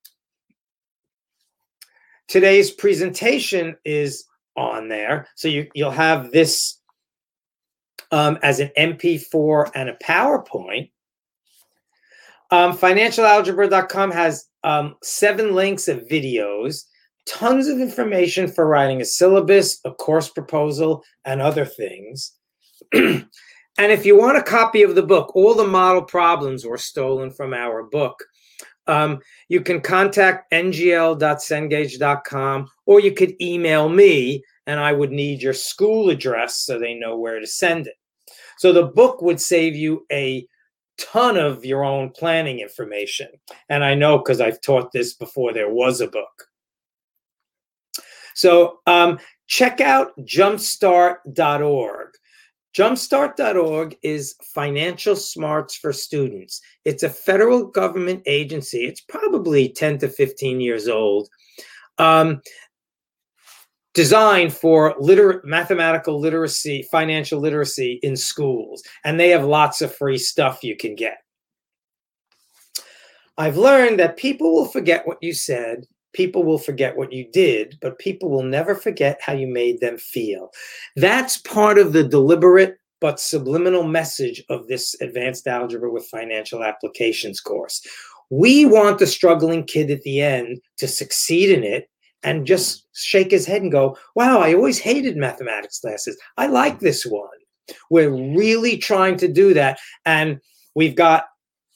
Today's 2.27 2.71
presentation 2.71 3.75
is 3.85 4.25
on 4.55 4.87
there. 4.87 5.27
So 5.35 5.47
you, 5.47 5.67
you'll 5.73 5.91
have 5.91 6.31
this 6.31 6.78
um, 8.11 8.37
as 8.43 8.59
an 8.59 8.71
MP4 8.77 9.71
and 9.75 9.89
a 9.89 9.97
PowerPoint. 10.03 10.91
Um, 12.51 12.77
financialalgebra.com 12.77 14.11
has 14.11 14.45
um, 14.63 14.95
seven 15.03 15.53
links 15.53 15.87
of 15.87 16.07
videos, 16.07 16.85
tons 17.27 17.67
of 17.67 17.79
information 17.79 18.47
for 18.47 18.67
writing 18.67 19.01
a 19.01 19.05
syllabus, 19.05 19.79
a 19.85 19.91
course 19.91 20.29
proposal, 20.29 21.03
and 21.25 21.41
other 21.41 21.65
things. 21.65 22.33
and 22.93 23.27
if 23.77 24.05
you 24.05 24.17
want 24.17 24.37
a 24.37 24.43
copy 24.43 24.81
of 24.81 24.95
the 24.95 25.03
book, 25.03 25.35
all 25.35 25.53
the 25.53 25.67
model 25.67 26.01
problems 26.01 26.65
were 26.65 26.77
stolen 26.77 27.29
from 27.29 27.53
our 27.53 27.83
book. 27.83 28.23
Um, 28.87 29.19
you 29.49 29.61
can 29.61 29.81
contact 29.81 30.51
ngl.cengage.com 30.51 32.67
or 32.87 32.99
you 32.99 33.11
could 33.11 33.39
email 33.39 33.87
me 33.87 34.43
and 34.65 34.79
I 34.79 34.93
would 34.93 35.11
need 35.11 35.43
your 35.43 35.53
school 35.53 36.09
address 36.09 36.57
so 36.57 36.79
they 36.79 36.95
know 36.95 37.15
where 37.15 37.39
to 37.39 37.45
send 37.45 37.85
it. 37.85 37.98
So 38.59 38.73
the 38.73 38.87
book 38.87 39.21
would 39.21 39.39
save 39.39 39.73
you 39.73 40.05
a 40.11 40.45
ton 40.97 41.37
of 41.37 41.63
your 41.63 41.85
own 41.85 42.09
planning 42.09 42.59
information. 42.59 43.29
And 43.69 43.85
I 43.85 43.95
know 43.95 44.17
because 44.17 44.41
I've 44.41 44.59
taught 44.59 44.91
this 44.91 45.13
before 45.13 45.53
there 45.53 45.69
was 45.69 46.01
a 46.01 46.09
book. 46.09 46.49
So 48.35 48.79
um, 48.85 49.17
check 49.47 49.79
out 49.79 50.11
jumpstart.org. 50.25 52.09
Jumpstart.org 52.75 53.97
is 54.03 54.35
financial 54.43 55.15
smarts 55.15 55.77
for 55.77 55.93
students. 55.93 56.59
It's 56.83 57.03
a 57.03 57.09
federal 57.09 57.65
government 57.65 58.23
agency. 58.25 58.79
It's 58.79 58.99
probably 58.99 59.69
10 59.69 59.99
to 59.99 60.09
15 60.09 60.59
years 60.59 60.89
old. 60.89 61.29
Um, 61.97 62.41
designed 63.99 64.53
for 64.53 64.95
liter- 64.97 65.41
mathematical 65.43 66.17
literacy, 66.17 66.87
financial 66.89 67.37
literacy 67.37 67.99
in 68.01 68.15
schools. 68.15 68.81
And 69.03 69.19
they 69.19 69.27
have 69.27 69.43
lots 69.43 69.81
of 69.81 69.93
free 69.93 70.17
stuff 70.17 70.63
you 70.63 70.77
can 70.77 70.95
get. 70.95 71.17
I've 73.37 73.57
learned 73.57 73.99
that 73.99 74.15
people 74.15 74.53
will 74.53 74.67
forget 74.67 75.05
what 75.05 75.17
you 75.19 75.33
said, 75.33 75.85
people 76.13 76.43
will 76.45 76.57
forget 76.57 76.95
what 76.95 77.11
you 77.11 77.27
did, 77.33 77.77
but 77.81 77.99
people 77.99 78.29
will 78.29 78.43
never 78.43 78.73
forget 78.73 79.19
how 79.21 79.33
you 79.33 79.47
made 79.47 79.81
them 79.81 79.97
feel. 79.97 80.49
That's 80.95 81.35
part 81.35 81.77
of 81.77 81.91
the 81.91 82.07
deliberate 82.07 82.77
but 83.01 83.19
subliminal 83.19 83.83
message 83.83 84.41
of 84.47 84.69
this 84.69 84.95
advanced 85.01 85.45
algebra 85.45 85.91
with 85.91 86.07
financial 86.07 86.63
applications 86.63 87.41
course. 87.41 87.85
We 88.29 88.63
want 88.63 88.99
the 88.99 89.07
struggling 89.07 89.65
kid 89.65 89.91
at 89.91 90.03
the 90.03 90.21
end 90.21 90.61
to 90.77 90.87
succeed 90.87 91.49
in 91.49 91.65
it 91.65 91.89
and 92.23 92.45
just 92.45 92.87
shake 92.93 93.31
his 93.31 93.45
head 93.45 93.61
and 93.61 93.71
go, 93.71 93.97
wow, 94.15 94.39
I 94.39 94.53
always 94.53 94.79
hated 94.79 95.17
mathematics 95.17 95.79
classes. 95.79 96.17
I 96.37 96.47
like 96.47 96.79
this 96.79 97.05
one. 97.05 97.27
We're 97.89 98.11
really 98.11 98.77
trying 98.77 99.17
to 99.17 99.27
do 99.27 99.53
that. 99.53 99.79
And 100.05 100.39
we've 100.75 100.95
got 100.95 101.25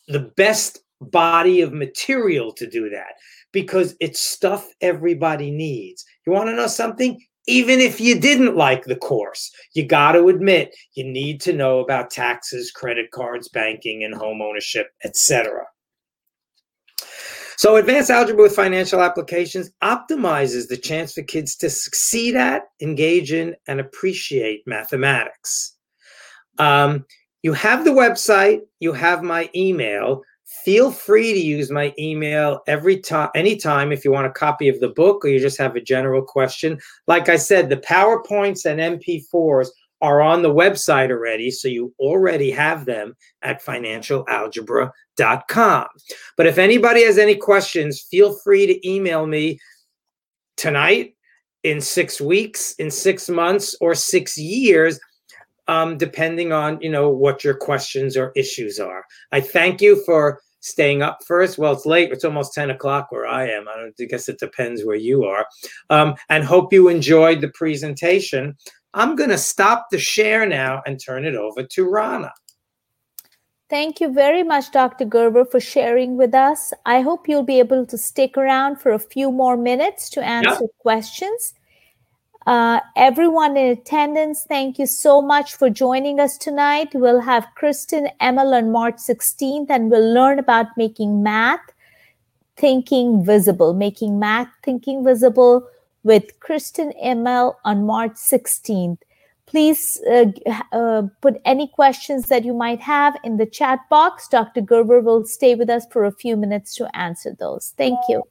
the 0.08 0.32
best 0.36 0.80
body 1.02 1.62
of 1.62 1.74
material 1.74 2.52
to 2.54 2.70
do 2.70 2.90
that 2.90 3.14
because 3.52 3.96
it's 4.00 4.20
stuff 4.20 4.68
everybody 4.82 5.52
needs. 5.52 6.04
You 6.26 6.34
want 6.34 6.50
to 6.50 6.56
know 6.56 6.68
something? 6.68 7.22
Even 7.46 7.80
if 7.80 8.00
you 8.00 8.20
didn't 8.20 8.56
like 8.56 8.86
the 8.86 8.96
course, 8.96 9.52
you 9.74 9.86
got 9.86 10.14
to 10.14 10.30
admit 10.30 10.74
you 10.96 11.04
need 11.04 11.42
to 11.42 11.52
know 11.52 11.80
about 11.80 12.10
taxes, 12.10 12.72
credit 12.72 13.12
cards, 13.12 13.50
banking, 13.50 14.04
and 14.04 14.16
home 14.16 14.42
ownership, 14.42 14.88
etc. 15.04 15.66
So, 17.64 17.78
advanced 17.78 18.10
algebra 18.10 18.44
with 18.44 18.56
financial 18.58 19.02
applications 19.02 19.72
optimizes 19.82 20.68
the 20.68 20.76
chance 20.76 21.14
for 21.14 21.22
kids 21.22 21.56
to 21.56 21.70
succeed 21.70 22.36
at, 22.36 22.64
engage 22.82 23.32
in, 23.32 23.56
and 23.70 23.80
appreciate 23.80 24.64
mathematics. 24.66 25.78
Um, 26.60 27.06
you 27.42 27.54
have 27.54 27.86
the 27.86 27.92
website, 27.92 28.60
you 28.82 28.92
have 28.92 29.24
my 29.24 29.50
email. 29.56 30.24
Feel 30.66 30.92
free 30.92 31.32
to 31.32 31.40
use 31.40 31.72
my 31.72 31.94
email 31.98 32.60
every 32.68 33.00
time, 33.00 33.30
anytime 33.34 33.94
if 33.94 34.04
you 34.04 34.12
want 34.12 34.28
a 34.28 34.32
copy 34.32 34.68
of 34.68 34.82
the 34.82 34.90
book 34.90 35.24
or 35.24 35.30
you 35.30 35.40
just 35.40 35.58
have 35.58 35.78
a 35.78 35.82
general 35.82 36.22
question. 36.22 36.78
Like 37.08 37.30
I 37.30 37.38
said, 37.38 37.70
the 37.70 37.78
PowerPoints 37.78 38.66
and 38.66 39.00
MP4s 39.00 39.70
are 40.04 40.22
on 40.22 40.44
the 40.44 40.54
website 40.54 41.10
already, 41.10 41.50
so 41.50 41.68
you 41.68 41.92
already 41.98 42.52
have 42.52 42.86
them 42.86 43.16
at 43.42 43.64
financialalgebra.com. 43.64 45.88
But 46.38 46.46
if 46.46 46.58
anybody 46.58 47.06
has 47.06 47.18
any 47.18 47.36
questions, 47.36 48.02
feel 48.02 48.36
free 48.44 48.68
to 48.68 48.88
email 48.88 49.26
me 49.26 49.58
tonight, 50.58 51.16
in 51.64 51.80
six 51.80 52.20
weeks, 52.20 52.74
in 52.74 52.92
six 52.92 53.30
months, 53.30 53.76
or 53.80 53.96
six 53.96 54.38
years, 54.38 55.00
um, 55.70 55.98
depending 55.98 56.52
on 56.52 56.78
you 56.82 56.90
know 56.90 57.10
what 57.10 57.44
your 57.44 57.54
questions 57.54 58.18
or 58.18 58.34
issues 58.36 58.80
are. 58.80 59.06
I 59.32 59.40
thank 59.40 59.82
you 59.82 60.04
for 60.06 60.42
staying 60.60 61.02
up 61.02 61.20
first. 61.26 61.58
Well, 61.58 61.72
it's 61.72 61.86
late. 61.86 62.12
It's 62.12 62.26
almost 62.26 62.54
10 62.54 62.70
o'clock 62.70 63.12
where 63.12 63.28
I 63.28 63.50
am. 63.50 63.68
I, 63.68 63.76
don't, 63.76 63.94
I 64.00 64.06
guess 64.06 64.30
it 64.30 64.40
depends 64.40 64.84
where 64.84 64.96
you 64.96 65.26
are. 65.26 65.46
Um, 65.90 66.16
and 66.30 66.44
hope 66.44 66.72
you 66.72 66.88
enjoyed 66.88 67.42
the 67.42 67.50
presentation. 67.50 68.56
I'm 68.94 69.16
going 69.16 69.30
to 69.30 69.38
stop 69.38 69.88
the 69.90 69.98
share 69.98 70.46
now 70.46 70.82
and 70.86 71.00
turn 71.00 71.26
it 71.26 71.36
over 71.36 71.64
to 71.64 71.90
Rana. 71.90 72.32
Thank 73.70 74.00
you 74.00 74.14
very 74.14 74.44
much, 74.44 74.72
Dr. 74.72 75.06
Gerver, 75.06 75.50
for 75.50 75.60
sharing 75.60 76.16
with 76.16 76.36
us. 76.36 76.74
I 76.86 77.02
hope 77.02 77.28
you'll 77.28 77.44
be 77.44 77.58
able 77.60 77.88
to 77.88 77.98
stick 77.98 78.38
around 78.38 78.80
for 78.80 78.92
a 78.92 79.00
few 79.00 79.32
more 79.32 79.58
minutes 79.58 80.10
to 80.12 80.24
answer 80.24 80.62
yep. 80.62 80.70
questions. 80.80 81.56
Uh, 82.46 82.82
everyone 82.96 83.56
in 83.58 83.72
attendance, 83.72 84.46
thank 84.48 84.78
you 84.78 84.86
so 84.86 85.22
much 85.22 85.56
for 85.56 85.70
joining 85.70 86.20
us 86.20 86.38
tonight. 86.38 86.90
We'll 86.94 87.22
have 87.22 87.48
Kristen 87.56 88.10
Emil 88.22 88.54
on 88.54 88.72
March 88.72 88.98
16th, 88.98 89.68
and 89.70 89.90
we'll 89.90 90.14
learn 90.14 90.38
about 90.40 90.68
making 90.78 91.24
math 91.24 91.62
Thinking 92.58 93.26
Visible, 93.26 93.74
Making 93.74 94.20
Math 94.20 94.50
Thinking 94.62 95.04
Visible 95.04 95.68
with 96.04 96.40
Kristen 96.40 96.94
Emel 97.04 97.56
on 97.64 97.86
March 97.86 98.14
16th. 98.14 99.00
Please 99.46 100.02
uh, 100.10 100.26
uh, 100.72 101.04
put 101.22 101.40
any 101.46 101.68
questions 101.68 102.28
that 102.28 102.44
you 102.44 102.54
might 102.54 102.80
have 102.80 103.16
in 103.24 103.38
the 103.38 103.46
chat 103.46 103.80
box. 103.90 104.28
Dr. 104.28 104.62
Gerver 104.62 105.04
will 105.04 105.26
stay 105.26 105.54
with 105.54 105.70
us 105.70 105.86
for 105.92 106.06
a 106.06 106.12
few 106.12 106.36
minutes 106.36 106.76
to 106.76 106.96
answer 106.96 107.36
those. 107.38 107.74
Thank 107.78 108.00
you. 108.10 108.24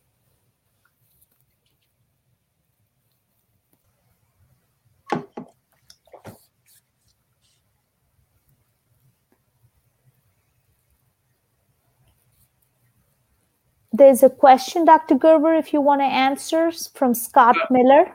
There's 14.02 14.24
a 14.24 14.30
question, 14.30 14.84
Dr. 14.84 15.14
Gerver, 15.14 15.56
if 15.56 15.72
you 15.72 15.80
want 15.80 16.00
to 16.00 16.06
answer 16.06 16.72
from 16.92 17.14
Scott 17.14 17.54
Miller. 17.70 18.12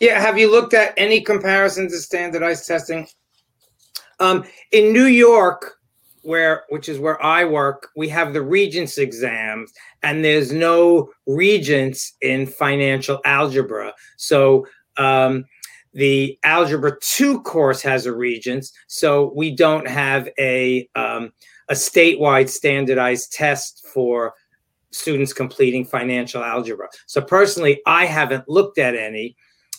Yeah, 0.00 0.20
have 0.20 0.36
you 0.36 0.50
looked 0.50 0.74
at 0.74 0.94
any 0.96 1.20
comparisons 1.20 1.92
to 1.92 1.98
standardized 1.98 2.66
testing? 2.66 3.06
Um, 4.18 4.44
in 4.72 4.92
New 4.92 5.04
York, 5.04 5.76
where 6.22 6.64
which 6.70 6.88
is 6.88 6.98
where 6.98 7.22
I 7.24 7.44
work, 7.44 7.90
we 7.94 8.08
have 8.08 8.32
the 8.32 8.42
regents 8.42 8.98
exams, 8.98 9.72
and 10.02 10.24
there's 10.24 10.50
no 10.50 11.10
regents 11.28 12.14
in 12.20 12.44
financial 12.44 13.20
algebra. 13.24 13.94
So 14.16 14.66
um, 14.96 15.44
the 15.94 16.36
algebra 16.42 16.98
two 17.00 17.40
course 17.42 17.80
has 17.82 18.06
a 18.06 18.12
regents, 18.12 18.72
so 18.88 19.32
we 19.36 19.54
don't 19.54 19.86
have 19.86 20.28
a 20.36 20.88
um, 20.96 21.30
a 21.68 21.74
statewide 21.74 22.48
standardized 22.48 23.32
test 23.32 23.86
for 23.94 24.34
students 24.92 25.32
completing 25.32 25.84
financial 25.84 26.42
algebra. 26.42 26.88
So 27.06 27.20
personally, 27.20 27.80
I 27.86 28.06
haven't 28.06 28.48
looked 28.48 28.78
at 28.78 28.94
any, 28.94 29.36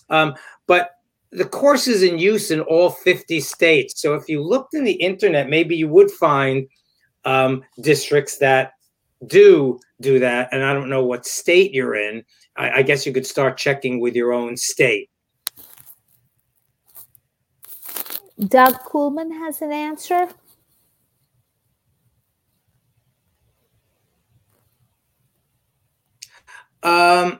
um, 0.10 0.34
but 0.68 0.92
the 1.32 1.46
course 1.46 1.88
is 1.88 2.04
in 2.04 2.20
use 2.20 2.52
in 2.52 2.60
all 2.62 2.92
50 2.92 3.40
states. 3.40 4.02
So 4.02 4.14
if 4.14 4.30
you 4.30 4.44
looked 4.44 4.76
in 4.76 4.84
the 4.84 4.94
internet, 4.94 5.50
maybe 5.50 5.76
you 5.76 5.88
would 5.88 6.12
find 6.12 6.68
um, 7.26 7.64
districts 7.82 8.38
that 8.38 8.74
do 9.28 9.80
do 10.02 10.20
that. 10.20 10.50
And 10.52 10.64
I 10.64 10.74
don't 10.74 10.90
know 10.90 11.04
what 11.04 11.26
state 11.26 11.74
you're 11.74 11.96
in. 11.96 12.24
I, 12.56 12.80
I 12.80 12.82
guess 12.82 13.06
you 13.06 13.14
could 13.14 13.26
start 13.26 13.58
checking 13.58 14.00
with 14.00 14.16
your 14.16 14.34
own 14.34 14.58
state. 14.58 15.10
Doug 18.48 18.76
Coolman 18.84 19.32
has 19.32 19.62
an 19.62 19.72
answer. 19.72 20.28
Um, 26.84 27.40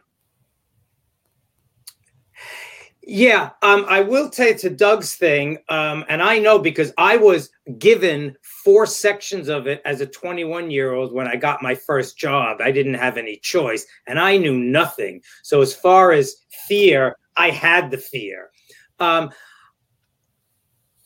yeah, 3.06 3.50
um, 3.62 3.86
I 3.90 4.00
will 4.00 4.32
say 4.32 4.54
to 4.54 4.70
Doug's 4.70 5.16
thing, 5.16 5.58
um, 5.68 6.06
and 6.08 6.24
I 6.24 6.40
know 6.40 6.58
because 6.58 6.94
I 6.98 7.18
was 7.18 7.50
given 7.78 8.36
four 8.64 8.86
sections 8.86 9.50
of 9.50 9.68
it 9.68 9.82
as 9.84 10.00
a 10.00 10.06
21 10.06 10.72
year 10.72 10.94
old 10.94 11.12
when 11.12 11.28
I 11.28 11.36
got 11.36 11.62
my 11.62 11.76
first 11.76 12.18
job. 12.18 12.62
I 12.62 12.72
didn't 12.72 12.94
have 12.94 13.18
any 13.18 13.38
choice, 13.38 13.86
and 14.08 14.20
I 14.20 14.38
knew 14.38 14.58
nothing. 14.58 15.22
So 15.44 15.62
as 15.62 15.76
far 15.76 16.14
as 16.14 16.38
fear, 16.66 17.18
I 17.36 17.50
had 17.50 17.92
the 17.92 17.98
fear. 17.98 18.50
Um, 19.00 19.32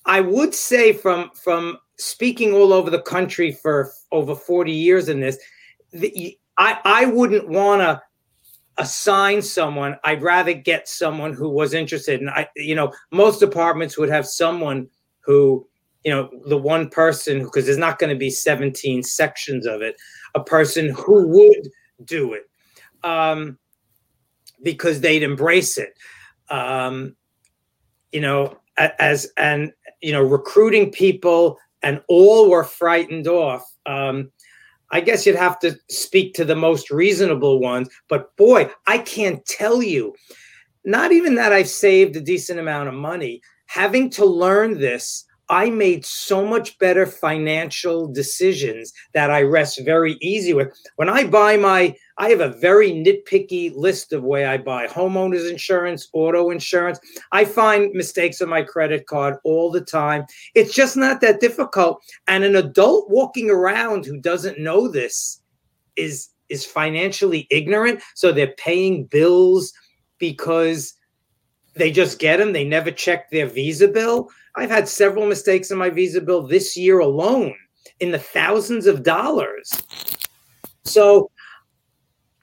I 0.06 0.22
would 0.22 0.54
say 0.54 0.94
from 0.94 1.32
from 1.32 1.80
speaking 1.98 2.54
all 2.54 2.74
over 2.74 2.92
the 2.92 3.02
country 3.02 3.52
for 3.52 3.92
over 4.12 4.36
40 4.36 4.72
years 4.72 5.10
in 5.10 5.20
this, 5.20 5.40
the, 5.92 6.38
I 6.60 6.80
I 6.86 7.06
wouldn't 7.06 7.50
want 7.50 7.82
to 7.82 8.02
assign 8.80 9.41
someone 9.41 9.97
i'd 10.03 10.21
rather 10.21 10.53
get 10.53 10.88
someone 10.88 11.34
who 11.34 11.49
was 11.49 11.73
interested. 11.73 12.19
And 12.21 12.30
i 12.30 12.47
you 12.55 12.75
know 12.75 12.93
most 13.11 13.39
departments 13.39 13.97
would 13.97 14.09
have 14.09 14.28
someone 14.28 14.88
who 15.21 15.67
you 16.03 16.11
know 16.11 16.30
the 16.45 16.57
one 16.57 16.89
person 16.89 17.43
because 17.43 17.65
there's 17.65 17.78
not 17.78 17.99
going 17.99 18.11
to 18.11 18.19
be 18.19 18.30
17 18.30 19.03
sections 19.03 19.65
of 19.65 19.82
it 19.82 19.95
a 20.36 20.43
person 20.43 20.89
who 20.89 21.28
would 21.28 21.69
do 22.05 22.34
it 22.34 22.43
um, 23.03 23.57
because 24.63 25.01
they'd 25.01 25.23
embrace 25.23 25.78
it. 25.78 25.93
Um, 26.49 27.15
you 28.11 28.21
know 28.21 28.57
as 28.78 29.32
and 29.38 29.71
you 30.01 30.11
know 30.11 30.23
recruiting 30.23 30.91
people 30.91 31.57
and 31.84 32.01
all 32.07 32.49
were 32.49 32.63
frightened 32.63 33.28
off 33.28 33.63
um, 33.86 34.32
I 34.92 35.02
guess 35.02 35.26
you'd 35.26 35.36
have 35.36 35.60
to 35.60 35.78
speak 35.90 36.34
to 36.36 36.46
the 36.46 36.56
most 36.56 36.90
reasonable 36.90 37.60
ones. 37.60 37.90
But 38.10 38.36
boy, 38.38 38.70
I 38.88 39.00
can't 39.00 39.46
tell 39.46 39.84
you, 39.84 40.16
not 40.86 41.12
even 41.12 41.36
that 41.36 41.52
I've 41.52 41.70
saved 41.70 42.16
a 42.16 42.22
decent 42.22 42.60
amount 42.60 42.88
of 42.88 42.96
money. 42.96 43.42
Having 43.68 44.12
to 44.12 44.26
learn 44.26 44.80
this, 44.80 45.26
I 45.50 45.70
made 45.70 46.06
so 46.06 46.45
much 46.45 46.78
better 46.78 47.06
financial 47.06 48.08
decisions 48.08 48.91
that 49.14 49.32
I 49.32 49.43
rest 49.43 49.80
very 49.86 50.14
easy 50.22 50.54
with. 50.54 50.78
When 50.98 51.10
I 51.10 51.26
buy 51.26 51.58
my 51.58 51.95
I 52.18 52.30
have 52.30 52.41
a 52.41 52.50
very 52.50 52.91
nitpicky 52.91 53.76
list 53.76 54.12
of 54.12 54.24
way 54.24 54.45
I 54.45 54.58
buy 54.58 54.88
homeowners 54.88 55.50
insurance, 55.50 56.10
auto 56.14 56.50
insurance. 56.50 57.00
I 57.32 57.45
find 57.45 57.93
mistakes 57.93 58.41
on 58.41 58.50
my 58.50 58.64
credit 58.64 59.06
card 59.06 59.38
all 59.43 59.72
the 59.72 59.82
time. 59.82 60.26
It's 60.56 60.74
just 60.74 60.98
not 60.98 61.22
that 61.22 61.39
difficult. 61.39 62.04
And 62.28 62.43
an 62.43 62.56
adult 62.56 63.10
walking 63.10 63.50
around 63.50 64.06
who 64.06 64.20
doesn't 64.20 64.60
know 64.60 64.88
this 64.88 65.41
is 65.95 66.30
is 66.50 66.66
financially 66.66 67.48
ignorant. 67.50 68.02
So 68.16 68.32
they're 68.32 68.54
paying 68.58 69.06
bills 69.06 69.74
because 70.18 70.93
they 71.78 71.91
just 71.91 72.19
get 72.19 72.38
them. 72.38 72.53
They 72.53 72.63
never 72.63 72.91
check 72.91 73.30
their 73.30 73.47
visa 73.47 73.88
bill. 73.88 74.30
I've 74.55 74.69
had 74.69 74.88
several 74.88 75.28
mistakes 75.28 75.71
in 75.71 75.78
my 75.78 75.89
visa 75.89 76.21
bill 76.21 76.45
this 76.45 76.75
year 76.75 76.99
alone 76.99 77.55
in 77.99 78.11
the 78.11 78.19
thousands 78.19 78.86
of 78.88 79.03
dollars. 79.03 79.71
So 80.84 81.30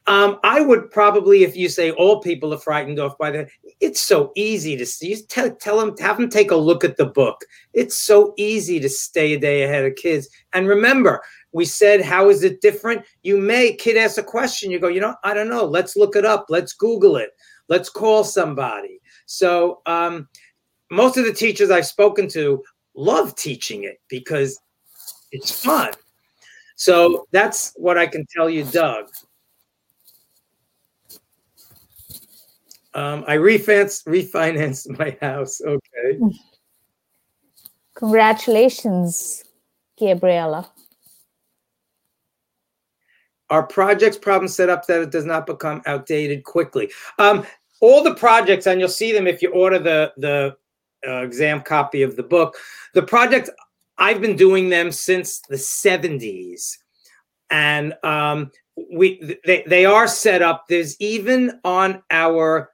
um, 0.07 0.39
I 0.45 0.61
would 0.61 0.91
probably, 0.91 1.45
if 1.45 1.57
you 1.57 1.68
say 1.68 1.91
all 1.93 2.20
people 2.20 2.53
are 2.53 2.59
frightened 2.59 2.99
off 2.99 3.16
by 3.16 3.30
that, 3.30 3.49
it's 3.80 4.03
so 4.03 4.32
easy 4.37 4.76
to 4.76 4.85
see. 4.85 5.16
Tell, 5.28 5.55
tell 5.57 5.78
them, 5.78 5.97
have 5.99 6.18
them 6.18 6.28
take 6.28 6.51
a 6.51 6.57
look 6.57 6.85
at 6.85 6.99
the 6.99 7.07
book. 7.07 7.43
It's 7.72 7.97
so 7.97 8.35
easy 8.37 8.78
to 8.80 8.89
stay 8.89 9.32
a 9.32 9.41
day 9.41 9.62
ahead 9.62 9.85
of 9.85 9.97
kids. 9.97 10.28
And 10.53 10.68
remember, 10.68 11.22
we 11.53 11.64
said, 11.64 12.03
how 12.03 12.28
is 12.28 12.45
it 12.45 12.61
different? 12.61 13.05
You 13.22 13.39
may, 13.39 13.74
kid 13.74 13.97
asks 13.97 14.18
a 14.18 14.22
question, 14.22 14.70
you 14.70 14.78
go, 14.78 14.89
you 14.89 15.01
know, 15.01 15.14
I 15.24 15.32
don't 15.32 15.49
know. 15.49 15.64
Let's 15.64 15.97
look 15.97 16.16
it 16.16 16.26
up. 16.26 16.47
Let's 16.49 16.74
Google 16.74 17.16
it. 17.16 17.30
Let's 17.68 17.89
call 17.89 18.24
somebody. 18.24 19.01
So, 19.27 19.81
um, 19.87 20.29
most 20.91 21.16
of 21.16 21.25
the 21.25 21.33
teachers 21.33 21.70
I've 21.70 21.87
spoken 21.87 22.29
to 22.31 22.62
love 22.95 23.35
teaching 23.37 23.85
it 23.85 24.01
because 24.09 24.61
it's 25.33 25.51
fun. 25.51 25.93
So 26.77 27.27
that's 27.31 27.72
what 27.77 27.99
I 27.99 28.07
can 28.07 28.27
tell 28.35 28.51
you, 28.51 28.64
Doug. 28.64 29.07
Um, 32.95 33.25
I 33.27 33.37
refinanced 33.37 34.05
refinanced 34.05 34.99
my 34.99 35.16
house. 35.20 35.61
Okay. 35.61 36.20
Congratulations, 37.95 39.45
Gabriella. 39.99 40.70
Our 43.51 43.64
project's 43.64 44.18
problem 44.18 44.49
set 44.49 44.68
up 44.68 44.87
that 44.87 45.03
it 45.03 45.11
does 45.11 45.25
not 45.25 45.47
become 45.47 45.83
outdated 45.87 46.45
quickly. 46.45 46.91
Um, 47.18 47.45
all 47.85 48.03
the 48.03 48.14
projects, 48.14 48.66
and 48.66 48.80
you'll 48.80 48.89
see 48.89 49.12
them 49.12 49.26
if 49.26 49.43
you 49.43 49.51
order 49.51 49.78
the 49.78 50.12
the 50.16 50.57
uh, 51.07 51.22
exam 51.22 51.61
copy 51.61 52.03
of 52.03 52.16
the 52.16 52.22
book. 52.22 52.57
The 52.95 53.03
project 53.03 53.51
I've 53.99 54.20
been 54.20 54.37
doing 54.37 54.70
them 54.70 54.91
since 54.91 55.41
the 55.41 55.57
70s, 55.57 56.78
and 57.51 57.95
um, 58.03 58.51
we 58.93 59.39
they 59.45 59.64
they 59.66 59.85
are 59.85 60.09
set 60.09 60.41
up. 60.41 60.64
There's 60.68 60.99
even 60.99 61.61
on 61.64 62.03
our 62.11 62.70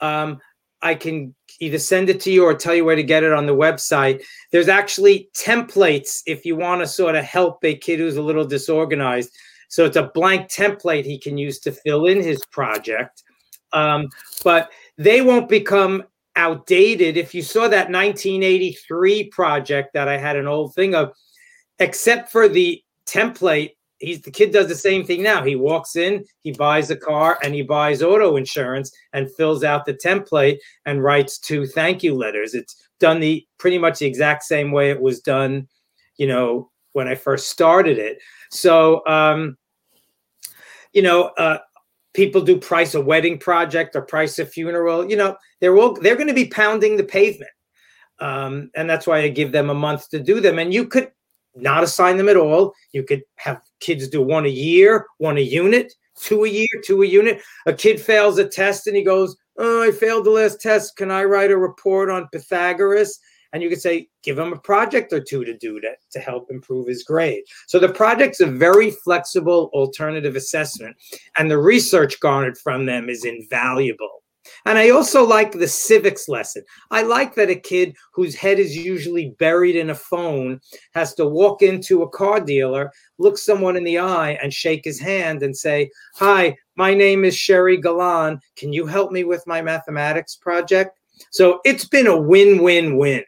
um, 0.00 0.40
I 0.80 0.94
can 0.94 1.34
either 1.60 1.78
send 1.78 2.08
it 2.08 2.20
to 2.20 2.30
you 2.30 2.44
or 2.44 2.54
tell 2.54 2.74
you 2.74 2.84
where 2.84 2.96
to 2.96 3.02
get 3.02 3.24
it 3.24 3.32
on 3.32 3.46
the 3.46 3.54
website. 3.54 4.22
There's 4.52 4.68
actually 4.68 5.30
templates 5.36 6.22
if 6.26 6.44
you 6.46 6.56
want 6.56 6.80
to 6.80 6.86
sort 6.86 7.14
of 7.14 7.24
help 7.24 7.64
a 7.64 7.76
kid 7.76 7.98
who's 7.98 8.16
a 8.16 8.22
little 8.22 8.46
disorganized. 8.46 9.30
So 9.68 9.84
it's 9.84 9.96
a 9.96 10.10
blank 10.14 10.48
template 10.50 11.04
he 11.04 11.18
can 11.18 11.36
use 11.36 11.58
to 11.60 11.72
fill 11.72 12.06
in 12.06 12.22
his 12.22 12.44
project. 12.46 13.22
Um, 13.72 14.08
but 14.44 14.70
they 14.96 15.20
won't 15.20 15.48
become 15.48 16.04
outdated. 16.36 17.16
If 17.16 17.34
you 17.34 17.42
saw 17.42 17.62
that 17.62 17.90
1983 17.90 19.28
project 19.30 19.92
that 19.94 20.08
I 20.08 20.18
had 20.18 20.36
an 20.36 20.46
old 20.46 20.74
thing 20.74 20.94
of, 20.94 21.12
except 21.78 22.30
for 22.30 22.48
the 22.48 22.82
template, 23.06 23.72
he's 23.98 24.20
the 24.20 24.30
kid 24.30 24.52
does 24.52 24.68
the 24.68 24.74
same 24.74 25.04
thing 25.04 25.22
now. 25.22 25.42
He 25.42 25.56
walks 25.56 25.96
in, 25.96 26.24
he 26.40 26.52
buys 26.52 26.90
a 26.90 26.96
car, 26.96 27.38
and 27.42 27.54
he 27.54 27.62
buys 27.62 28.02
auto 28.02 28.36
insurance 28.36 28.92
and 29.12 29.32
fills 29.34 29.64
out 29.64 29.86
the 29.86 29.94
template 29.94 30.58
and 30.84 31.02
writes 31.02 31.38
two 31.38 31.66
thank 31.66 32.02
you 32.02 32.14
letters. 32.14 32.54
It's 32.54 32.76
done 33.00 33.20
the 33.20 33.46
pretty 33.58 33.78
much 33.78 33.98
the 33.98 34.06
exact 34.06 34.44
same 34.44 34.72
way 34.72 34.90
it 34.90 35.00
was 35.00 35.20
done, 35.20 35.68
you 36.16 36.26
know, 36.26 36.70
when 36.92 37.08
I 37.08 37.14
first 37.14 37.48
started 37.48 37.98
it. 37.98 38.18
So 38.50 39.06
um 39.06 39.56
you 40.96 41.02
know, 41.02 41.24
uh, 41.36 41.58
people 42.16 42.40
do 42.40 42.58
price 42.58 42.94
a 42.94 43.00
wedding 43.00 43.38
project 43.38 43.94
or 43.94 44.00
price 44.00 44.38
a 44.38 44.46
funeral. 44.46 45.08
You 45.08 45.16
know, 45.16 45.36
they're 45.60 45.76
all 45.76 45.92
they're 45.92 46.16
going 46.16 46.28
to 46.28 46.34
be 46.34 46.48
pounding 46.48 46.96
the 46.96 47.04
pavement, 47.04 47.50
um, 48.18 48.70
and 48.74 48.88
that's 48.88 49.06
why 49.06 49.18
I 49.18 49.28
give 49.28 49.52
them 49.52 49.70
a 49.70 49.74
month 49.74 50.08
to 50.10 50.18
do 50.18 50.40
them. 50.40 50.58
And 50.58 50.72
you 50.74 50.86
could 50.86 51.12
not 51.54 51.84
assign 51.84 52.16
them 52.16 52.28
at 52.28 52.36
all. 52.36 52.72
You 52.92 53.04
could 53.04 53.22
have 53.36 53.60
kids 53.80 54.08
do 54.08 54.22
one 54.22 54.46
a 54.46 54.50
year, 54.50 55.06
one 55.18 55.36
a 55.36 55.42
unit, 55.42 55.92
two 56.18 56.44
a 56.44 56.48
year, 56.48 56.68
two 56.84 57.02
a 57.02 57.06
unit. 57.06 57.42
A 57.66 57.72
kid 57.72 58.00
fails 58.00 58.38
a 58.38 58.48
test 58.48 58.86
and 58.86 58.96
he 58.96 59.04
goes, 59.04 59.36
"Oh, 59.58 59.82
I 59.82 59.92
failed 59.92 60.24
the 60.24 60.30
last 60.30 60.60
test. 60.60 60.96
Can 60.96 61.10
I 61.10 61.24
write 61.24 61.50
a 61.50 61.58
report 61.58 62.10
on 62.10 62.28
Pythagoras?" 62.32 63.20
And 63.52 63.62
you 63.62 63.68
could 63.68 63.80
say 63.80 64.08
give 64.22 64.38
him 64.38 64.52
a 64.52 64.58
project 64.58 65.12
or 65.12 65.20
two 65.20 65.44
to 65.44 65.56
do 65.58 65.80
that 65.80 65.98
to 66.10 66.18
help 66.18 66.50
improve 66.50 66.86
his 66.86 67.02
grade 67.02 67.42
so 67.66 67.78
the 67.78 67.88
project's 67.88 68.40
a 68.40 68.46
very 68.46 68.90
flexible 68.90 69.70
alternative 69.72 70.36
assessment 70.36 70.96
and 71.38 71.50
the 71.50 71.58
research 71.58 72.18
garnered 72.20 72.58
from 72.58 72.86
them 72.86 73.08
is 73.08 73.24
invaluable 73.24 74.22
and 74.64 74.78
I 74.78 74.90
also 74.90 75.24
like 75.24 75.52
the 75.52 75.68
civics 75.68 76.28
lesson. 76.28 76.62
I 76.90 77.02
like 77.02 77.34
that 77.34 77.50
a 77.50 77.56
kid 77.56 77.96
whose 78.12 78.34
head 78.34 78.58
is 78.58 78.76
usually 78.76 79.34
buried 79.38 79.76
in 79.76 79.90
a 79.90 79.94
phone 79.94 80.60
has 80.94 81.14
to 81.14 81.26
walk 81.26 81.62
into 81.62 82.02
a 82.02 82.08
car 82.08 82.40
dealer, 82.40 82.90
look 83.18 83.38
someone 83.38 83.76
in 83.76 83.84
the 83.84 83.98
eye, 83.98 84.38
and 84.42 84.52
shake 84.52 84.84
his 84.84 85.00
hand 85.00 85.42
and 85.42 85.56
say, 85.56 85.90
Hi, 86.16 86.56
my 86.76 86.94
name 86.94 87.24
is 87.24 87.36
Sherry 87.36 87.76
Galan. 87.76 88.40
Can 88.56 88.72
you 88.72 88.86
help 88.86 89.12
me 89.12 89.24
with 89.24 89.46
my 89.46 89.62
mathematics 89.62 90.36
project? 90.36 90.98
So 91.30 91.60
it's 91.64 91.86
been 91.86 92.06
a 92.06 92.20
win 92.20 92.62
win 92.62 92.96
win. 92.96 93.24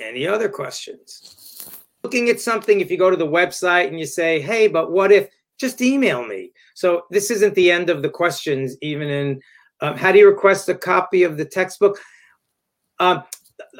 Any 0.00 0.26
other 0.26 0.48
questions? 0.48 1.68
Looking 2.04 2.28
at 2.28 2.40
something, 2.40 2.80
if 2.80 2.90
you 2.90 2.96
go 2.96 3.10
to 3.10 3.16
the 3.16 3.26
website 3.26 3.88
and 3.88 3.98
you 3.98 4.06
say, 4.06 4.40
hey, 4.40 4.68
but 4.68 4.92
what 4.92 5.10
if, 5.10 5.28
just 5.58 5.82
email 5.82 6.24
me. 6.24 6.52
So 6.74 7.06
this 7.10 7.30
isn't 7.30 7.54
the 7.54 7.70
end 7.70 7.90
of 7.90 8.02
the 8.02 8.08
questions, 8.08 8.76
even 8.80 9.08
in 9.08 9.40
um, 9.80 9.96
how 9.96 10.12
do 10.12 10.18
you 10.18 10.28
request 10.28 10.68
a 10.68 10.74
copy 10.74 11.24
of 11.24 11.36
the 11.36 11.44
textbook? 11.44 11.98
Um, 13.00 13.24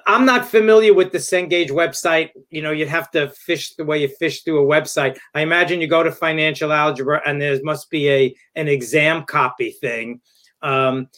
I'm 0.07 0.25
not 0.25 0.47
familiar 0.47 0.93
with 0.93 1.13
the 1.13 1.19
Cengage 1.19 1.71
website. 1.71 2.31
You 2.51 2.63
know, 2.63 2.73
you'd 2.73 2.89
have 2.89 3.11
to 3.13 3.29
fish 3.31 3.75
the 3.75 3.85
way 3.85 4.03
you 4.03 4.09
fish 4.09 4.43
through 4.43 4.63
a 4.63 4.67
website. 4.67 5.19
I 5.35 5.43
imagine 5.43 5.81
you 5.81 5.87
go 5.87 6.03
to 6.03 6.11
financial 6.11 6.73
algebra 6.73 7.23
and 7.25 7.41
there 7.41 7.59
must 7.63 7.91
be 7.91 8.11
a 8.11 8.35
an 8.57 8.69
exam 8.69 9.25
copy 9.25 9.71
thing. 9.71 10.21
Um, 10.63 11.09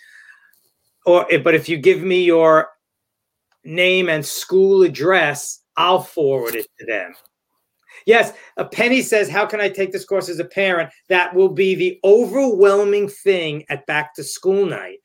or 1.07 1.26
but 1.42 1.55
if 1.55 1.68
you 1.68 1.78
give 1.78 2.03
me 2.03 2.24
your 2.24 2.68
name 3.64 4.08
and 4.08 4.24
school 4.24 4.82
address, 4.82 5.61
I'll 5.76 6.02
forward 6.02 6.54
it 6.54 6.66
to 6.78 6.86
them. 6.86 7.14
Yes, 8.06 8.32
a 8.56 8.64
Penny 8.64 9.02
says, 9.02 9.28
How 9.28 9.46
can 9.46 9.61
I 9.61 9.68
take 9.68 9.92
this 9.92 10.04
course 10.04 10.28
as 10.28 10.38
a 10.38 10.44
parent? 10.44 10.90
That 11.08 11.34
will 11.34 11.50
be 11.50 11.74
the 11.74 12.00
overwhelming 12.04 13.08
thing 13.08 13.64
at 13.68 13.86
back 13.86 14.14
to 14.14 14.24
school 14.24 14.66
night. 14.66 14.98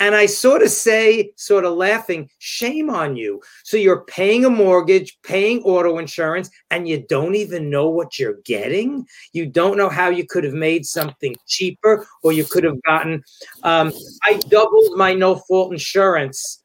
And 0.00 0.14
I 0.14 0.24
sort 0.24 0.62
of 0.62 0.70
say, 0.70 1.30
sort 1.36 1.66
of 1.66 1.74
laughing, 1.74 2.30
shame 2.38 2.88
on 2.88 3.16
you. 3.16 3.42
So 3.64 3.76
you're 3.76 4.06
paying 4.06 4.46
a 4.46 4.50
mortgage, 4.50 5.18
paying 5.22 5.60
auto 5.62 5.98
insurance, 5.98 6.48
and 6.70 6.88
you 6.88 7.04
don't 7.06 7.34
even 7.34 7.68
know 7.68 7.90
what 7.90 8.18
you're 8.18 8.40
getting. 8.46 9.06
You 9.34 9.44
don't 9.44 9.76
know 9.76 9.90
how 9.90 10.08
you 10.08 10.26
could 10.26 10.42
have 10.42 10.54
made 10.54 10.86
something 10.86 11.36
cheaper, 11.46 12.06
or 12.22 12.32
you 12.32 12.44
could 12.44 12.64
have 12.64 12.80
gotten. 12.82 13.22
Um, 13.62 13.92
I 14.24 14.40
doubled 14.48 14.96
my 14.96 15.12
no 15.12 15.36
fault 15.36 15.70
insurance 15.70 16.59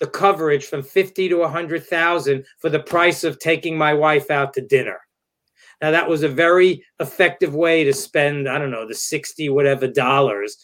the 0.00 0.06
coverage 0.06 0.66
from 0.66 0.82
50 0.82 1.28
to 1.28 1.36
100,000 1.36 2.44
for 2.58 2.70
the 2.70 2.80
price 2.80 3.24
of 3.24 3.38
taking 3.38 3.76
my 3.76 3.92
wife 3.92 4.30
out 4.30 4.54
to 4.54 4.60
dinner. 4.60 4.98
Now 5.80 5.90
that 5.90 6.08
was 6.08 6.22
a 6.22 6.28
very 6.28 6.84
effective 7.00 7.54
way 7.54 7.84
to 7.84 7.92
spend, 7.92 8.48
I 8.48 8.58
don't 8.58 8.70
know, 8.70 8.86
the 8.86 8.94
60 8.94 9.48
whatever 9.50 9.86
dollars. 9.86 10.56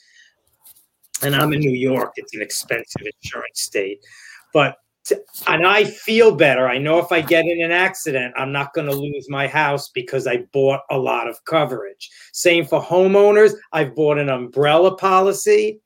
And 1.22 1.34
I'm 1.34 1.52
in 1.52 1.60
New 1.60 1.70
York, 1.70 2.12
it's 2.16 2.34
an 2.34 2.42
expensive 2.42 3.02
insurance 3.22 3.62
state. 3.62 4.00
But 4.52 4.76
to, 5.04 5.20
and 5.46 5.66
I 5.66 5.84
feel 5.84 6.34
better. 6.34 6.66
I 6.66 6.78
know 6.78 6.98
if 6.98 7.12
I 7.12 7.20
get 7.20 7.44
in 7.44 7.62
an 7.62 7.70
accident, 7.70 8.34
I'm 8.36 8.52
not 8.52 8.72
going 8.72 8.86
to 8.86 8.94
lose 8.94 9.28
my 9.28 9.46
house 9.46 9.90
because 9.90 10.26
I 10.26 10.38
bought 10.52 10.80
a 10.90 10.98
lot 10.98 11.28
of 11.28 11.44
coverage. 11.44 12.10
Same 12.32 12.64
for 12.64 12.82
homeowners. 12.82 13.52
I've 13.72 13.94
bought 13.94 14.18
an 14.18 14.30
umbrella 14.30 14.96
policy. 14.96 15.80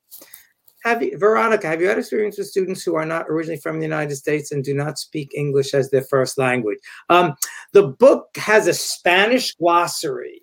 Have 0.85 1.03
you, 1.03 1.19
Veronica, 1.19 1.67
have 1.67 1.81
you 1.81 1.89
had 1.89 1.99
experience 1.99 2.39
with 2.39 2.47
students 2.47 2.83
who 2.83 2.95
are 2.95 3.05
not 3.05 3.27
originally 3.29 3.61
from 3.61 3.79
the 3.79 3.87
United 3.87 4.17
States 4.17 4.53
and 4.53 4.63
do 4.63 4.75
not 4.75 4.99
speak 4.99 5.33
English 5.35 5.75
as 5.75 5.91
their 5.91 6.03
first 6.03 6.39
language? 6.39 6.79
Um, 7.09 7.35
the 7.73 7.89
book 7.89 8.29
has 8.37 8.67
a 8.67 8.75
Spanish 8.75 9.55
glossary. 9.57 10.43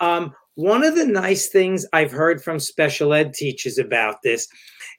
Um, 0.00 0.34
one 0.56 0.84
of 0.84 0.96
the 0.96 1.06
nice 1.06 1.48
things 1.48 1.86
I've 1.92 2.10
heard 2.10 2.42
from 2.42 2.58
special 2.58 3.14
ed 3.14 3.32
teachers 3.32 3.78
about 3.78 4.16
this 4.22 4.48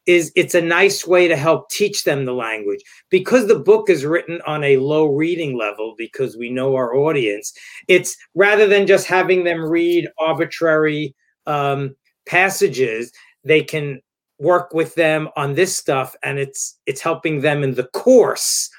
is 0.05 0.31
it's 0.35 0.55
a 0.55 0.61
nice 0.61 1.05
way 1.05 1.27
to 1.27 1.37
help 1.37 1.69
teach 1.69 2.03
them 2.03 2.25
the 2.25 2.33
language 2.33 2.81
because 3.09 3.47
the 3.47 3.59
book 3.59 3.89
is 3.89 4.05
written 4.05 4.41
on 4.47 4.63
a 4.63 4.77
low 4.77 5.05
reading 5.05 5.57
level 5.57 5.93
because 5.97 6.35
we 6.35 6.49
know 6.49 6.75
our 6.75 6.95
audience 6.95 7.53
it's 7.87 8.17
rather 8.35 8.67
than 8.67 8.85
just 8.85 9.07
having 9.07 9.43
them 9.43 9.63
read 9.63 10.09
arbitrary 10.19 11.15
um, 11.45 11.95
passages 12.25 13.11
they 13.45 13.63
can 13.63 14.01
work 14.39 14.73
with 14.73 14.95
them 14.95 15.29
on 15.35 15.53
this 15.53 15.75
stuff 15.75 16.15
and 16.23 16.39
it's 16.39 16.79
it's 16.85 17.01
helping 17.01 17.41
them 17.41 17.63
in 17.63 17.73
the 17.73 17.87
course. 17.87 18.69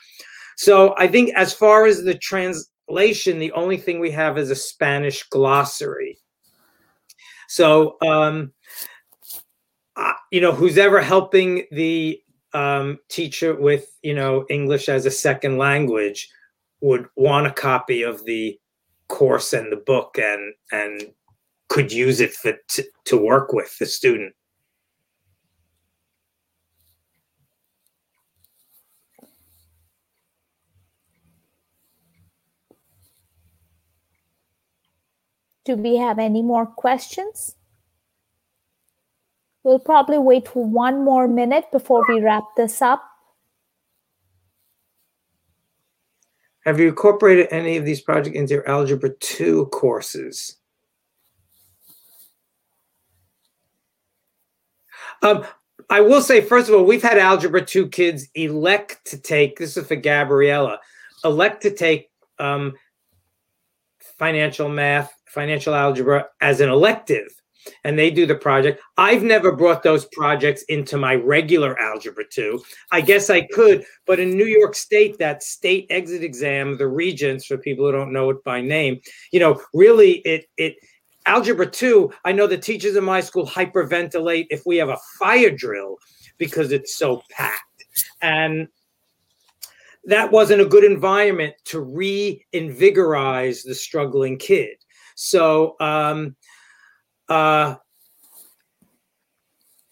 So 0.57 0.95
i 0.99 1.09
think 1.09 1.31
as 1.35 1.53
far 1.53 1.87
as 1.87 2.03
the 2.03 2.19
translation 2.19 3.39
the 3.39 3.53
only 3.53 3.77
thing 3.77 3.99
we 3.99 4.11
have 4.13 4.39
is 4.39 4.51
a 4.51 4.57
spanish 4.57 5.23
glossary. 5.25 6.19
So 7.49 7.97
um 8.03 8.53
uh, 9.97 10.13
you 10.31 10.41
know 10.41 10.53
who's 10.53 10.79
ever 10.79 11.01
helping 11.01 11.65
the 11.71 12.21
um, 12.53 12.99
teacher 13.09 13.55
with 13.55 13.97
you 14.03 14.15
know 14.15 14.45
english 14.49 14.89
as 14.89 15.07
a 15.07 15.11
second 15.11 15.59
language 15.59 16.29
would 16.81 17.07
want 17.17 17.47
a 17.47 17.53
copy 17.53 18.03
of 18.03 18.25
the 18.25 18.59
course 19.09 19.53
and 19.53 19.73
the 19.73 19.77
book 19.77 20.19
and 20.19 20.55
and 20.71 21.13
could 21.69 21.91
use 21.93 22.21
it 22.21 22.33
for, 22.33 22.53
to, 22.69 22.85
to 23.05 23.17
work 23.17 23.53
with 23.53 23.77
the 23.79 23.87
student 23.87 24.35
Do 35.65 35.77
we 35.77 35.97
have 35.97 36.19
any 36.19 36.43
more 36.43 36.67
questions? 36.67 37.57
We'll 39.63 39.79
probably 39.79 40.19
wait 40.19 40.47
for 40.47 40.65
one 40.65 41.05
more 41.05 41.27
minute 41.27 41.73
before 41.73 42.05
we 42.07 42.21
wrap 42.21 42.45
this 42.57 42.83
up. 42.83 43.03
Have 46.67 46.79
you 46.79 46.89
incorporated 46.89 47.49
any 47.51 47.77
of 47.77 47.85
these 47.85 48.01
projects 48.01 48.37
into 48.37 48.55
your 48.55 48.69
Algebra 48.69 49.11
2 49.11 49.67
courses? 49.67 50.57
Um, 55.23 55.47
I 55.89 56.01
will 56.01 56.21
say, 56.21 56.43
first 56.43 56.69
of 56.69 56.75
all, 56.75 56.85
we've 56.85 57.03
had 57.03 57.19
Algebra 57.19 57.65
2 57.65 57.89
kids 57.89 58.29
elect 58.35 59.07
to 59.07 59.19
take, 59.19 59.59
this 59.59 59.77
is 59.77 59.87
for 59.87 59.97
Gabriella, 59.97 60.81
elect 61.25 61.63
to 61.63 61.71
take 61.71 62.11
um, 62.39 62.75
financial 64.19 64.69
math 64.69 65.13
financial 65.35 65.75
algebra 65.75 66.27
as 66.41 66.61
an 66.61 66.71
elective 66.71 67.29
and 67.85 67.99
they 67.99 68.11
do 68.11 68.27
the 68.27 68.35
project. 68.35 68.81
I've 68.97 69.23
never 69.23 69.53
brought 69.53 69.83
those 69.83 70.07
projects 70.07 70.63
into 70.65 70.97
my 70.97 71.15
regular 71.15 71.79
algebra 71.79 72.25
2. 72.29 72.63
I 72.93 73.01
guess 73.01 73.31
I 73.31 73.43
could, 73.49 73.85
but 74.07 74.21
in 74.21 74.37
New 74.37 74.47
York 74.47 74.75
State, 74.75 75.19
that 75.19 75.43
state 75.43 75.87
exit 75.91 76.23
exam, 76.23 76.77
the 76.77 76.89
regents, 76.89 77.47
for 77.47 77.59
people 77.59 77.87
who 77.87 77.93
don't 77.93 78.13
know 78.13 78.31
it 78.31 78.45
by 78.45 78.61
name, 78.61 79.01
you 79.33 79.41
know, 79.41 79.61
really 79.73 80.19
it 80.19 80.47
it 80.57 80.77
algebra 81.27 81.67
2, 81.67 82.13
I 82.25 82.33
know 82.33 82.47
the 82.47 82.59
teachers 82.59 82.97
in 82.97 83.05
my 83.05 83.21
school 83.21 83.47
hyperventilate 83.47 84.47
if 84.51 84.65
we 84.67 84.77
have 84.77 84.91
a 84.91 84.99
fire 85.19 85.51
drill 85.51 85.97
because 86.39 86.73
it's 86.73 86.97
so 86.97 87.23
packed. 87.31 87.85
And 88.21 88.69
that 90.05 90.31
wasn't 90.31 90.61
a 90.61 90.67
good 90.67 90.85
environment 90.85 91.55
to 91.65 91.79
reinvigorize 91.79 93.65
the 93.65 93.75
struggling 93.75 94.39
kid. 94.39 94.77
So, 95.15 95.77
um, 95.81 96.37
uh, 97.29 97.77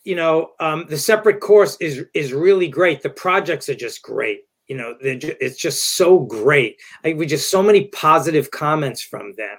you 0.05 0.17
know, 0.17 0.51
um, 0.59 0.87
the 0.89 0.99
separate 0.99 1.41
course 1.41 1.77
is 1.81 2.05
is 2.15 2.33
really 2.33 2.69
great. 2.69 3.03
The 3.03 3.11
projects 3.11 3.69
are 3.69 3.75
just 3.75 4.03
great. 4.03 4.41
You 4.67 4.77
know, 4.77 4.95
just, 5.03 5.37
it's 5.41 5.57
just 5.59 5.97
so 5.97 6.19
great. 6.19 6.81
I, 7.05 7.13
we 7.13 7.27
just 7.27 7.51
so 7.51 7.63
many 7.63 7.89
positive 7.89 8.51
comments 8.51 9.03
from 9.03 9.35
them. 9.37 9.59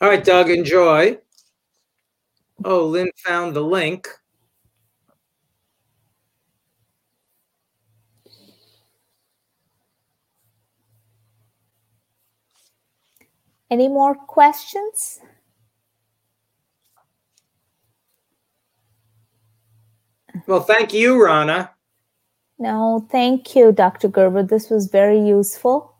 All 0.00 0.08
right, 0.08 0.24
Doug, 0.24 0.50
enjoy. 0.50 1.18
Oh, 2.64 2.86
Lynn 2.86 3.10
found 3.24 3.54
the 3.54 3.62
link. 3.62 4.08
Any 13.70 13.88
more 13.88 14.14
questions? 14.14 15.20
Well, 20.46 20.60
thank 20.60 20.92
you, 20.92 21.22
Rana. 21.24 21.70
No, 22.58 23.06
thank 23.10 23.54
you, 23.56 23.72
Dr. 23.72 24.08
Gerver. 24.08 24.48
This 24.48 24.70
was 24.70 24.86
very 24.86 25.20
useful. 25.20 25.94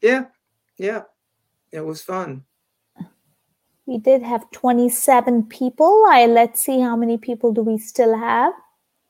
Yeah, 0.00 0.26
yeah, 0.78 1.02
it 1.70 1.80
was 1.80 2.02
fun. 2.02 2.44
We 3.86 3.98
did 3.98 4.22
have 4.22 4.50
27 4.52 5.44
people. 5.44 6.04
I 6.08 6.26
let's 6.26 6.60
see 6.60 6.80
how 6.80 6.96
many 6.96 7.18
people 7.18 7.52
do 7.52 7.62
we 7.62 7.78
still 7.78 8.16
have. 8.16 8.52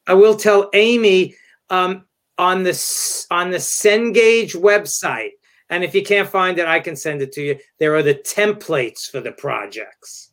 I 0.07 0.15
will 0.15 0.35
tell 0.35 0.71
Amy 0.73 1.35
um, 1.71 2.05
on 2.39 2.63
the 2.63 3.27
on 3.31 3.51
the 3.51 3.59
Cengage 3.59 4.57
website, 4.57 5.33
and 5.73 5.83
if 5.83 5.95
you 5.95 6.03
can't 6.03 6.29
find 6.29 6.59
it, 6.59 6.67
I 6.67 6.81
can 6.81 6.95
send 6.95 7.23
it 7.23 7.33
to 7.33 7.41
you. 7.41 7.59
There 7.79 7.97
are 7.97 8.03
the 8.03 8.15
templates 8.15 9.11
for 9.11 9.21
the 9.21 9.33
projects. 9.33 10.31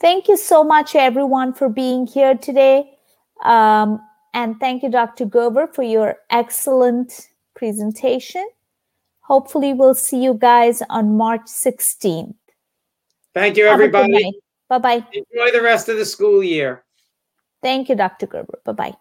Thank 0.00 0.28
you 0.28 0.38
so 0.38 0.64
much, 0.64 0.96
everyone, 0.96 1.52
for 1.52 1.68
being 1.68 2.06
here 2.06 2.34
today. 2.34 2.90
Um, 3.44 4.00
and 4.34 4.58
thank 4.60 4.82
you, 4.82 4.90
Dr. 4.90 5.24
Gerver, 5.24 5.72
for 5.72 5.82
your 5.82 6.16
excellent 6.28 7.30
presentation. 7.54 8.46
Hopefully, 9.20 9.72
we'll 9.72 9.94
see 9.94 10.22
you 10.22 10.34
guys 10.34 10.82
on 10.90 11.16
March 11.16 11.46
16th. 11.46 12.34
Thank 13.32 13.56
you, 13.56 13.66
everybody. 13.66 14.38
Bye 14.68 14.78
bye. 14.78 15.06
Enjoy 15.12 15.50
the 15.52 15.62
rest 15.62 15.88
of 15.88 15.96
the 15.96 16.04
school 16.04 16.42
year. 16.42 16.84
Thank 17.62 17.88
you, 17.88 17.94
Dr. 17.94 18.26
Gerver. 18.26 18.62
Bye 18.64 18.72
bye. 18.72 18.94